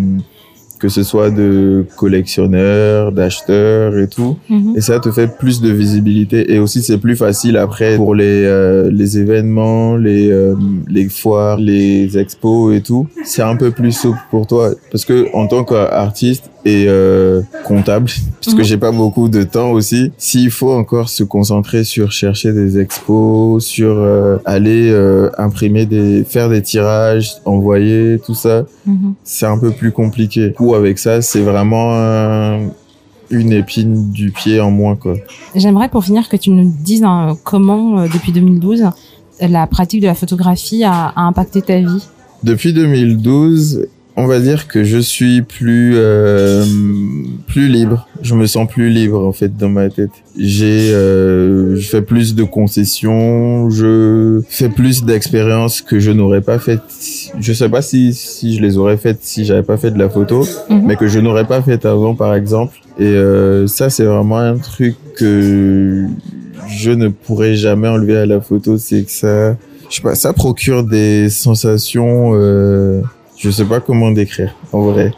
que 0.84 0.90
ce 0.90 1.02
soit 1.02 1.30
de 1.30 1.86
collectionneurs, 1.96 3.14
d'acheteurs 3.14 3.98
et 3.98 4.10
tout. 4.10 4.36
Mhm. 4.50 4.74
Et 4.76 4.82
ça 4.82 5.00
te 5.00 5.12
fait 5.12 5.30
plus 5.38 5.62
de 5.62 5.70
visibilité. 5.70 6.54
Et 6.54 6.60
aussi, 6.60 6.82
c'est 6.82 6.98
plus 6.98 7.16
facile 7.16 7.56
après 7.56 7.96
pour 7.96 8.14
les, 8.14 8.44
euh, 8.44 8.92
les 8.92 9.18
événements, 9.18 9.96
les, 9.96 10.30
euh, 10.30 10.56
les 10.90 11.08
foires, 11.08 11.58
les 11.58 12.18
expos 12.18 12.76
et 12.76 12.82
tout. 12.82 13.08
C'est 13.24 13.44
un 13.44 13.56
peu 13.56 13.72
plus 13.72 13.94
souple 13.94 14.20
pour 14.30 14.46
toi. 14.46 14.72
Parce 14.92 15.06
que 15.06 15.34
en 15.34 15.48
tant 15.48 15.64
qu'artiste, 15.64 16.52
et 16.66 16.86
euh, 16.88 17.42
comptable 17.66 18.10
puisque 18.42 18.60
mhm. 18.60 18.64
j'ai 18.64 18.78
pas 18.78 18.92
beaucoup 18.92 19.28
de 19.28 19.44
temps 19.44 19.72
aussi 19.72 20.12
s'il 20.18 20.50
faut 20.50 20.72
encore 20.72 21.10
se 21.10 21.24
concentrer 21.24 21.84
sur 21.84 22.12
chercher 22.12 22.54
des 22.54 22.80
expos 22.80 23.66
sur 23.66 23.96
euh, 23.98 24.38
aller 24.46 24.90
euh, 24.90 25.30
imprimer 25.38 25.86
des 25.86 26.24
faire 26.24 26.50
des 26.50 26.62
tirages 26.62 27.34
envoyer 27.46 28.20
tout 28.26 28.36
ça 28.36 28.66
mhm. 28.86 29.16
c'est 29.24 29.46
un 29.46 29.58
peu 29.58 29.72
plus 29.72 29.92
compliqué 29.92 30.54
ou 30.60 30.74
avec 30.76 31.00
ça 31.00 31.22
c'est 31.22 31.42
vraiment 31.42 32.60
une 33.30 33.52
épine 33.52 34.12
du 34.12 34.32
pied 34.32 34.62
en 34.62 34.72
moins 34.72 34.96
quoi 34.96 35.16
j'aimerais 35.56 35.90
pour 35.90 36.06
finir 36.06 36.30
que 36.30 36.38
tu 36.38 36.50
nous 36.50 36.74
dises 36.84 37.04
hein, 37.04 37.38
comment 37.44 38.04
depuis 38.04 38.32
2012 38.32 38.86
la 39.42 39.68
pratique 39.68 40.02
de 40.02 40.08
la 40.08 40.16
photographie 40.16 40.84
a, 40.84 41.08
a 41.08 41.22
impacté 41.22 41.62
ta 41.62 41.80
vie? 41.80 42.08
Depuis 42.44 42.74
2012 42.74 43.88
on 44.16 44.28
va 44.28 44.40
dire 44.40 44.68
que 44.68 44.84
je 44.84 45.00
suis 45.00 45.42
plus 45.42 45.94
euh, 45.96 46.64
plus 47.48 47.68
libre. 47.68 48.08
Je 48.22 48.36
me 48.36 48.46
sens 48.46 48.68
plus 48.68 48.90
libre 48.90 49.26
en 49.26 49.32
fait 49.32 49.58
dans 49.58 49.70
ma 49.70 49.90
tête. 49.90 50.12
J'ai 50.38 50.92
euh, 50.94 51.76
je 51.76 51.88
fais 51.88 52.02
plus 52.02 52.36
de 52.36 52.44
concessions, 52.44 53.70
je 53.70 54.42
fais 54.48 54.70
plus 54.70 55.04
d'expériences 55.04 55.82
que 55.82 56.00
je 56.00 56.12
n'aurais 56.12 56.42
pas 56.42 56.60
faites. 56.60 56.82
Je 57.40 57.54
sais 57.54 57.70
pas 57.70 57.82
si 57.82 58.14
si 58.14 58.56
je 58.56 58.62
les 58.62 58.78
aurais 58.78 58.98
faites 58.98 59.20
si 59.22 59.46
j'avais 59.46 59.64
pas 59.64 59.78
fait 59.78 59.92
de 59.92 60.00
la 60.00 60.10
photo, 60.10 60.46
mhm. 60.70 60.84
mais 60.86 60.96
que 60.96 61.08
je 61.08 61.20
n'aurais 61.20 61.46
pas 61.46 61.62
fait 61.62 61.86
avant 61.86 62.14
par 62.14 62.36
exemple. 62.36 62.78
Et 63.00 63.06
euh, 63.06 63.66
ça 63.66 63.90
c'est 63.90 64.06
vraiment 64.06 64.38
un 64.38 64.58
truc 64.58 64.96
que 65.16 66.06
je 66.70 66.92
ne 66.92 67.08
pourrais 67.08 67.56
jamais 67.56 67.88
enlever 67.88 68.18
à 68.18 68.26
la 68.28 68.42
photo, 68.42 68.78
c'est 68.78 69.04
que 69.04 69.12
ça 69.12 69.56
je 69.90 69.98
sais 69.98 70.02
pas, 70.02 70.16
ça 70.16 70.34
procure 70.34 70.84
des 70.84 71.30
sensations 71.30 72.32
euh, 72.34 73.02
je 73.38 73.50
sais 73.50 73.66
pas 73.66 73.80
comment 73.80 74.12
décrire, 74.12 74.56
en 74.72 74.82
vrai. 74.82 75.14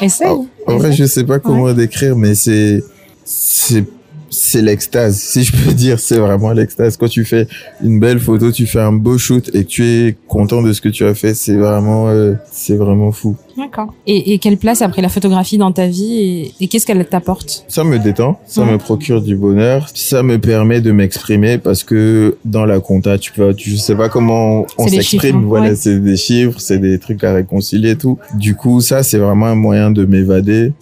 Essaye. 0.00 0.28
En, 0.28 0.46
en 0.66 0.76
vrai, 0.78 0.92
je 0.92 1.04
sais 1.04 1.24
pas 1.24 1.38
comment 1.38 1.72
décrire, 1.72 2.16
mais 2.16 2.34
c'est, 2.34 2.82
c'est 3.24 3.84
c'est 4.32 4.62
l'extase, 4.62 5.18
si 5.18 5.44
je 5.44 5.52
peux 5.52 5.72
dire, 5.72 6.00
c'est 6.00 6.18
vraiment 6.18 6.52
l'extase. 6.52 6.96
Quand 6.96 7.08
tu 7.08 7.24
fais 7.24 7.46
une 7.82 8.00
belle 8.00 8.18
photo, 8.18 8.50
tu 8.50 8.66
fais 8.66 8.80
un 8.80 8.92
beau 8.92 9.18
shoot 9.18 9.50
et 9.54 9.64
que 9.64 9.68
tu 9.68 9.84
es 9.84 10.16
content 10.26 10.62
de 10.62 10.72
ce 10.72 10.80
que 10.80 10.88
tu 10.88 11.04
as 11.04 11.14
fait, 11.14 11.34
c'est 11.34 11.56
vraiment, 11.56 12.08
euh, 12.08 12.34
c'est 12.50 12.76
vraiment 12.76 13.12
fou. 13.12 13.36
D'accord. 13.56 13.92
Et, 14.06 14.32
et, 14.32 14.38
quelle 14.38 14.56
place 14.56 14.80
a 14.80 14.88
pris 14.88 15.02
la 15.02 15.10
photographie 15.10 15.58
dans 15.58 15.72
ta 15.72 15.86
vie 15.86 16.14
et, 16.14 16.64
et 16.64 16.68
qu'est-ce 16.68 16.86
qu'elle 16.86 17.04
t'apporte? 17.04 17.66
Ça 17.68 17.84
me 17.84 17.98
détend, 17.98 18.40
ça 18.46 18.64
me 18.64 18.78
procure 18.78 19.20
du 19.20 19.36
bonheur, 19.36 19.88
ça 19.94 20.22
me 20.22 20.38
permet 20.38 20.80
de 20.80 20.90
m'exprimer 20.90 21.58
parce 21.58 21.84
que 21.84 22.38
dans 22.46 22.64
la 22.64 22.80
compta, 22.80 23.18
tu 23.18 23.32
peux, 23.32 23.52
tu 23.52 23.76
sais 23.76 23.94
pas 23.94 24.08
comment 24.08 24.66
on 24.78 24.88
s'exprime. 24.88 25.36
Hein. 25.36 25.44
Voilà, 25.44 25.76
c'est 25.76 25.98
des 25.98 26.16
chiffres, 26.16 26.58
c'est 26.58 26.78
des 26.78 26.98
trucs 26.98 27.22
à 27.24 27.34
réconcilier 27.34 27.90
et 27.90 27.96
tout. 27.96 28.18
Du 28.34 28.54
coup, 28.54 28.80
ça, 28.80 29.02
c'est 29.02 29.18
vraiment 29.18 29.46
un 29.46 29.54
moyen 29.54 29.90
de 29.90 30.06
m'évader 30.06 30.72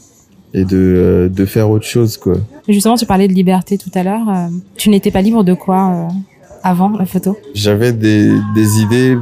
et 0.54 0.64
de, 0.64 0.76
euh, 0.76 1.28
de 1.28 1.44
faire 1.44 1.70
autre 1.70 1.86
chose, 1.86 2.16
quoi. 2.16 2.34
Justement, 2.68 2.96
tu 2.96 3.06
parlais 3.06 3.28
de 3.28 3.32
liberté 3.32 3.78
tout 3.78 3.90
à 3.94 4.02
l'heure. 4.02 4.28
Euh, 4.28 4.48
tu 4.76 4.90
n'étais 4.90 5.10
pas 5.10 5.22
libre 5.22 5.44
de 5.44 5.54
quoi 5.54 5.90
euh, 5.90 6.14
avant 6.62 6.90
la 6.90 7.06
photo? 7.06 7.36
J'avais 7.54 7.92
des, 7.92 8.32
des 8.54 8.80
idées 8.80 9.16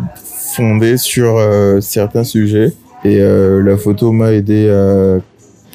fondées 0.54 0.96
sur 0.96 1.38
certains 1.80 2.24
sujets 2.24 2.72
et 3.04 3.18
la 3.18 3.76
photo 3.76 4.12
m'a 4.12 4.32
aidé 4.32 4.70
à 4.70 5.18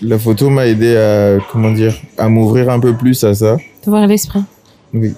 la 0.02 0.20
photo 0.20 0.50
m'a 0.50 0.66
aidé 0.68 0.98
à 0.98 1.38
comment 1.52 1.72
dire 1.72 1.94
à 2.18 2.28
m'ouvrir 2.28 2.70
un 2.70 2.80
peu 2.80 2.94
plus 2.94 3.24
à 3.24 3.36
ça. 3.36 3.58
T'ouvrir 3.84 4.08
l'esprit. 4.08 4.42
Oui. 4.94 5.14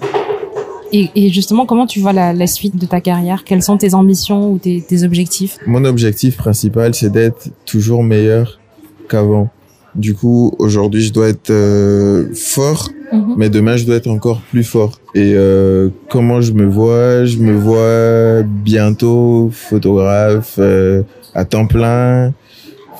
Et, 0.92 1.10
et, 1.16 1.30
justement, 1.30 1.66
comment 1.66 1.86
tu 1.86 2.00
vois 2.00 2.12
la, 2.12 2.32
la, 2.32 2.46
suite 2.46 2.76
de 2.76 2.86
ta 2.86 3.00
carrière? 3.00 3.42
Quelles 3.44 3.62
sont 3.62 3.76
tes 3.76 3.94
ambitions 3.94 4.52
ou 4.52 4.58
tes, 4.58 4.82
tes 4.82 5.02
objectifs? 5.02 5.58
Mon 5.66 5.84
objectif 5.84 6.36
principal, 6.36 6.94
c'est 6.94 7.10
d'être 7.10 7.48
toujours 7.64 8.04
meilleur 8.04 8.60
qu'avant. 9.08 9.50
Du 9.96 10.14
coup, 10.14 10.52
aujourd'hui, 10.58 11.02
je 11.02 11.12
dois 11.12 11.28
être 11.28 11.50
euh, 11.50 12.28
fort, 12.34 12.90
mhm. 13.12 13.34
mais 13.36 13.48
demain, 13.48 13.76
je 13.76 13.84
dois 13.84 13.96
être 13.96 14.08
encore 14.08 14.40
plus 14.50 14.64
fort. 14.64 15.00
Et 15.14 15.32
euh, 15.34 15.88
comment 16.10 16.40
je 16.40 16.52
me 16.52 16.66
vois? 16.66 17.24
Je 17.24 17.38
me 17.38 17.52
vois 17.54 18.42
bientôt 18.44 19.50
photographe 19.52 20.56
euh, 20.58 21.02
à 21.34 21.44
temps 21.46 21.66
plein, 21.66 22.34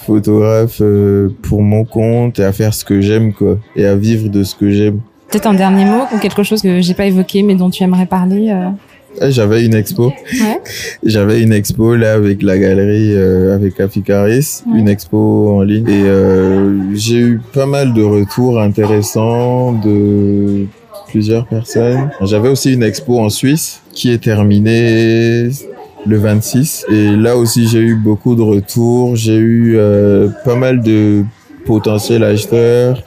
photographe 0.06 0.80
pour 1.42 1.62
mon 1.62 1.84
compte 1.84 2.38
et 2.38 2.44
à 2.44 2.52
faire 2.52 2.72
ce 2.72 2.84
que 2.84 3.00
j'aime, 3.00 3.34
quoi, 3.34 3.58
et 3.74 3.84
à 3.84 3.94
vivre 3.94 4.30
de 4.30 4.42
ce 4.42 4.54
que 4.54 4.70
j'aime. 4.70 5.00
Peut-être 5.30 5.46
un 5.46 5.54
dernier 5.54 5.84
mot 5.84 6.04
ou 6.14 6.18
quelque 6.18 6.44
chose 6.44 6.62
que 6.62 6.80
j'ai 6.80 6.94
pas 6.94 7.06
évoqué, 7.06 7.42
mais 7.42 7.56
dont 7.56 7.68
tu 7.68 7.82
aimerais 7.82 8.06
parler 8.06 8.46
eh, 8.48 8.72
j'avais 9.28 9.64
une 9.64 9.74
expo. 9.74 10.06
Ouais. 10.06 10.60
J'avais 11.04 11.42
une 11.42 11.52
expo 11.52 11.94
là 11.94 12.14
avec 12.14 12.42
la 12.42 12.58
galerie 12.58 13.14
euh, 13.14 13.54
avec 13.54 13.80
Aficaris, 13.80 14.62
une 14.74 14.88
expo 14.88 15.56
en 15.56 15.62
ligne 15.62 15.88
et 15.88 16.04
euh, 16.04 16.94
j'ai 16.94 17.18
eu 17.18 17.40
pas 17.52 17.66
mal 17.66 17.94
de 17.94 18.02
retours 18.02 18.60
intéressants 18.60 19.72
de 19.72 20.66
plusieurs 21.08 21.46
personnes. 21.46 22.10
J'avais 22.22 22.48
aussi 22.48 22.74
une 22.74 22.82
expo 22.82 23.18
en 23.18 23.30
Suisse 23.30 23.82
qui 23.92 24.10
est 24.10 24.22
terminée 24.22 25.48
le 26.06 26.18
26 26.18 26.86
et 26.90 27.10
là 27.16 27.36
aussi 27.36 27.66
j'ai 27.66 27.80
eu 27.80 27.96
beaucoup 27.96 28.34
de 28.34 28.42
retours, 28.42 29.16
j'ai 29.16 29.36
eu 29.36 29.76
euh, 29.76 30.28
pas 30.44 30.54
mal 30.54 30.82
de 30.82 31.24
potentiels 31.64 32.22
acheteurs 32.22 33.02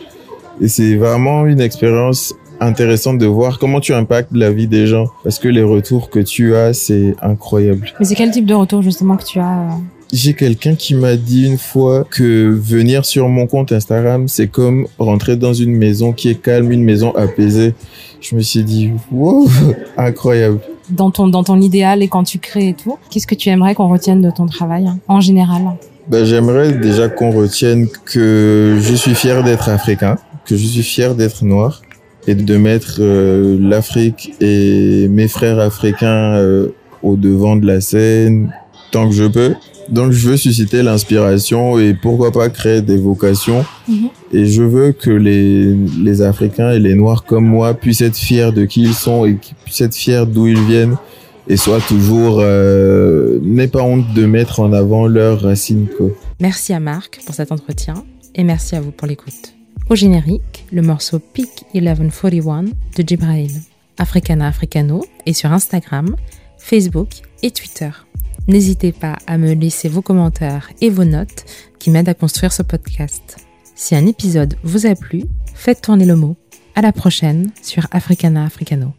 et 0.62 0.68
c'est 0.68 0.96
vraiment 0.96 1.46
une 1.46 1.62
expérience 1.62 2.34
intéressant 2.60 3.14
de 3.14 3.26
voir 3.26 3.60
comment 3.60 3.80
tu 3.80 3.94
impactes 3.94 4.32
la 4.32 4.52
vie 4.52 4.68
des 4.68 4.88
gens 4.88 5.08
parce 5.24 5.40
que 5.40 5.48
les 5.48 5.64
retours 5.64 6.10
que 6.10 6.20
tu 6.20 6.56
as 6.56 6.74
c'est 6.74 7.16
incroyable. 7.22 7.94
Mais 8.00 8.06
c'est 8.06 8.16
quel 8.16 8.32
type 8.32 8.46
de 8.46 8.54
retour 8.54 8.82
justement 8.82 9.18
que 9.18 9.24
tu 9.24 9.40
as 9.40 9.62
euh, 9.62 9.70
J'ai 10.12 10.34
quelqu'un 10.34 10.76
qui 10.76 10.96
m'a 10.96 11.16
dit 11.16 11.48
une 11.48 11.58
fois 11.58 12.06
que 12.10 12.50
venir 12.50 13.06
sur 13.06 13.28
mon 13.30 13.48
compte 13.48 13.72
Instagram, 13.72 14.28
c'est 14.28 14.48
comme 14.48 14.88
rentrer 14.98 15.36
dans 15.36 15.54
une 15.54 15.76
maison 15.76 16.12
qui 16.14 16.30
est 16.30 16.42
calme, 16.42 16.72
une 16.72 16.84
maison 16.84 17.12
apaisée. 17.16 17.74
Je 18.22 18.36
me 18.36 18.42
suis 18.42 18.64
dit, 18.64 18.92
wow, 19.12 19.48
incroyable. 19.98 20.60
Dans 20.90 21.12
ton, 21.12 21.28
dans 21.28 21.44
ton 21.44 21.62
idéal 21.62 22.02
et 22.02 22.08
quand 22.08 22.24
tu 22.24 22.40
crées 22.40 22.70
et 22.70 22.74
tout, 22.74 22.98
qu'est-ce 23.10 23.28
que 23.28 23.36
tu 23.36 23.50
aimerais 23.50 23.76
qu'on 23.76 23.88
retienne 23.88 24.22
de 24.22 24.32
ton 24.32 24.48
travail 24.48 24.88
hein, 24.88 25.00
en 25.08 25.22
général? 25.22 25.62
Ben, 26.08 26.26
J'aimerais 26.26 26.74
déjà 26.74 27.08
qu'on 27.08 27.30
retienne 27.30 27.88
que 28.06 28.80
je 28.82 28.96
suis 28.96 29.14
fier 29.14 29.44
d'être 29.44 29.70
africain, 29.70 30.18
que 30.46 30.58
je 30.58 30.66
suis 30.66 30.82
fier 30.82 31.14
d'être 31.14 31.46
noir 31.46 31.82
et 32.28 32.36
de 32.36 32.58
mettre 32.58 32.98
euh, 33.00 33.58
l'Afrique 33.60 34.34
et 34.42 35.08
mes 35.10 35.28
frères 35.28 35.60
africains 35.60 36.36
euh, 36.36 36.68
au 37.02 37.16
devant 37.16 37.56
de 37.56 37.66
la 37.66 37.82
scène 37.82 38.54
tant 38.92 39.08
que 39.08 39.16
je 39.16 39.26
peux. 39.26 39.54
Donc 39.90 40.12
je 40.12 40.30
veux 40.30 40.38
susciter 40.38 40.84
l'inspiration 40.84 41.80
et 41.80 41.96
pourquoi 41.96 42.32
pas 42.32 42.50
créer 42.50 42.82
des 42.82 42.98
vocations. 42.98 43.66
Mhm. 43.88 44.10
Et 44.32 44.46
je 44.46 44.62
veux 44.62 44.92
que 44.92 45.10
les, 45.10 45.76
les 46.04 46.22
Africains 46.22 46.72
et 46.72 46.80
les 46.80 46.94
Noirs 46.94 47.26
comme 47.26 47.46
moi 47.46 47.74
puissent 47.74 48.02
être 48.02 48.18
fiers 48.18 48.52
de 48.52 48.66
qui 48.66 48.84
ils 48.84 48.94
sont 48.94 49.26
et 49.26 49.38
puissent 49.66 49.82
être 49.82 49.96
fiers 49.96 50.26
d'où 50.28 50.48
ils 50.48 50.62
viennent 50.62 50.98
et 51.48 51.58
soient 51.58 51.82
toujours 51.82 52.38
euh, 52.42 53.40
n'aient 53.42 53.68
pas 53.68 53.82
honte 53.82 54.14
de 54.14 54.26
mettre 54.26 54.60
en 54.60 54.72
avant 54.72 55.08
leurs 55.08 55.42
racines. 55.42 55.88
Quoi. 55.98 56.10
Merci 56.40 56.74
à 56.74 56.80
Marc 56.80 57.22
pour 57.26 57.34
cet 57.34 57.52
entretien 57.52 57.96
et 58.36 58.44
merci 58.44 58.76
à 58.76 58.82
vous 58.82 58.92
pour 58.92 59.08
l'écoute. 59.08 59.59
Au 59.90 59.96
générique, 59.96 60.68
le 60.72 60.84
morceau 60.84 61.18
Peak 61.18 61.66
1141 61.74 62.64
de 62.64 63.04
Jibrail. 63.06 63.50
Africana 63.98 64.48
Africano 64.48 65.04
et 65.26 65.34
sur 65.34 65.52
Instagram, 65.52 66.16
Facebook 66.60 67.10
et 67.42 67.50
Twitter. 67.50 67.90
N'hésitez 68.48 68.92
pas 68.92 69.18
à 69.26 69.40
me 69.40 69.54
laisser 69.54 69.90
vos 69.90 70.04
commentaires 70.04 70.70
et 70.80 70.92
vos 70.92 71.06
notes 71.06 71.46
qui 71.80 71.90
m'aident 71.90 72.10
à 72.10 72.14
construire 72.14 72.54
ce 72.54 72.62
podcast. 72.62 73.38
Si 73.76 73.96
un 73.96 74.06
épisode 74.06 74.56
vous 74.64 74.86
a 74.86 74.94
plu, 74.94 75.24
faites 75.56 75.82
tourner 75.82 76.06
le 76.06 76.16
mot. 76.16 76.38
À 76.76 76.82
la 76.82 76.92
prochaine 76.92 77.50
sur 77.64 77.88
Africana 77.92 78.46
Africano. 78.46 78.94